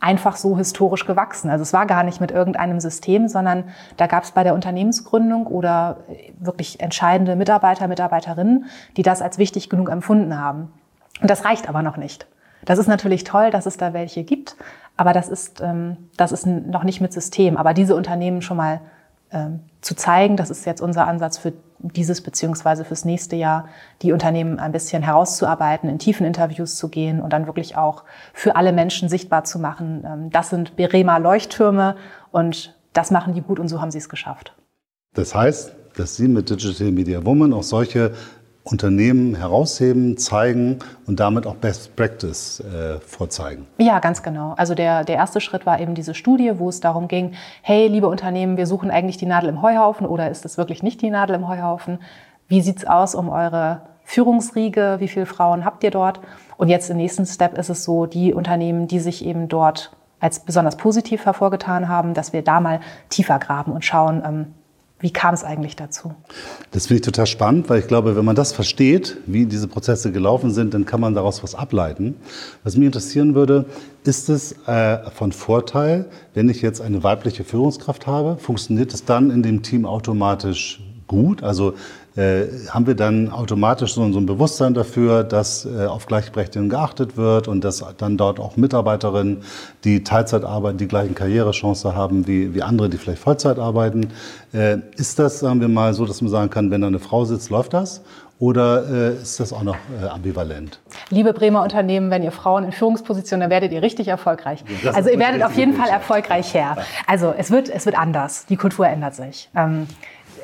einfach 0.00 0.36
so 0.36 0.56
historisch 0.56 1.04
gewachsen. 1.04 1.50
Also 1.50 1.60
es 1.60 1.74
war 1.74 1.84
gar 1.84 2.02
nicht 2.02 2.18
mit 2.18 2.30
irgendeinem 2.30 2.80
System, 2.80 3.28
sondern 3.28 3.64
da 3.98 4.06
gab 4.06 4.24
es 4.24 4.30
bei 4.30 4.42
der 4.42 4.54
Unternehmensgründung 4.54 5.46
oder 5.46 5.98
wirklich 6.38 6.80
entscheidende 6.80 7.36
Mitarbeiter, 7.36 7.88
Mitarbeiterinnen, 7.88 8.70
die 8.96 9.02
das 9.02 9.20
als 9.20 9.36
wichtig 9.36 9.68
genug 9.68 9.90
empfunden 9.90 10.40
haben. 10.40 10.72
Und 11.20 11.28
das 11.28 11.44
reicht 11.44 11.68
aber 11.68 11.82
noch 11.82 11.98
nicht. 11.98 12.26
Das 12.64 12.78
ist 12.78 12.86
natürlich 12.86 13.24
toll, 13.24 13.50
dass 13.50 13.66
es 13.66 13.76
da 13.76 13.92
welche 13.92 14.24
gibt, 14.24 14.56
aber 14.96 15.12
das 15.12 15.28
ist, 15.28 15.60
ähm, 15.60 16.08
das 16.16 16.32
ist 16.32 16.46
noch 16.46 16.84
nicht 16.84 17.02
mit 17.02 17.12
System. 17.12 17.58
Aber 17.58 17.74
diese 17.74 17.94
Unternehmen 17.94 18.40
schon 18.40 18.56
mal 18.56 18.80
ähm, 19.30 19.60
zu 19.82 19.94
zeigen, 19.94 20.38
das 20.38 20.48
ist 20.48 20.64
jetzt 20.64 20.80
unser 20.80 21.06
Ansatz 21.06 21.36
für 21.36 21.52
dieses 21.80 22.20
beziehungsweise 22.20 22.84
fürs 22.84 23.04
nächste 23.04 23.36
Jahr 23.36 23.68
die 24.02 24.12
Unternehmen 24.12 24.58
ein 24.58 24.72
bisschen 24.72 25.02
herauszuarbeiten, 25.02 25.88
in 25.88 25.98
tiefen 25.98 26.26
Interviews 26.26 26.76
zu 26.76 26.88
gehen 26.88 27.20
und 27.20 27.32
dann 27.32 27.46
wirklich 27.46 27.76
auch 27.76 28.04
für 28.32 28.56
alle 28.56 28.72
Menschen 28.72 29.08
sichtbar 29.08 29.44
zu 29.44 29.58
machen. 29.58 30.04
Ähm, 30.04 30.30
das 30.30 30.50
sind 30.50 30.76
Berema 30.76 31.18
Leuchttürme 31.18 31.96
und 32.30 32.74
das 32.92 33.10
machen 33.10 33.34
die 33.34 33.42
gut 33.42 33.60
und 33.60 33.68
so 33.68 33.80
haben 33.80 33.90
sie 33.90 33.98
es 33.98 34.08
geschafft. 34.08 34.54
Das 35.14 35.34
heißt, 35.34 35.72
dass 35.96 36.16
Sie 36.16 36.28
mit 36.28 36.48
Digital 36.48 36.92
Media 36.92 37.24
Woman 37.24 37.52
auch 37.52 37.62
solche 37.62 38.12
Unternehmen 38.70 39.34
herausheben, 39.34 40.16
zeigen 40.16 40.78
und 41.06 41.20
damit 41.20 41.46
auch 41.46 41.56
Best 41.56 41.96
Practice 41.96 42.60
äh, 42.60 43.00
vorzeigen. 43.00 43.66
Ja, 43.78 43.98
ganz 43.98 44.22
genau. 44.22 44.54
Also 44.56 44.74
der, 44.74 45.04
der 45.04 45.16
erste 45.16 45.40
Schritt 45.40 45.66
war 45.66 45.80
eben 45.80 45.94
diese 45.94 46.14
Studie, 46.14 46.52
wo 46.58 46.68
es 46.68 46.80
darum 46.80 47.08
ging, 47.08 47.32
hey, 47.62 47.88
liebe 47.88 48.08
Unternehmen, 48.08 48.56
wir 48.56 48.66
suchen 48.66 48.90
eigentlich 48.90 49.16
die 49.16 49.26
Nadel 49.26 49.48
im 49.48 49.62
Heuhaufen 49.62 50.06
oder 50.06 50.30
ist 50.30 50.44
es 50.44 50.58
wirklich 50.58 50.82
nicht 50.82 51.00
die 51.02 51.10
Nadel 51.10 51.36
im 51.36 51.48
Heuhaufen? 51.48 51.98
Wie 52.46 52.60
sieht's 52.60 52.84
aus 52.84 53.14
um 53.14 53.28
eure 53.28 53.82
Führungsriege? 54.04 54.96
Wie 54.98 55.08
viele 55.08 55.26
Frauen 55.26 55.64
habt 55.64 55.84
ihr 55.84 55.90
dort? 55.90 56.20
Und 56.56 56.68
jetzt 56.68 56.90
im 56.90 56.96
nächsten 56.96 57.26
Step 57.26 57.56
ist 57.56 57.68
es 57.68 57.84
so, 57.84 58.06
die 58.06 58.32
Unternehmen, 58.32 58.88
die 58.88 59.00
sich 59.00 59.24
eben 59.24 59.48
dort 59.48 59.92
als 60.20 60.40
besonders 60.40 60.76
positiv 60.76 61.24
hervorgetan 61.24 61.88
haben, 61.88 62.14
dass 62.14 62.32
wir 62.32 62.42
da 62.42 62.60
mal 62.60 62.80
tiefer 63.08 63.38
graben 63.38 63.72
und 63.72 63.84
schauen, 63.84 64.22
ähm, 64.24 64.54
wie 65.00 65.12
kam 65.12 65.32
es 65.32 65.44
eigentlich 65.44 65.76
dazu? 65.76 66.12
Das 66.72 66.86
finde 66.86 66.96
ich 66.96 67.04
total 67.04 67.26
spannend, 67.26 67.68
weil 67.70 67.78
ich 67.78 67.86
glaube, 67.86 68.16
wenn 68.16 68.24
man 68.24 68.34
das 68.34 68.52
versteht, 68.52 69.16
wie 69.26 69.46
diese 69.46 69.68
Prozesse 69.68 70.10
gelaufen 70.10 70.50
sind, 70.50 70.74
dann 70.74 70.86
kann 70.86 71.00
man 71.00 71.14
daraus 71.14 71.42
was 71.42 71.54
ableiten. 71.54 72.16
Was 72.64 72.76
mich 72.76 72.86
interessieren 72.86 73.34
würde, 73.34 73.66
ist 74.04 74.28
es 74.28 74.52
äh, 74.66 74.98
von 75.10 75.30
Vorteil, 75.30 76.06
wenn 76.34 76.48
ich 76.48 76.62
jetzt 76.62 76.80
eine 76.80 77.04
weibliche 77.04 77.44
Führungskraft 77.44 78.06
habe? 78.08 78.38
Funktioniert 78.38 78.92
es 78.92 79.04
dann 79.04 79.30
in 79.30 79.42
dem 79.42 79.62
Team 79.62 79.86
automatisch 79.86 80.80
gut? 81.06 81.44
Also 81.44 81.74
haben 82.18 82.86
wir 82.86 82.96
dann 82.96 83.30
automatisch 83.30 83.94
so, 83.94 84.02
ein 84.02 84.26
Bewusstsein 84.26 84.74
dafür, 84.74 85.22
dass 85.22 85.64
äh, 85.64 85.86
auf 85.86 86.06
Gleichberechtigung 86.06 86.68
geachtet 86.68 87.16
wird 87.16 87.46
und 87.46 87.62
dass 87.62 87.84
dann 87.96 88.16
dort 88.16 88.40
auch 88.40 88.56
Mitarbeiterinnen, 88.56 89.42
die 89.84 90.02
Teilzeit 90.02 90.44
arbeiten, 90.44 90.78
die 90.78 90.88
gleichen 90.88 91.14
Karrierechance 91.14 91.94
haben 91.94 92.26
wie, 92.26 92.54
wie 92.54 92.62
andere, 92.62 92.88
die 92.88 92.96
vielleicht 92.96 93.22
Vollzeit 93.22 93.58
arbeiten. 93.58 94.08
Äh, 94.52 94.78
ist 94.96 95.18
das, 95.18 95.38
sagen 95.40 95.60
wir 95.60 95.68
mal, 95.68 95.94
so, 95.94 96.06
dass 96.06 96.20
man 96.20 96.30
sagen 96.30 96.50
kann, 96.50 96.70
wenn 96.70 96.80
da 96.80 96.88
eine 96.88 96.98
Frau 96.98 97.24
sitzt, 97.24 97.50
läuft 97.50 97.74
das? 97.74 98.02
Oder 98.40 98.88
äh, 98.88 99.14
ist 99.14 99.40
das 99.40 99.52
auch 99.52 99.64
noch 99.64 99.76
äh, 100.00 100.06
ambivalent? 100.06 100.78
Liebe 101.10 101.32
Bremer 101.32 101.62
Unternehmen, 101.62 102.10
wenn 102.10 102.22
ihr 102.22 102.30
Frauen 102.30 102.64
in 102.64 102.72
Führungspositionen, 102.72 103.42
dann 103.42 103.50
werdet 103.50 103.72
ihr 103.72 103.82
richtig 103.82 104.06
erfolgreich. 104.06 104.64
Das 104.84 104.94
also 104.94 105.10
ihr 105.10 105.18
werdet 105.18 105.42
auf 105.42 105.56
jeden 105.56 105.74
Fall 105.74 105.88
erfolgreich 105.88 106.54
her. 106.54 106.76
Also 107.06 107.34
es 107.36 107.50
wird, 107.50 107.68
es 107.68 107.84
wird 107.84 107.98
anders. 107.98 108.46
Die 108.46 108.56
Kultur 108.56 108.86
ändert 108.86 109.16
sich. 109.16 109.50
Ähm, 109.56 109.88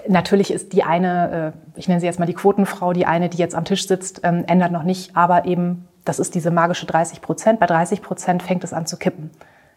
Natürlich 0.09 0.53
ist 0.53 0.73
die 0.73 0.83
eine, 0.83 1.55
äh, 1.55 1.79
ich 1.79 1.89
nenne 1.89 2.01
sie 2.01 2.07
jetzt 2.07 2.19
mal 2.19 2.27
die 2.27 2.35
Quotenfrau, 2.35 2.93
die 2.93 3.07
eine, 3.07 3.29
die 3.29 3.39
jetzt 3.39 3.55
am 3.55 3.65
Tisch 3.65 3.87
sitzt, 3.87 4.21
ähm, 4.25 4.45
ändert 4.47 4.73
noch 4.73 4.83
nicht, 4.83 5.17
aber 5.17 5.47
eben, 5.47 5.89
das 6.05 6.19
ist 6.19 6.35
diese 6.35 6.51
magische 6.51 6.87
30 6.87 7.23
Prozent. 7.23 7.61
Bei 7.61 7.67
30 7.67 8.03
Prozent 8.03 8.43
fängt 8.43 8.65
es 8.65 8.73
an 8.73 8.87
zu 8.87 8.99
kippen. 8.99 9.31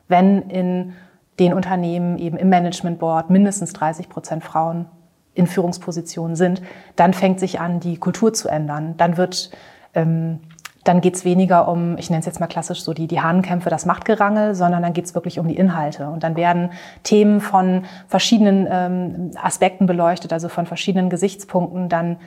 Wenn 0.07 0.49
in 0.49 0.93
den 1.39 1.53
Unternehmen 1.53 2.17
eben 2.17 2.37
im 2.37 2.49
Management 2.49 2.99
Board 2.99 3.29
mindestens 3.29 3.73
30 3.73 4.09
Prozent 4.09 4.43
Frauen 4.43 4.87
in 5.33 5.47
Führungspositionen 5.47 6.35
sind, 6.35 6.61
dann 6.95 7.13
fängt 7.13 7.39
sich 7.39 7.59
an, 7.59 7.79
die 7.79 7.97
Kultur 7.97 8.33
zu 8.33 8.49
ändern. 8.49 8.95
Dann 8.97 9.17
wird 9.17 9.51
ähm, 9.93 10.39
dann 10.87 11.01
geht 11.01 11.15
es 11.15 11.25
weniger 11.25 11.67
um, 11.67 11.97
ich 11.97 12.09
nenne 12.09 12.21
es 12.21 12.25
jetzt 12.25 12.39
mal 12.39 12.47
klassisch 12.47 12.81
so 12.81 12.93
die, 12.93 13.07
die 13.07 13.21
Hahnenkämpfe, 13.21 13.69
das 13.69 13.85
Machtgerangel, 13.85 14.55
sondern 14.55 14.81
dann 14.81 14.93
geht 14.93 15.05
es 15.05 15.15
wirklich 15.15 15.39
um 15.39 15.47
die 15.47 15.57
Inhalte. 15.57 16.07
Und 16.09 16.23
dann 16.23 16.35
werden 16.35 16.71
Themen 17.03 17.41
von 17.41 17.83
verschiedenen 18.07 18.67
ähm, 18.69 19.31
Aspekten 19.41 19.85
beleuchtet, 19.85 20.31
also 20.31 20.49
von 20.49 20.65
verschiedenen 20.65 21.09
Gesichtspunkten 21.09 21.89
dann 21.89 22.17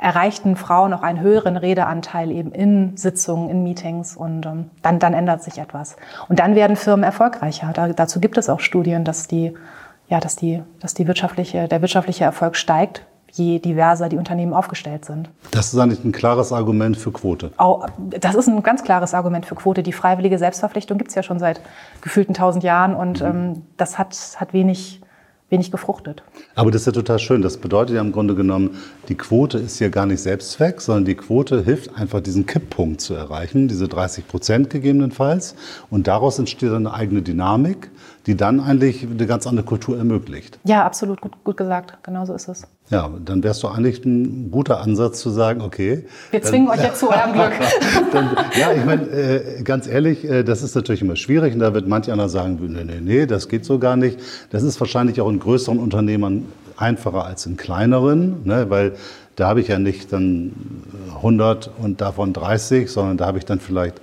erreichten 0.00 0.56
Frauen 0.56 0.94
auch 0.94 1.02
einen 1.02 1.20
höheren 1.20 1.58
Redeanteil 1.58 2.30
eben 2.30 2.52
in 2.52 2.96
Sitzungen, 2.96 3.50
in 3.50 3.62
Meetings 3.62 4.16
und 4.16 4.46
ähm, 4.46 4.70
dann, 4.80 4.98
dann 4.98 5.12
ändert 5.12 5.42
sich 5.42 5.58
etwas. 5.58 5.96
Und 6.28 6.38
dann 6.38 6.54
werden 6.54 6.76
Firmen 6.76 7.04
erfolgreicher. 7.04 7.70
Da, 7.74 7.88
dazu 7.88 8.18
gibt 8.18 8.38
es 8.38 8.48
auch 8.48 8.60
Studien, 8.60 9.04
dass 9.04 9.28
die, 9.28 9.52
ja, 10.08 10.18
dass 10.18 10.36
die, 10.36 10.62
dass 10.80 10.94
die 10.94 11.06
wirtschaftliche, 11.06 11.68
der 11.68 11.82
wirtschaftliche 11.82 12.24
Erfolg 12.24 12.56
steigt, 12.56 13.04
je 13.32 13.58
diverser 13.58 14.08
die 14.08 14.16
Unternehmen 14.16 14.52
aufgestellt 14.52 15.04
sind. 15.04 15.30
Das 15.50 15.72
ist 15.72 15.78
eigentlich 15.78 16.04
ein 16.04 16.12
klares 16.12 16.52
Argument 16.52 16.96
für 16.96 17.12
Quote. 17.12 17.52
Das 18.18 18.34
ist 18.34 18.48
ein 18.48 18.62
ganz 18.62 18.82
klares 18.82 19.14
Argument 19.14 19.46
für 19.46 19.54
Quote. 19.54 19.82
Die 19.82 19.92
freiwillige 19.92 20.38
Selbstverpflichtung 20.38 20.98
gibt 20.98 21.10
es 21.10 21.14
ja 21.14 21.22
schon 21.22 21.38
seit 21.38 21.60
gefühlten 22.00 22.34
tausend 22.34 22.64
Jahren 22.64 22.94
und 22.94 23.20
mhm. 23.20 23.26
ähm, 23.26 23.62
das 23.76 23.98
hat, 23.98 24.16
hat 24.38 24.52
wenig 24.52 25.00
wenig 25.50 25.70
gefruchtet. 25.70 26.22
Aber 26.54 26.70
das 26.70 26.82
ist 26.82 26.86
ja 26.86 26.92
total 26.92 27.18
schön. 27.18 27.42
Das 27.42 27.58
bedeutet 27.58 27.96
ja 27.96 28.00
im 28.00 28.12
Grunde 28.12 28.34
genommen, 28.34 28.76
die 29.08 29.16
Quote 29.16 29.58
ist 29.58 29.78
hier 29.78 29.90
gar 29.90 30.06
nicht 30.06 30.20
Selbstzweck, 30.20 30.80
sondern 30.80 31.04
die 31.04 31.16
Quote 31.16 31.64
hilft 31.64 31.96
einfach, 31.96 32.20
diesen 32.20 32.46
Kipppunkt 32.46 33.00
zu 33.00 33.14
erreichen, 33.14 33.68
diese 33.68 33.88
30 33.88 34.26
Prozent 34.26 34.70
gegebenenfalls. 34.70 35.56
Und 35.90 36.06
daraus 36.06 36.38
entsteht 36.38 36.70
eine 36.70 36.94
eigene 36.94 37.22
Dynamik, 37.22 37.90
die 38.26 38.36
dann 38.36 38.60
eigentlich 38.60 39.02
eine 39.02 39.26
ganz 39.26 39.46
andere 39.46 39.64
Kultur 39.64 39.96
ermöglicht. 39.96 40.58
Ja, 40.64 40.84
absolut 40.84 41.20
gut, 41.20 41.32
gut 41.42 41.56
gesagt. 41.56 41.98
Genau 42.02 42.24
so 42.26 42.34
ist 42.34 42.48
es. 42.48 42.66
Ja, 42.90 43.08
dann 43.24 43.42
wärst 43.42 43.62
du 43.62 43.68
eigentlich 43.68 44.04
ein 44.04 44.50
guter 44.50 44.80
Ansatz 44.80 45.20
zu 45.20 45.30
sagen, 45.30 45.60
okay. 45.60 46.04
Wir 46.30 46.42
zwingen 46.42 46.66
dann, 46.66 46.78
euch 46.78 46.84
jetzt 46.84 46.98
zu 46.98 47.08
eurem 47.08 47.32
Glück. 47.32 47.52
dann, 48.12 48.36
ja, 48.58 48.72
ich 48.72 48.84
meine, 48.84 49.02
äh, 49.04 49.62
ganz 49.62 49.86
ehrlich, 49.86 50.24
äh, 50.24 50.42
das 50.42 50.62
ist 50.62 50.74
natürlich 50.74 51.02
immer 51.02 51.16
schwierig 51.16 51.54
und 51.54 51.60
da 51.60 51.72
wird 51.72 51.86
manch 51.88 52.10
einer 52.10 52.28
sagen, 52.28 52.58
nee, 52.60 52.84
nee, 52.84 53.00
nee, 53.00 53.26
das 53.26 53.48
geht 53.48 53.64
so 53.64 53.78
gar 53.78 53.96
nicht. 53.96 54.18
Das 54.50 54.62
ist 54.62 54.78
wahrscheinlich 54.80 55.20
auch 55.20 55.28
in 55.30 55.38
größeren 55.38 55.78
Unternehmen 55.78 56.52
einfacher 56.76 57.24
als 57.24 57.46
in 57.46 57.56
kleineren, 57.56 58.44
ne, 58.44 58.68
weil 58.70 58.94
da 59.36 59.48
habe 59.48 59.60
ich 59.60 59.68
ja 59.68 59.78
nicht 59.78 60.12
dann 60.12 60.52
100 61.16 61.70
und 61.78 62.00
davon 62.00 62.32
30, 62.32 62.90
sondern 62.90 63.16
da 63.16 63.26
habe 63.26 63.38
ich 63.38 63.44
dann 63.44 63.60
vielleicht 63.60 64.00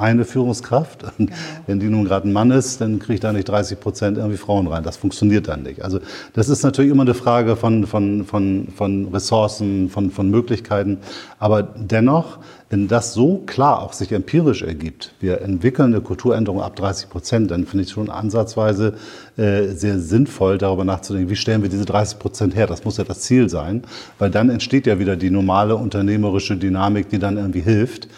eine 0.00 0.24
Führungskraft. 0.24 1.04
Genau. 1.20 1.32
Wenn 1.66 1.80
die 1.80 1.88
nun 1.88 2.04
gerade 2.06 2.28
ein 2.28 2.32
Mann 2.32 2.50
ist, 2.50 2.80
dann 2.80 2.98
kriege 2.98 3.14
ich 3.14 3.20
da 3.20 3.32
nicht 3.32 3.48
30 3.48 3.78
Prozent 3.78 4.16
irgendwie 4.16 4.38
Frauen 4.38 4.66
rein. 4.68 4.82
Das 4.82 4.96
funktioniert 4.96 5.48
dann 5.48 5.64
nicht. 5.64 5.82
Also 5.82 6.00
das 6.32 6.48
ist 6.48 6.62
natürlich 6.62 6.90
immer 6.90 7.02
eine 7.02 7.14
Frage 7.14 7.56
von, 7.56 7.86
von, 7.86 8.24
von, 8.24 8.68
von 8.74 9.08
Ressourcen, 9.08 9.90
von, 9.90 10.10
von 10.10 10.30
Möglichkeiten. 10.30 10.98
Aber 11.38 11.62
dennoch, 11.62 12.38
wenn 12.70 12.86
das 12.86 13.14
so 13.14 13.42
klar 13.46 13.82
auch 13.82 13.92
sich 13.92 14.12
empirisch 14.12 14.62
ergibt, 14.62 15.12
wir 15.18 15.40
entwickeln 15.40 15.92
eine 15.92 16.00
Kulturänderung 16.00 16.62
ab 16.62 16.76
30 16.76 17.10
Prozent, 17.10 17.50
dann 17.50 17.66
finde 17.66 17.84
ich 17.84 17.90
schon 17.90 18.08
ansatzweise 18.08 18.94
äh, 19.36 19.68
sehr 19.68 19.98
sinnvoll, 19.98 20.56
darüber 20.56 20.84
nachzudenken, 20.84 21.30
wie 21.30 21.36
stellen 21.36 21.62
wir 21.62 21.68
diese 21.68 21.84
30 21.84 22.20
Prozent 22.20 22.54
her? 22.54 22.68
Das 22.68 22.84
muss 22.84 22.96
ja 22.96 23.04
das 23.04 23.22
Ziel 23.22 23.48
sein, 23.48 23.82
weil 24.20 24.30
dann 24.30 24.50
entsteht 24.50 24.86
ja 24.86 25.00
wieder 25.00 25.16
die 25.16 25.30
normale 25.30 25.74
unternehmerische 25.74 26.56
Dynamik, 26.56 27.08
die 27.08 27.18
dann 27.18 27.36
irgendwie 27.36 27.60
hilft. 27.60 28.08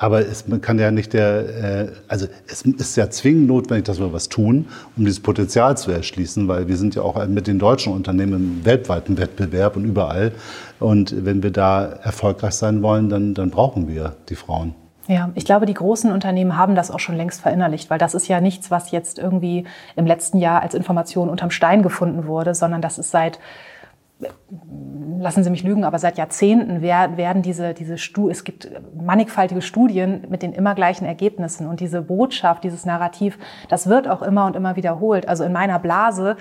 Aber 0.00 0.20
es 0.20 0.44
kann 0.62 0.78
ja 0.78 0.92
nicht 0.92 1.12
der, 1.12 1.88
äh, 1.88 1.88
also 2.06 2.28
es 2.46 2.62
ist 2.62 2.96
ja 2.96 3.10
zwingend 3.10 3.48
notwendig, 3.48 3.84
dass 3.84 3.98
wir 3.98 4.12
was 4.12 4.28
tun, 4.28 4.66
um 4.96 5.04
dieses 5.04 5.20
Potenzial 5.20 5.76
zu 5.76 5.90
erschließen, 5.90 6.46
weil 6.46 6.68
wir 6.68 6.76
sind 6.76 6.94
ja 6.94 7.02
auch 7.02 7.26
mit 7.26 7.48
den 7.48 7.58
deutschen 7.58 7.92
Unternehmen 7.92 8.34
im 8.34 8.64
weltweiten 8.64 9.18
Wettbewerb 9.18 9.76
und 9.76 9.84
überall. 9.84 10.30
Und 10.78 11.24
wenn 11.24 11.42
wir 11.42 11.50
da 11.50 11.84
erfolgreich 11.84 12.54
sein 12.54 12.80
wollen, 12.80 13.08
dann, 13.08 13.34
dann 13.34 13.50
brauchen 13.50 13.88
wir 13.88 14.14
die 14.28 14.36
Frauen. 14.36 14.76
Ja, 15.08 15.30
ich 15.34 15.44
glaube, 15.44 15.66
die 15.66 15.74
großen 15.74 16.12
Unternehmen 16.12 16.56
haben 16.56 16.76
das 16.76 16.92
auch 16.92 17.00
schon 17.00 17.16
längst 17.16 17.40
verinnerlicht, 17.40 17.90
weil 17.90 17.98
das 17.98 18.14
ist 18.14 18.28
ja 18.28 18.40
nichts, 18.40 18.70
was 18.70 18.92
jetzt 18.92 19.18
irgendwie 19.18 19.64
im 19.96 20.06
letzten 20.06 20.38
Jahr 20.38 20.62
als 20.62 20.74
Information 20.74 21.28
unterm 21.28 21.50
Stein 21.50 21.82
gefunden 21.82 22.26
wurde, 22.26 22.54
sondern 22.54 22.82
das 22.82 22.98
ist 22.98 23.10
seit 23.10 23.40
lassen 25.18 25.44
Sie 25.44 25.50
mich 25.50 25.62
lügen, 25.62 25.84
aber 25.84 25.98
seit 25.98 26.18
Jahrzehnten 26.18 26.82
werden 26.82 27.42
diese, 27.42 27.74
diese 27.74 27.98
Stu 27.98 28.28
es 28.28 28.44
gibt 28.44 28.70
mannigfaltige 28.94 29.62
Studien 29.62 30.26
mit 30.28 30.42
den 30.42 30.52
immer 30.52 30.74
gleichen 30.74 31.04
Ergebnissen 31.04 31.66
und 31.66 31.80
diese 31.80 32.02
Botschaft, 32.02 32.64
dieses 32.64 32.84
Narrativ, 32.84 33.38
das 33.68 33.88
wird 33.88 34.08
auch 34.08 34.22
immer 34.22 34.46
und 34.46 34.56
immer 34.56 34.76
wiederholt. 34.76 35.28
Also 35.28 35.44
in 35.44 35.52
meiner 35.52 35.78
Blase 35.78 36.36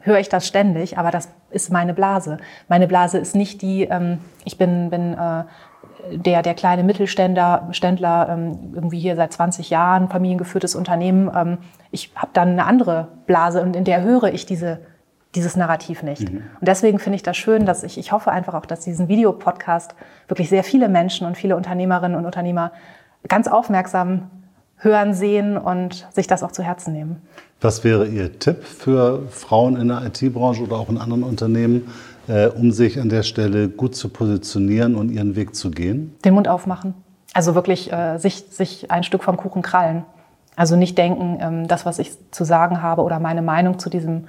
höre 0.00 0.18
ich 0.18 0.28
das 0.28 0.46
ständig, 0.46 0.98
aber 0.98 1.10
das 1.10 1.28
ist 1.50 1.70
meine 1.70 1.94
Blase. 1.94 2.38
Meine 2.68 2.88
Blase 2.88 3.18
ist 3.18 3.36
nicht 3.36 3.62
die, 3.62 3.84
ähm, 3.84 4.18
ich 4.44 4.58
bin, 4.58 4.90
bin 4.90 5.14
äh, 5.14 5.44
der, 6.10 6.42
der 6.42 6.54
kleine 6.54 6.82
Mittelständler, 6.82 7.68
Ständler, 7.70 8.28
ähm, 8.30 8.72
irgendwie 8.74 8.98
hier 8.98 9.14
seit 9.16 9.32
20 9.32 9.70
Jahren, 9.70 10.08
familiengeführtes 10.08 10.74
Unternehmen. 10.74 11.30
Ähm, 11.34 11.58
ich 11.90 12.12
habe 12.16 12.30
dann 12.32 12.50
eine 12.50 12.66
andere 12.66 13.08
Blase 13.26 13.62
und 13.62 13.76
in 13.76 13.84
der 13.84 14.02
höre 14.02 14.32
ich 14.34 14.44
diese 14.44 14.80
dieses 15.34 15.56
Narrativ 15.56 16.02
nicht. 16.02 16.30
Mhm. 16.30 16.42
Und 16.60 16.68
deswegen 16.68 16.98
finde 16.98 17.16
ich 17.16 17.22
das 17.22 17.36
schön, 17.36 17.66
dass 17.66 17.82
ich, 17.82 17.98
ich 17.98 18.12
hoffe 18.12 18.30
einfach 18.30 18.54
auch, 18.54 18.66
dass 18.66 18.80
diesen 18.80 19.08
Videopodcast 19.08 19.94
wirklich 20.28 20.48
sehr 20.48 20.64
viele 20.64 20.88
Menschen 20.88 21.26
und 21.26 21.36
viele 21.36 21.56
Unternehmerinnen 21.56 22.16
und 22.16 22.26
Unternehmer 22.26 22.72
ganz 23.28 23.48
aufmerksam 23.48 24.30
hören, 24.76 25.14
sehen 25.14 25.56
und 25.56 26.08
sich 26.12 26.26
das 26.26 26.42
auch 26.42 26.52
zu 26.52 26.62
Herzen 26.62 26.92
nehmen. 26.92 27.22
Was 27.60 27.84
wäre 27.84 28.06
Ihr 28.06 28.38
Tipp 28.38 28.64
für 28.64 29.22
Frauen 29.28 29.76
in 29.76 29.88
der 29.88 30.02
IT-Branche 30.04 30.62
oder 30.64 30.76
auch 30.76 30.88
in 30.88 30.98
anderen 30.98 31.22
Unternehmen, 31.22 31.88
äh, 32.26 32.48
um 32.48 32.72
sich 32.72 33.00
an 33.00 33.08
der 33.08 33.22
Stelle 33.22 33.68
gut 33.68 33.94
zu 33.94 34.08
positionieren 34.08 34.96
und 34.96 35.10
ihren 35.10 35.36
Weg 35.36 35.54
zu 35.54 35.70
gehen? 35.70 36.14
Den 36.24 36.34
Mund 36.34 36.48
aufmachen. 36.48 36.94
Also 37.34 37.54
wirklich 37.54 37.92
äh, 37.92 38.18
sich, 38.18 38.46
sich 38.50 38.90
ein 38.90 39.04
Stück 39.04 39.22
vom 39.22 39.36
Kuchen 39.36 39.62
krallen. 39.62 40.04
Also 40.56 40.76
nicht 40.76 40.98
denken, 40.98 41.38
ähm, 41.40 41.68
das, 41.68 41.86
was 41.86 41.98
ich 41.98 42.10
zu 42.32 42.44
sagen 42.44 42.82
habe 42.82 43.02
oder 43.02 43.20
meine 43.20 43.42
Meinung 43.42 43.78
zu 43.78 43.88
diesem 43.88 44.24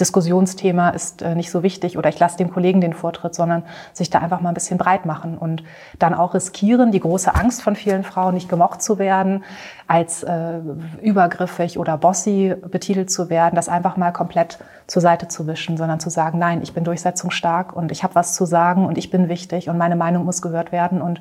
Diskussionsthema 0.00 0.90
ist 0.90 1.22
äh, 1.22 1.34
nicht 1.34 1.50
so 1.50 1.62
wichtig 1.62 1.98
oder 1.98 2.08
ich 2.08 2.18
lasse 2.18 2.36
dem 2.36 2.50
Kollegen 2.50 2.80
den 2.80 2.92
Vortritt, 2.92 3.34
sondern 3.34 3.64
sich 3.92 4.10
da 4.10 4.20
einfach 4.20 4.40
mal 4.40 4.50
ein 4.50 4.54
bisschen 4.54 4.78
breit 4.78 5.06
machen 5.06 5.36
und 5.36 5.62
dann 5.98 6.14
auch 6.14 6.34
riskieren, 6.34 6.92
die 6.92 7.00
große 7.00 7.34
Angst 7.34 7.62
von 7.62 7.76
vielen 7.76 8.04
Frauen, 8.04 8.34
nicht 8.34 8.48
gemocht 8.48 8.82
zu 8.82 8.98
werden, 8.98 9.44
als 9.86 10.22
äh, 10.22 10.60
übergriffig 11.02 11.78
oder 11.78 11.96
bossy 11.98 12.54
betitelt 12.70 13.10
zu 13.10 13.30
werden, 13.30 13.56
das 13.56 13.68
einfach 13.68 13.96
mal 13.96 14.12
komplett 14.12 14.58
zur 14.86 15.02
Seite 15.02 15.28
zu 15.28 15.46
wischen, 15.46 15.76
sondern 15.76 16.00
zu 16.00 16.10
sagen, 16.10 16.38
nein, 16.38 16.62
ich 16.62 16.72
bin 16.72 16.84
durchsetzungsstark 16.84 17.74
und 17.74 17.92
ich 17.92 18.02
habe 18.02 18.14
was 18.14 18.34
zu 18.34 18.46
sagen 18.46 18.86
und 18.86 18.98
ich 18.98 19.10
bin 19.10 19.28
wichtig 19.28 19.68
und 19.68 19.78
meine 19.78 19.96
Meinung 19.96 20.24
muss 20.24 20.42
gehört 20.42 20.72
werden 20.72 21.02
und 21.02 21.20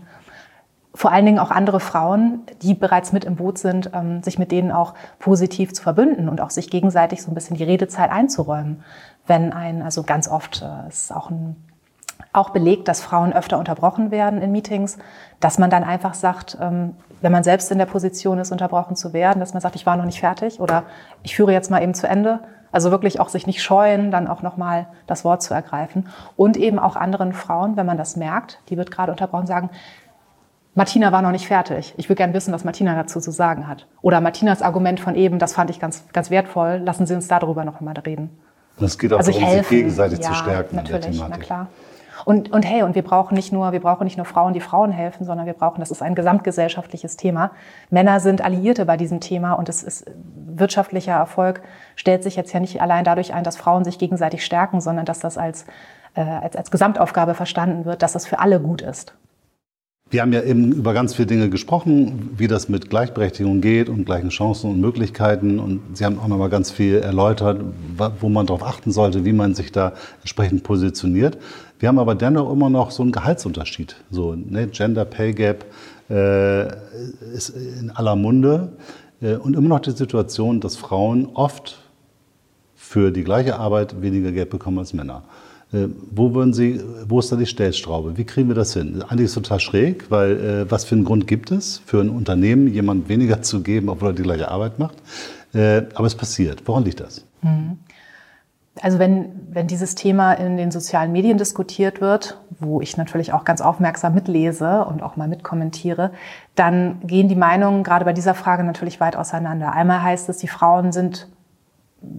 vor 0.98 1.12
allen 1.12 1.28
Dingen 1.28 1.38
auch 1.38 1.52
andere 1.52 1.80
Frauen, 1.80 2.42
die 2.64 2.74
bereits 2.74 3.14
mit 3.14 3.24
im 3.24 3.36
Boot 3.36 3.60
sind, 3.60 3.92
ähm, 3.94 4.24
sich 4.24 4.40
mit 4.40 4.52
denen 4.52 4.72
auch 4.72 4.96
positiv 5.20 5.72
zu 5.72 5.84
verbünden 5.84 6.28
und 6.28 6.42
auch 6.42 6.50
sich 6.50 6.72
gegenseitig 6.72 7.22
so 7.22 7.30
ein 7.30 7.36
bisschen 7.36 7.56
die 7.56 7.64
Redezeit 7.64 8.10
einzuräumen. 8.10 8.84
Wenn 9.28 9.54
ein, 9.54 9.84
also 9.84 10.02
ganz 10.02 10.28
oft 10.28 10.64
äh, 10.64 10.88
ist 10.88 11.16
auch 11.16 11.30
ein 11.30 11.56
auch 12.34 12.50
belegt, 12.50 12.88
dass 12.88 13.02
Frauen 13.02 13.32
öfter 13.32 13.60
unterbrochen 13.60 14.10
werden 14.10 14.42
in 14.42 14.52
Meetings, 14.52 14.98
dass 15.40 15.60
man 15.60 15.70
dann 15.70 15.84
einfach 15.84 16.16
sagt, 16.16 16.58
ähm, 16.60 16.96
wenn 17.22 17.32
man 17.32 17.44
selbst 17.44 17.72
in 17.72 17.78
der 17.78 17.86
Position 17.86 18.40
ist, 18.40 18.52
unterbrochen 18.52 18.96
zu 18.96 19.14
werden, 19.14 19.40
dass 19.40 19.54
man 19.54 19.62
sagt, 19.62 19.76
ich 19.76 19.86
war 19.86 19.98
noch 19.98 20.06
nicht 20.06 20.20
fertig 20.20 20.60
oder 20.60 20.84
ich 21.22 21.36
führe 21.36 21.54
jetzt 21.54 21.70
mal 21.70 21.84
eben 21.84 21.94
zu 21.94 22.08
Ende. 22.08 22.40
Also 22.72 22.90
wirklich 22.90 23.20
auch 23.20 23.30
sich 23.30 23.46
nicht 23.46 23.62
scheuen, 23.62 24.10
dann 24.10 24.28
auch 24.28 24.42
nochmal 24.42 24.88
das 25.06 25.24
Wort 25.24 25.44
zu 25.44 25.54
ergreifen. 25.54 26.10
Und 26.36 26.58
eben 26.58 26.80
auch 26.80 26.96
anderen 26.96 27.34
Frauen, 27.34 27.78
wenn 27.78 27.86
man 27.86 27.98
das 27.98 28.16
merkt, 28.16 28.60
die 28.70 28.78
wird 28.78 28.90
gerade 28.90 29.12
unterbrochen, 29.12 29.46
sagen, 29.46 29.70
Martina 30.78 31.12
war 31.12 31.24
noch 31.24 31.32
nicht 31.32 31.48
fertig. 31.48 31.96
Ich 31.98 32.08
würde 32.08 32.18
gerne 32.18 32.36
wissen, 32.36 32.54
was 32.54 32.64
Martina 32.64 32.94
dazu 32.94 33.20
zu 33.20 33.32
sagen 33.32 33.68
hat. 33.68 33.88
Oder 34.04 34.22
Martinas 34.22 34.62
Argument 34.62 35.00
von 35.00 35.16
eben, 35.16 35.40
das 35.40 35.54
fand 35.54 35.72
ich 35.72 35.80
ganz, 35.80 36.04
ganz 36.14 36.30
wertvoll. 36.30 36.80
Lassen 36.86 37.08
Sie 37.08 37.16
uns 37.16 37.28
darüber 37.28 37.66
noch 37.66 37.80
einmal 37.80 37.96
reden. 37.98 38.30
Es 38.80 39.00
geht 39.00 39.12
auch 39.12 39.18
also 39.18 39.32
darum, 39.32 39.58
sich 39.58 39.70
gegenseitig 39.70 40.20
ja, 40.20 40.30
zu 40.30 40.36
stärken. 40.36 40.76
Natürlich, 40.76 41.20
na 41.28 41.38
klar. 41.38 41.68
Und, 42.26 42.52
und 42.52 42.62
hey, 42.62 42.84
und 42.84 42.94
wir 42.94 43.02
brauchen 43.02 43.34
nicht 43.34 43.52
nur, 43.52 43.72
wir 43.72 43.80
brauchen 43.80 44.04
nicht 44.04 44.18
nur 44.18 44.26
Frauen, 44.28 44.54
die 44.54 44.60
Frauen 44.60 44.92
helfen, 44.92 45.26
sondern 45.26 45.48
wir 45.48 45.54
brauchen, 45.54 45.80
das 45.80 45.90
ist 45.90 46.04
ein 46.04 46.14
gesamtgesellschaftliches 46.14 47.18
Thema. 47.18 47.50
Männer 47.90 48.20
sind 48.20 48.44
Alliierte 48.44 48.86
bei 48.86 48.98
diesem 48.98 49.20
Thema 49.20 49.54
und 49.54 49.70
es 49.70 49.82
ist 49.82 50.06
wirtschaftlicher 50.46 51.14
Erfolg 51.14 51.64
stellt 51.96 52.22
sich 52.22 52.36
jetzt 52.36 52.54
ja 52.54 52.60
nicht 52.60 52.84
allein 52.84 53.04
dadurch 53.04 53.34
ein, 53.34 53.44
dass 53.44 53.58
Frauen 53.58 53.84
sich 53.84 53.98
gegenseitig 53.98 54.46
stärken, 54.46 54.80
sondern 54.80 55.06
dass 55.06 55.18
das 55.18 55.40
als, 55.40 55.66
äh, 56.14 56.22
als, 56.22 56.56
als 56.56 56.70
Gesamtaufgabe 56.70 57.34
verstanden 57.34 57.86
wird, 57.86 58.04
dass 58.04 58.14
das 58.14 58.28
für 58.28 58.38
alle 58.38 58.60
gut 58.60 58.84
ist. 58.84 59.16
Wir 60.10 60.22
haben 60.22 60.32
ja 60.32 60.42
eben 60.42 60.72
über 60.72 60.94
ganz 60.94 61.16
viele 61.16 61.26
Dinge 61.26 61.50
gesprochen, 61.50 62.30
wie 62.38 62.48
das 62.48 62.70
mit 62.70 62.90
Gleichberechtigung 62.90 63.60
geht 63.60 63.90
und 63.90 64.06
gleichen 64.06 64.30
Chancen 64.30 64.72
und 64.72 64.80
Möglichkeiten. 64.80 65.60
Und 65.60 65.82
Sie 65.98 66.06
haben 66.06 66.18
auch 66.18 66.30
noch 66.30 66.38
mal 66.38 66.50
ganz 66.50 66.72
viel 66.72 66.96
erläutert, 66.96 67.60
wo 68.22 68.30
man 68.30 68.46
darauf 68.46 68.64
achten 68.64 68.92
sollte, 68.92 69.26
wie 69.26 69.34
man 69.34 69.54
sich 69.54 69.74
da 69.74 69.92
entsprechend 70.22 70.64
positioniert. 70.64 71.38
Wir 71.80 71.90
haben 71.90 72.00
aber 72.00 72.16
dennoch 72.16 72.50
immer 72.54 72.70
noch 72.70 72.92
so 72.92 73.04
einen 73.04 73.12
Gehaltsunterschied. 73.12 73.98
So, 74.10 74.34
ne, 74.34 74.68
Gender 74.68 75.04
Pay 75.04 75.34
Gap 75.34 75.66
äh, 76.10 76.68
ist 77.34 77.50
in 77.50 77.92
aller 77.92 78.16
Munde. 78.16 78.70
Äh, 79.22 79.36
und 79.36 79.58
immer 79.58 79.68
noch 79.68 79.82
die 79.82 79.92
Situation, 79.92 80.62
dass 80.62 80.78
Frauen 80.78 81.28
oft 81.34 81.80
für 82.76 83.12
die 83.12 83.26
gleiche 83.26 83.60
Arbeit 83.60 84.02
weniger 84.02 84.32
Geld 84.32 84.50
bekommen 84.52 84.80
als 84.80 84.94
Männer. 84.94 85.24
Äh, 85.74 85.88
wo 86.12 86.34
würden 86.34 86.54
Sie, 86.54 86.82
wo 87.08 87.20
ist 87.20 87.32
da 87.32 87.36
die 87.36 87.46
Stellstraube? 87.46 88.18
Wie 88.18 88.24
kriegen 88.24 88.48
wir 88.48 88.56
das 88.56 88.74
hin? 88.74 89.02
Eigentlich 89.02 89.26
ist 89.26 89.32
es 89.32 89.44
total 89.44 89.60
schräg, 89.60 90.10
weil 90.10 90.32
äh, 90.40 90.72
was 90.72 90.86
für 90.86 90.96
einen 90.96 91.04
Grund 91.04 91.28
gibt 91.28 91.52
es, 91.52 91.82
für 91.86 92.00
ein 92.00 92.10
Unternehmen 92.10 92.68
jemand 92.68 93.10
weniger 93.10 93.42
zu 93.42 93.62
geben, 93.62 93.90
obwohl 93.90 94.10
er 94.10 94.14
die 94.14 94.24
gleiche 94.24 94.50
Arbeit 94.50 94.80
macht? 94.80 94.96
Äh, 95.54 95.84
aber 95.94 96.08
es 96.08 96.16
passiert. 96.16 96.64
Woran 96.66 96.84
liegt 96.84 97.00
das? 97.00 97.26
Mhm. 97.42 97.80
Also 98.82 99.00
wenn, 99.00 99.32
wenn 99.50 99.68
dieses 99.68 99.96
Thema 99.96 100.34
in 100.34 100.58
den 100.58 100.72
sozialen 100.72 101.12
Medien 101.12 101.38
diskutiert 101.38 102.00
wird, 102.00 102.40
wo 102.60 102.82
ich 102.82 102.96
natürlich 102.96 103.34
auch 103.34 103.44
ganz 103.44 103.62
aufmerksam 103.62 104.14
mitlese 104.14 104.86
und 104.86 105.02
auch 105.02 105.16
mal 105.16 105.28
mitkommentiere, 105.28 106.12
dann 106.56 107.00
gehen 107.04 107.28
die 107.28 107.36
Meinungen 107.36 107.84
gerade 107.84 108.06
bei 108.06 108.14
dieser 108.14 108.36
Frage 108.36 108.64
natürlich 108.64 109.00
weit 109.00 109.16
auseinander. 109.16 109.74
Einmal 109.74 110.04
heißt 110.04 110.30
es, 110.30 110.38
die 110.38 110.48
Frauen 110.48 110.92
sind 110.92 111.28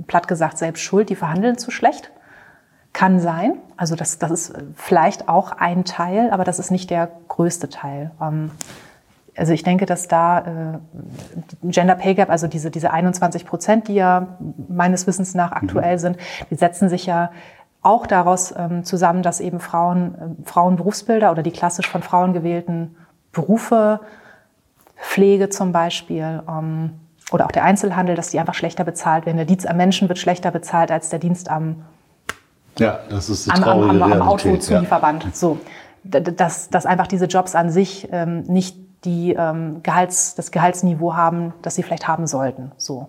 platt 0.06 0.26
gesagt 0.26 0.58
selbst 0.58 0.82
schuld, 0.82 1.10
die 1.10 1.14
verhandeln 1.14 1.58
zu 1.58 1.70
schlecht. 1.70 2.10
Kann 2.92 3.20
sein. 3.20 3.58
Also 3.76 3.94
das, 3.94 4.18
das 4.18 4.30
ist 4.30 4.54
vielleicht 4.74 5.28
auch 5.28 5.52
ein 5.52 5.84
Teil, 5.84 6.30
aber 6.30 6.44
das 6.44 6.58
ist 6.58 6.70
nicht 6.70 6.90
der 6.90 7.10
größte 7.28 7.68
Teil. 7.68 8.10
Ähm, 8.20 8.50
also 9.36 9.52
ich 9.52 9.62
denke, 9.62 9.86
dass 9.86 10.08
da 10.08 10.40
äh, 10.40 10.78
Gender 11.62 11.94
Pay 11.94 12.14
Gap, 12.14 12.30
also 12.30 12.48
diese, 12.48 12.70
diese 12.70 12.90
21 12.90 13.46
Prozent, 13.46 13.88
die 13.88 13.94
ja 13.94 14.36
meines 14.68 15.06
Wissens 15.06 15.34
nach 15.34 15.52
aktuell 15.52 15.94
mhm. 15.94 16.00
sind, 16.00 16.16
die 16.50 16.56
setzen 16.56 16.88
sich 16.88 17.06
ja 17.06 17.30
auch 17.82 18.06
daraus 18.06 18.52
ähm, 18.56 18.84
zusammen, 18.84 19.22
dass 19.22 19.40
eben 19.40 19.60
Frauen, 19.60 20.14
äh, 20.14 20.44
Frauenberufsbilder 20.44 21.30
oder 21.30 21.42
die 21.42 21.52
klassisch 21.52 21.88
von 21.88 22.02
Frauen 22.02 22.32
gewählten 22.32 22.96
Berufe, 23.32 24.00
Pflege 24.96 25.48
zum 25.48 25.70
Beispiel, 25.70 26.42
ähm, 26.48 26.98
oder 27.30 27.46
auch 27.46 27.52
der 27.52 27.64
Einzelhandel, 27.64 28.16
dass 28.16 28.30
die 28.30 28.40
einfach 28.40 28.54
schlechter 28.54 28.84
bezahlt 28.84 29.26
werden. 29.26 29.36
Der 29.36 29.46
Dienst 29.46 29.68
am 29.68 29.76
Menschen 29.76 30.08
wird 30.08 30.18
schlechter 30.18 30.50
bezahlt 30.50 30.90
als 30.90 31.10
der 31.10 31.18
Dienst 31.18 31.50
am, 31.50 31.84
ja, 32.78 33.00
das 33.08 33.28
ist 33.28 33.46
die 33.46 33.50
am, 33.50 33.64
am, 33.64 34.02
am, 34.02 34.12
am 34.12 34.22
Autozulieferband. 34.22 35.24
Ja. 35.24 35.30
So, 35.32 35.58
dass, 36.04 36.70
dass 36.70 36.86
einfach 36.86 37.06
diese 37.06 37.26
Jobs 37.26 37.54
an 37.54 37.70
sich 37.70 38.08
ähm, 38.12 38.42
nicht 38.42 38.76
die 39.04 39.34
ähm, 39.34 39.82
Gehalts, 39.82 40.34
das 40.34 40.50
Gehaltsniveau 40.50 41.14
haben, 41.14 41.54
das 41.62 41.74
sie 41.74 41.82
vielleicht 41.82 42.08
haben 42.08 42.26
sollten. 42.26 42.72
So. 42.76 43.08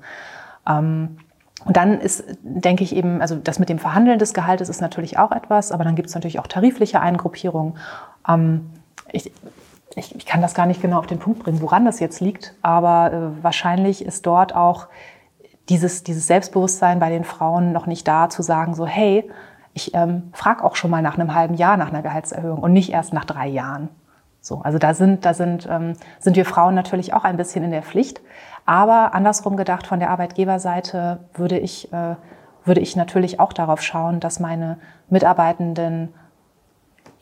Ähm, 0.68 1.18
und 1.66 1.76
dann 1.76 2.00
ist, 2.00 2.24
denke 2.42 2.84
ich 2.84 2.96
eben, 2.96 3.22
also 3.22 3.36
das 3.36 3.60
mit 3.60 3.70
dem 3.70 3.80
Verhandeln 3.80 4.20
des 4.20 4.34
Gehaltes 4.34 4.70
ist 4.70 4.82
natürlich 4.82 5.18
auch 5.18 5.32
etwas, 5.32 5.72
aber 5.72 5.84
dann 5.84 5.96
gibt 5.96 6.10
es 6.10 6.16
natürlich 6.16 6.40
auch 6.40 6.48
tarifliche 6.48 7.02
Eingruppierungen. 7.02 7.78
Ähm, 8.28 8.70
ich, 9.12 9.32
ich, 9.96 10.16
ich, 10.16 10.26
kann 10.26 10.42
das 10.42 10.54
gar 10.54 10.66
nicht 10.66 10.82
genau 10.82 11.00
auf 11.00 11.08
den 11.08 11.20
Punkt 11.20 11.40
bringen, 11.40 11.62
woran 11.62 11.86
das 11.86 12.00
jetzt 12.00 12.22
liegt, 12.22 12.54
aber 12.62 13.12
äh, 13.12 13.44
wahrscheinlich 13.44 14.06
ist 14.06 14.26
dort 14.26 14.56
auch 14.56 14.88
dieses, 15.68 16.04
dieses 16.04 16.28
Selbstbewusstsein 16.28 17.00
bei 17.00 17.10
den 17.10 17.24
Frauen 17.24 17.74
noch 17.74 17.88
nicht 17.88 18.08
da, 18.08 18.30
zu 18.30 18.42
sagen, 18.42 18.74
so, 18.74 18.86
hey, 18.86 19.30
ich 19.74 19.94
ähm, 19.94 20.30
frage 20.34 20.64
auch 20.64 20.76
schon 20.76 20.92
mal 20.92 21.02
nach 21.02 21.18
einem 21.18 21.34
halben 21.34 21.56
Jahr 21.56 21.78
nach 21.78 21.90
einer 21.90 22.02
Gehaltserhöhung 22.02 22.60
und 22.60 22.74
nicht 22.74 22.92
erst 22.92 23.14
nach 23.14 23.26
drei 23.26 23.48
Jahren. 23.48 23.90
So, 24.42 24.62
also 24.62 24.78
da 24.78 24.94
sind, 24.94 25.26
da 25.26 25.34
sind, 25.34 25.68
ähm, 25.70 25.94
sind 26.20 26.36
wir 26.36 26.46
Frauen 26.46 26.76
natürlich 26.76 27.14
auch 27.14 27.24
ein 27.24 27.38
bisschen 27.38 27.64
in 27.64 27.72
der 27.72 27.84
Pflicht. 27.84 28.22
Aber 28.66 29.14
andersrum 29.14 29.58
gedacht, 29.58 29.88
von 29.88 30.00
der 30.00 30.10
Arbeitgeberseite 30.12 31.20
würde 31.34 31.58
ich, 31.58 31.92
äh, 31.92 32.16
würde 32.64 32.82
ich 32.82 32.96
natürlich 32.96 33.40
auch 33.40 33.54
darauf 33.54 33.82
schauen, 33.82 34.20
dass 34.20 34.40
meine 34.40 34.78
Mitarbeitenden 35.10 36.14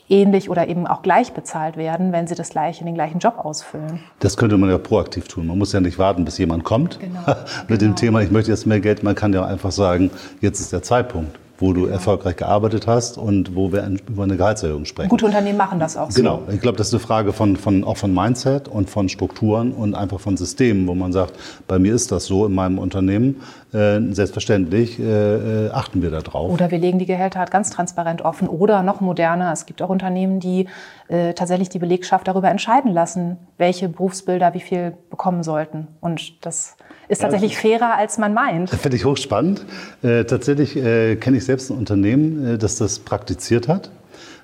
ähnlich 0.10 0.50
oder 0.50 0.68
eben 0.68 0.88
auch 0.88 1.02
gleich 1.02 1.34
bezahlt 1.34 1.76
werden, 1.76 2.12
wenn 2.12 2.28
sie 2.28 2.36
das 2.36 2.50
gleiche, 2.50 2.86
den 2.86 2.94
gleichen 2.94 3.20
Job 3.20 3.40
ausfüllen. 3.40 4.00
Das 4.20 4.38
könnte 4.38 4.58
man 4.58 4.70
ja 4.70 4.78
proaktiv 4.78 5.28
tun. 5.28 5.48
Man 5.48 5.58
muss 5.58 5.74
ja 5.74 5.82
nicht 5.82 6.00
warten, 6.00 6.24
bis 6.24 6.38
jemand 6.38 6.64
kommt 6.64 7.00
genau, 7.00 7.20
mit 7.68 7.80
genau. 7.80 7.80
dem 7.80 7.96
Thema, 7.96 8.22
ich 8.22 8.32
möchte 8.32 8.52
jetzt 8.52 8.66
mehr 8.66 8.80
Geld. 8.80 9.04
Man 9.04 9.16
kann 9.16 9.34
ja 9.34 9.46
einfach 9.46 9.72
sagen, 9.72 10.12
jetzt 10.40 10.60
ist 10.60 10.72
der 10.72 10.84
Zeitpunkt 10.84 11.38
wo 11.60 11.74
du 11.74 11.86
erfolgreich 11.88 12.36
gearbeitet 12.36 12.88
hast 12.88 13.18
und 13.18 13.56
wo 13.56 13.72
wir 13.72 13.90
über 14.08 14.24
eine 14.24 14.38
Gehaltserhöhung 14.38 14.86
sprechen. 14.86 15.10
Gute 15.10 15.26
Unternehmen 15.26 15.58
machen 15.58 15.80
das 15.80 15.98
auch 15.98 16.12
so. 16.12 16.22
Genau. 16.22 16.44
Ich 16.52 16.62
glaube, 16.62 16.78
das 16.78 16.88
ist 16.88 16.94
eine 16.94 17.00
Frage 17.00 17.34
von, 17.34 17.58
von, 17.58 17.84
auch 17.84 17.98
von 17.98 18.14
Mindset 18.14 18.68
und 18.68 18.90
von 18.90 19.10
Strukturen 19.10 19.72
und 19.72 19.96
einfach 19.96 20.20
von 20.20 20.38
Systemen, 20.38 20.88
wo 20.88 20.94
man 20.94 21.12
sagt, 21.14 21.34
bei 21.68 21.80
mir 21.80 21.96
ist 21.96 22.12
das 22.12 22.26
so 22.26 22.46
in 22.46 22.54
meinem 22.54 22.78
Unternehmen. 22.78 23.42
Äh, 23.74 24.00
selbstverständlich 24.14 24.98
äh, 25.00 25.66
äh 25.66 25.72
achten 25.72 26.02
wir 26.02 26.10
da 26.10 26.22
drauf. 26.22 26.52
Oder 26.52 26.72
wir 26.72 26.78
legen 26.78 27.00
die 27.00 27.06
Gehälter 27.06 27.40
halt 27.40 27.52
ganz 27.52 27.70
transparent 27.70 28.22
offen. 28.22 28.48
Oder 28.48 28.84
noch 28.84 29.02
moderner, 29.02 29.52
es 29.52 29.66
gibt 29.66 29.82
auch 29.82 29.90
Unternehmen, 29.90 30.40
die 30.40 30.68
äh, 31.10 31.34
tatsächlich 31.34 31.70
die 31.70 31.80
Belegschaft 31.80 32.28
darüber 32.28 32.50
entscheiden 32.50 32.94
lassen, 32.94 33.38
welche 33.58 33.90
Berufsbilder 33.90 34.54
wie 34.54 34.62
viel 34.62 34.94
bekommen 35.10 35.44
sollten. 35.44 35.88
Und 36.00 36.46
das 36.46 36.78
ist 37.08 37.22
tatsächlich 37.22 37.58
fairer, 37.58 37.98
als 37.98 38.18
man 38.18 38.34
meint. 38.34 38.72
Das 38.72 38.82
finde 38.82 38.98
ich 38.98 39.06
hochspannend. 39.06 39.66
Äh, 40.04 40.26
tatsächlich 40.26 40.76
äh, 40.76 41.16
kenne 41.16 41.38
ich 41.38 41.46
selbst 41.46 41.70
ein 41.70 41.78
Unternehmen, 41.78 42.56
äh, 42.56 42.58
das 42.58 42.78
das 42.78 43.00
praktiziert 43.00 43.68
hat 43.68 43.90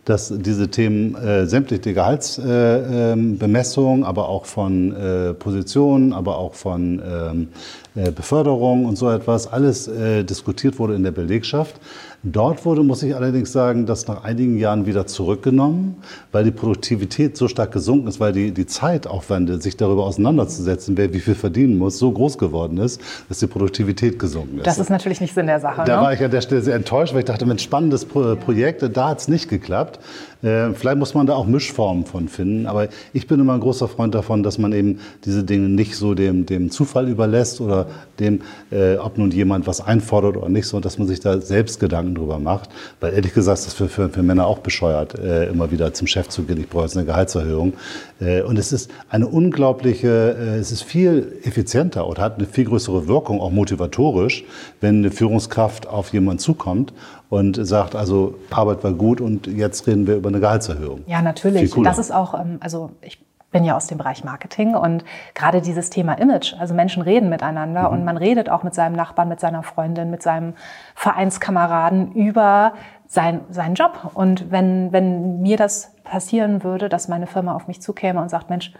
dass 0.06 0.34
diese 0.36 0.70
Themen 0.70 1.16
äh, 1.16 1.48
sämtliche 1.48 1.94
Gehaltsbemessung, 1.94 3.96
äh, 3.96 4.00
ähm, 4.00 4.04
aber 4.04 4.28
auch 4.28 4.46
von 4.46 4.94
äh, 4.94 5.34
Positionen, 5.34 6.12
aber 6.12 6.38
auch 6.38 6.56
von 6.56 7.02
ähm, 7.06 7.48
äh, 7.96 8.12
Beförderung 8.12 8.86
und 8.86 8.98
so 8.98 9.10
etwas, 9.10 9.48
alles 9.48 9.88
äh, 9.88 10.26
diskutiert 10.26 10.78
wurde 10.78 10.96
in 10.96 11.04
der 11.04 11.12
Belegschaft. 11.12 11.80
Dort 12.26 12.64
wurde, 12.64 12.84
muss 12.84 13.04
ich 13.04 13.14
allerdings 13.14 13.52
sagen, 13.52 13.86
das 13.86 14.08
nach 14.08 14.24
einigen 14.24 14.58
Jahren 14.58 14.86
wieder 14.86 15.06
zurückgenommen, 15.06 15.98
weil 16.32 16.46
die 16.46 16.52
Produktivität 16.52 17.36
so 17.36 17.50
stark 17.50 17.74
gesunken 17.74 18.08
ist, 18.08 18.22
weil 18.22 18.32
die, 18.32 18.52
die 18.52 18.66
Zeitaufwände, 18.66 19.60
sich 19.60 19.76
darüber 19.76 20.06
auseinanderzusetzen, 20.06 20.96
wer 20.96 21.14
wie 21.14 21.20
viel 21.20 21.36
verdienen 21.36 21.78
muss, 21.78 22.00
so 22.00 22.10
groß 22.10 22.38
geworden 22.38 22.78
ist, 22.78 23.02
dass 23.28 23.40
die 23.40 23.48
Produktivität 23.48 24.20
gesunken 24.20 24.60
ist. 24.60 24.68
Das 24.68 24.80
ist 24.80 24.90
natürlich 24.90 25.20
nicht 25.20 25.34
Sinn 25.34 25.48
der 25.48 25.60
Sache. 25.60 25.84
Da 25.86 25.98
ne? 25.98 26.02
war 26.02 26.14
ich 26.14 26.24
an 26.24 26.32
der 26.32 26.40
Stelle 26.40 26.62
sehr 26.62 26.76
enttäuscht, 26.76 27.14
weil 27.14 27.20
ich 27.20 27.26
dachte, 27.26 27.44
ein 27.44 27.60
spannendes 27.60 28.06
Projekt, 28.06 28.90
da 28.96 29.10
hat 29.10 29.20
es 29.20 29.28
nicht 29.28 29.50
geklappt. 29.50 30.00
Äh, 30.44 30.74
vielleicht 30.74 30.98
muss 30.98 31.14
man 31.14 31.26
da 31.26 31.36
auch 31.36 31.46
Mischformen 31.46 32.06
von 32.06 32.28
finden, 32.28 32.68
aber 32.68 32.90
ich 33.14 33.28
bin 33.28 33.40
immer 33.40 33.54
ein 33.54 33.62
großer 33.62 33.88
Freund 33.88 34.14
davon, 34.14 34.44
dass 34.44 34.58
man 34.58 34.74
eben 34.74 35.00
diese 35.24 35.44
Dinge 35.44 35.70
nicht 35.70 35.96
so 35.96 36.14
dem, 36.14 36.46
dem 36.46 36.70
Zufall 36.70 37.08
überlässt 37.08 37.62
oder 37.62 37.88
dem, 38.20 38.42
äh, 38.70 38.98
ob 38.98 39.18
nun 39.18 39.32
jemand 39.32 39.66
was 39.68 39.80
einfordert 39.80 40.36
oder 40.36 40.50
nicht, 40.50 40.68
sondern 40.68 40.84
dass 40.84 40.98
man 40.98 41.08
sich 41.08 41.22
da 41.22 41.40
selbst 41.40 41.80
Gedanken 41.80 42.16
drüber 42.16 42.40
macht. 42.40 42.70
Weil 43.00 43.14
ehrlich 43.14 43.34
gesagt, 43.34 43.60
das 43.60 43.68
ist 43.68 43.74
für, 43.76 43.88
für, 43.88 44.10
für 44.10 44.22
Männer 44.22 44.46
auch 44.46 44.60
bescheuert, 44.60 45.18
äh, 45.18 45.48
immer 45.50 45.72
wieder 45.72 45.94
zum 45.94 46.08
Chef 46.08 46.28
zu 46.28 46.44
gehen, 46.44 46.60
ich 46.60 46.68
brauche 46.68 46.84
jetzt 46.84 46.98
eine 46.98 47.06
Gehaltserhöhung. 47.06 47.74
Äh, 48.20 48.42
und 48.42 48.60
es 48.60 48.74
ist 48.74 48.92
eine 49.10 49.28
unglaubliche, 49.28 50.36
äh, 50.38 50.60
es 50.60 50.74
ist 50.74 50.84
viel 50.84 51.40
effizienter 51.44 52.06
oder 52.06 52.22
hat 52.22 52.38
eine 52.38 52.48
viel 52.48 52.66
größere 52.66 53.08
Wirkung, 53.08 53.40
auch 53.40 53.52
motivatorisch, 53.52 54.44
wenn 54.82 54.98
eine 54.98 55.12
Führungskraft 55.12 55.88
auf 55.88 56.12
jemanden 56.12 56.40
zukommt 56.40 56.94
und 57.34 57.56
sagt, 57.66 57.96
also 57.96 58.36
Arbeit 58.52 58.84
war 58.84 58.92
gut 58.92 59.20
und 59.20 59.48
jetzt 59.48 59.88
reden 59.88 60.06
wir 60.06 60.18
über 60.18 60.30
eine 60.30 60.40
Gehaltserhöhung. 60.40 61.02
Ja, 61.08 61.24
natürlich. 61.24 61.74
Das 61.84 61.98
ist 61.98 62.14
auch, 62.14 62.40
ähm, 62.40 62.58
also 62.60 62.92
ich 63.02 63.26
bin 63.52 63.64
ja 63.64 63.76
aus 63.76 63.88
dem 63.88 63.98
Bereich 63.98 64.24
Marketing 64.24 64.76
und 64.76 65.04
gerade 65.34 65.62
dieses 65.62 65.90
Thema 65.90 66.14
Image, 66.14 66.54
also 66.60 66.76
Menschen 66.76 67.02
reden 67.02 67.30
miteinander 67.30 67.88
mhm. 67.88 67.94
und 67.94 68.06
man 68.06 68.18
redet 68.18 68.50
auch 68.50 68.62
mit 68.62 68.76
seinem 68.76 68.96
Nachbarn, 68.96 69.30
mit 69.30 69.40
seiner 69.40 69.64
Freundin, 69.64 70.12
mit 70.12 70.22
seinem 70.22 70.54
Vereinskameraden 70.94 72.12
über 72.12 72.74
sein, 73.08 73.42
seinen 73.50 73.74
Job. 73.74 74.12
Und 74.14 74.52
wenn, 74.52 74.92
wenn 74.92 75.42
mir 75.42 75.58
das 75.58 75.92
passieren 76.04 76.64
würde, 76.64 76.88
dass 76.88 77.08
meine 77.08 77.26
Firma 77.26 77.56
auf 77.56 77.68
mich 77.68 77.82
zukäme 77.82 78.22
und 78.22 78.30
sagt, 78.30 78.52
Mensch, 78.52 78.74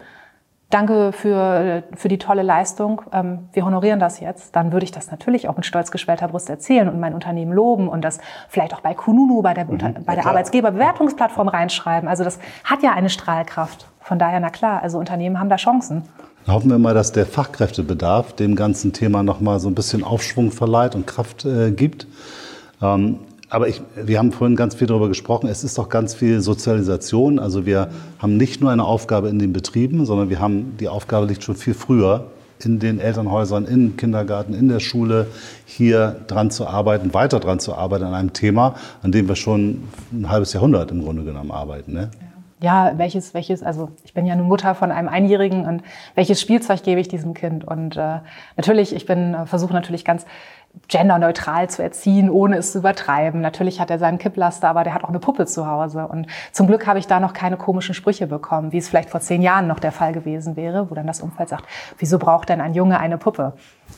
danke 0.74 1.12
für, 1.12 1.84
für 1.94 2.08
die 2.08 2.18
tolle 2.18 2.42
Leistung, 2.42 3.02
ähm, 3.12 3.48
wir 3.52 3.64
honorieren 3.64 4.00
das 4.00 4.18
jetzt, 4.18 4.56
dann 4.56 4.72
würde 4.72 4.84
ich 4.84 4.90
das 4.90 5.10
natürlich 5.10 5.48
auch 5.48 5.56
mit 5.56 5.64
stolz 5.64 5.92
geschwellter 5.92 6.28
Brust 6.28 6.50
erzählen 6.50 6.88
und 6.88 6.98
mein 6.98 7.14
Unternehmen 7.14 7.52
loben 7.52 7.88
und 7.88 8.02
das 8.02 8.18
vielleicht 8.48 8.74
auch 8.74 8.80
bei 8.80 8.92
Kununu, 8.92 9.40
bei 9.40 9.54
der, 9.54 9.66
mhm, 9.66 10.04
bei 10.04 10.16
der 10.16 10.26
Arbeitsgeberbewertungsplattform 10.26 11.46
reinschreiben. 11.48 12.08
Also 12.08 12.24
das 12.24 12.40
hat 12.64 12.82
ja 12.82 12.92
eine 12.92 13.08
Strahlkraft. 13.08 13.86
Von 14.00 14.18
daher, 14.18 14.40
na 14.40 14.50
klar, 14.50 14.82
also 14.82 14.98
Unternehmen 14.98 15.38
haben 15.38 15.48
da 15.48 15.56
Chancen. 15.56 16.02
Hoffen 16.46 16.70
wir 16.70 16.78
mal, 16.78 16.92
dass 16.92 17.12
der 17.12 17.24
Fachkräftebedarf 17.24 18.34
dem 18.34 18.56
ganzen 18.56 18.92
Thema 18.92 19.22
nochmal 19.22 19.60
so 19.60 19.68
ein 19.68 19.74
bisschen 19.74 20.04
Aufschwung 20.04 20.50
verleiht 20.50 20.94
und 20.94 21.06
Kraft 21.06 21.44
äh, 21.44 21.70
gibt. 21.70 22.06
Ähm, 22.82 23.20
aber 23.54 23.68
ich, 23.68 23.80
wir 23.94 24.18
haben 24.18 24.32
vorhin 24.32 24.56
ganz 24.56 24.74
viel 24.74 24.88
darüber 24.88 25.06
gesprochen. 25.06 25.48
Es 25.48 25.62
ist 25.62 25.78
doch 25.78 25.88
ganz 25.88 26.12
viel 26.12 26.40
Sozialisation. 26.40 27.38
Also 27.38 27.64
wir 27.64 27.88
haben 28.18 28.36
nicht 28.36 28.60
nur 28.60 28.72
eine 28.72 28.84
Aufgabe 28.84 29.28
in 29.28 29.38
den 29.38 29.52
Betrieben, 29.52 30.04
sondern 30.06 30.28
wir 30.28 30.40
haben 30.40 30.76
die 30.80 30.88
Aufgabe 30.88 31.26
liegt 31.26 31.44
schon 31.44 31.54
viel 31.54 31.74
früher 31.74 32.26
in 32.64 32.80
den 32.80 32.98
Elternhäusern, 32.98 33.66
im 33.66 33.96
Kindergarten, 33.96 34.54
in 34.54 34.68
der 34.68 34.80
Schule, 34.80 35.28
hier 35.66 36.16
dran 36.26 36.50
zu 36.50 36.66
arbeiten, 36.66 37.14
weiter 37.14 37.38
dran 37.38 37.60
zu 37.60 37.74
arbeiten 37.74 38.04
an 38.04 38.14
einem 38.14 38.32
Thema, 38.32 38.74
an 39.02 39.12
dem 39.12 39.28
wir 39.28 39.36
schon 39.36 39.84
ein 40.12 40.28
halbes 40.30 40.52
Jahrhundert 40.52 40.90
im 40.90 41.02
Grunde 41.02 41.22
genommen 41.22 41.52
arbeiten. 41.52 41.92
Ne? 41.92 42.10
Ja 42.60 42.94
welches, 42.96 43.34
welches, 43.34 43.62
also 43.62 43.90
ich 44.04 44.14
bin 44.14 44.26
ja 44.26 44.32
eine 44.32 44.42
Mutter 44.42 44.74
von 44.74 44.90
einem 44.90 45.08
Einjährigen 45.08 45.66
und 45.66 45.82
welches 46.16 46.40
Spielzeug 46.40 46.82
gebe 46.82 47.00
ich 47.00 47.08
diesem 47.08 47.34
Kind? 47.34 47.64
Und 47.64 47.96
äh, 47.96 48.18
natürlich, 48.56 48.94
ich 48.94 49.06
bin, 49.06 49.34
äh, 49.34 49.46
versuche 49.46 49.72
natürlich 49.72 50.04
ganz 50.04 50.24
genderneutral 50.88 51.70
zu 51.70 51.82
erziehen, 51.82 52.30
ohne 52.30 52.56
es 52.56 52.72
zu 52.72 52.78
übertreiben. 52.78 53.40
Natürlich 53.40 53.80
hat 53.80 53.90
er 53.90 53.98
seinen 53.98 54.18
Kipplaster, 54.18 54.68
aber 54.68 54.84
der 54.84 54.94
hat 54.94 55.04
auch 55.04 55.08
eine 55.08 55.18
Puppe 55.18 55.46
zu 55.46 55.66
Hause. 55.66 56.06
Und 56.06 56.26
zum 56.52 56.66
Glück 56.66 56.86
habe 56.86 56.98
ich 56.98 57.06
da 57.06 57.20
noch 57.20 57.32
keine 57.32 57.56
komischen 57.56 57.94
Sprüche 57.94 58.26
bekommen, 58.26 58.72
wie 58.72 58.78
es 58.78 58.88
vielleicht 58.88 59.10
vor 59.10 59.20
zehn 59.20 59.42
Jahren 59.42 59.66
noch 59.66 59.80
der 59.80 59.92
Fall 59.92 60.12
gewesen 60.12 60.56
wäre, 60.56 60.90
wo 60.90 60.94
dann 60.94 61.06
das 61.06 61.20
Umfeld 61.20 61.48
sagt, 61.48 61.64
wieso 61.98 62.18
braucht 62.18 62.48
denn 62.48 62.60
ein 62.60 62.74
Junge 62.74 62.98
eine 62.98 63.18
Puppe? 63.18 63.54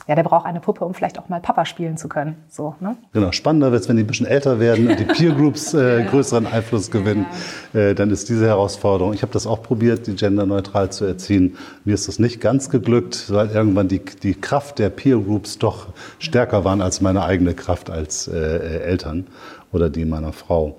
Ja, 0.07 0.15
der 0.15 0.23
braucht 0.23 0.45
eine 0.45 0.59
Puppe, 0.59 0.85
um 0.85 0.93
vielleicht 0.93 1.19
auch 1.19 1.29
mal 1.29 1.39
Papa 1.39 1.65
spielen 1.65 1.97
zu 1.97 2.07
können. 2.07 2.35
So, 2.49 2.75
ne? 2.79 2.95
Genau, 3.13 3.31
spannender 3.31 3.71
wird 3.71 3.81
es, 3.81 3.89
wenn 3.89 3.97
die 3.97 4.03
ein 4.03 4.07
bisschen 4.07 4.25
älter 4.25 4.59
werden 4.59 4.87
und 4.89 4.99
die 4.99 5.05
Peer 5.05 5.33
Groups 5.33 5.73
äh, 5.73 6.03
größeren 6.03 6.47
Einfluss 6.47 6.91
gewinnen. 6.91 7.25
Äh, 7.73 7.95
dann 7.95 8.09
ist 8.11 8.29
diese 8.29 8.45
Herausforderung. 8.47 9.13
Ich 9.13 9.21
habe 9.21 9.33
das 9.33 9.47
auch 9.47 9.61
probiert, 9.61 10.07
die 10.07 10.15
genderneutral 10.15 10.91
zu 10.91 11.05
erziehen. 11.05 11.57
Mir 11.85 11.93
ist 11.93 12.07
das 12.07 12.19
nicht 12.19 12.41
ganz 12.41 12.69
geglückt, 12.69 13.31
weil 13.31 13.49
irgendwann 13.49 13.87
die, 13.87 13.99
die 13.99 14.35
Kraft 14.35 14.79
der 14.79 14.89
Peer 14.89 15.17
Groups 15.17 15.57
doch 15.57 15.87
stärker 16.19 16.63
waren 16.63 16.81
als 16.81 17.01
meine 17.01 17.23
eigene 17.23 17.53
Kraft 17.53 17.89
als 17.89 18.27
äh, 18.27 18.79
Eltern 18.79 19.27
oder 19.71 19.89
die 19.89 20.05
meiner 20.05 20.33
Frau. 20.33 20.77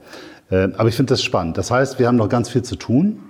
Äh, 0.50 0.68
aber 0.76 0.88
ich 0.88 0.94
finde 0.94 1.12
das 1.12 1.22
spannend. 1.22 1.58
Das 1.58 1.70
heißt, 1.70 1.98
wir 1.98 2.06
haben 2.06 2.16
noch 2.16 2.28
ganz 2.28 2.48
viel 2.48 2.62
zu 2.62 2.76
tun. 2.76 3.20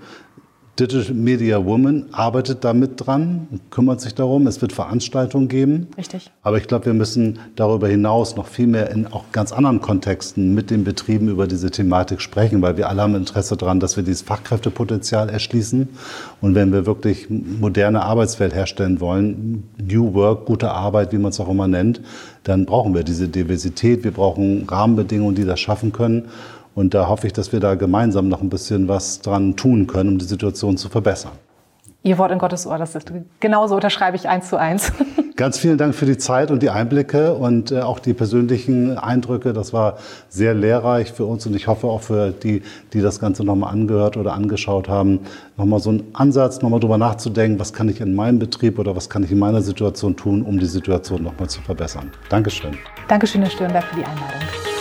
Digital 0.79 1.13
Media 1.13 1.65
Woman 1.65 2.07
arbeitet 2.13 2.63
damit 2.63 2.93
dran, 2.97 3.49
kümmert 3.71 4.01
sich 4.01 4.15
darum. 4.15 4.47
Es 4.47 4.63
wird 4.63 4.73
Veranstaltungen 4.73 5.49
geben. 5.49 5.89
Richtig. 5.97 6.31
Aber 6.43 6.59
ich 6.59 6.69
glaube, 6.69 6.87
wir 6.87 6.95
müssen 6.95 7.41
darüber 7.57 7.89
hinaus 7.89 8.37
noch 8.37 8.47
viel 8.47 8.69
mehr 8.69 8.91
in 8.91 9.09
auch 9.09 9.25
ganz 9.33 9.51
anderen 9.53 9.81
Kontexten 9.81 10.55
mit 10.55 10.71
den 10.71 10.85
Betrieben 10.85 11.29
über 11.29 11.49
diese 11.49 11.73
Thematik 11.73 12.21
sprechen, 12.21 12.63
weil 12.63 12.77
wir 12.77 12.89
alle 12.89 13.03
haben 13.03 13.17
Interesse 13.17 13.57
daran, 13.57 13.81
dass 13.81 13.97
wir 13.97 14.05
dieses 14.05 14.23
Fachkräftepotenzial 14.23 15.31
erschließen. 15.31 15.89
Und 16.41 16.55
wenn 16.55 16.73
wir 16.73 16.87
wirklich 16.87 17.29
moderne 17.29 18.03
Arbeitswelt 18.03 18.55
herstellen 18.55 19.01
wollen, 19.01 19.65
New 19.79 20.15
Work, 20.15 20.47
gute 20.47 20.71
Arbeit, 20.71 21.13
wie 21.13 21.19
man 21.19 21.31
es 21.31 21.41
auch 21.41 21.49
immer 21.49 21.67
nennt, 21.67 22.01
dann 22.45 22.67
brauchen 22.67 22.95
wir 22.95 23.03
diese 23.03 23.29
Diversität. 23.29 24.05
Wir 24.05 24.13
brauchen 24.13 24.65
Rahmenbedingungen, 24.69 25.35
die 25.35 25.45
das 25.45 25.59
schaffen 25.59 25.93
können. 25.93 26.29
Und 26.79 26.95
da 26.95 27.09
hoffe 27.09 27.27
ich, 27.27 27.33
dass 27.33 27.51
wir 27.51 27.59
da 27.59 27.75
gemeinsam 27.75 28.29
noch 28.29 28.41
ein 28.41 28.51
bisschen 28.51 28.87
was 28.87 29.21
dran 29.21 29.57
tun 29.57 29.89
können, 29.89 30.11
um 30.11 30.19
die 30.19 30.25
Situation 30.25 30.77
zu 30.77 30.89
verbessern. 30.89 31.33
Ihr 32.05 32.19
Wort 32.19 32.31
in 32.31 32.39
Gottes 32.39 32.69
Ohr, 32.69 32.79
das 32.79 32.95
ist 32.95 33.13
genauso 33.41 33.75
unterschreibe 33.75 34.17
ich 34.17 34.29
eins 34.29 34.49
zu 34.49 34.59
eins. 34.59 34.93
Ganz 35.37 35.59
vielen 35.59 35.77
Dank 35.77 35.97
für 35.97 36.07
die 36.07 36.19
Zeit 36.19 36.53
und 36.53 36.63
die 36.63 36.71
Einblicke 36.71 37.35
und 37.35 37.73
äh, 37.73 37.81
auch 37.81 37.99
die 37.99 38.15
persönlichen 38.15 38.97
Eindrücke. 38.97 39.53
Das 39.53 39.73
war 39.73 39.99
sehr 40.29 40.55
lehrreich 40.55 41.13
für 41.13 41.25
uns 41.25 41.45
und 41.47 41.57
ich 41.57 41.67
hoffe 41.67 41.89
auch 41.89 42.03
für 42.03 42.31
die, 42.31 42.63
die 42.93 43.01
das 43.01 43.19
Ganze 43.19 43.43
nochmal 43.43 43.73
angehört 43.73 44.17
oder 44.17 44.35
angeschaut 44.35 44.89
haben, 44.89 45.19
nochmal 45.57 45.81
so 45.81 45.91
einen 45.91 46.05
Ansatz, 46.13 46.63
nochmal 46.63 46.79
drüber 46.79 46.97
nachzudenken, 46.97 47.59
was 47.59 47.73
kann 47.73 47.89
ich 47.89 48.01
in 48.01 48.15
meinem 48.15 48.39
Betrieb 48.39 48.79
oder 48.79 48.95
was 48.95 49.11
kann 49.11 49.25
ich 49.25 49.33
in 49.33 49.41
meiner 49.41 49.63
Situation 49.63 50.15
tun, 50.15 50.43
um 50.43 50.61
die 50.61 50.67
Situation 50.67 51.25
nochmal 51.25 51.49
zu 51.49 51.61
verbessern. 51.61 52.13
Dankeschön. 52.29 52.79
Dankeschön, 53.09 53.43
Herr 53.43 53.51
Stirnberg, 53.51 53.83
für 53.83 53.97
die 53.97 54.05
Einladung. 54.05 54.78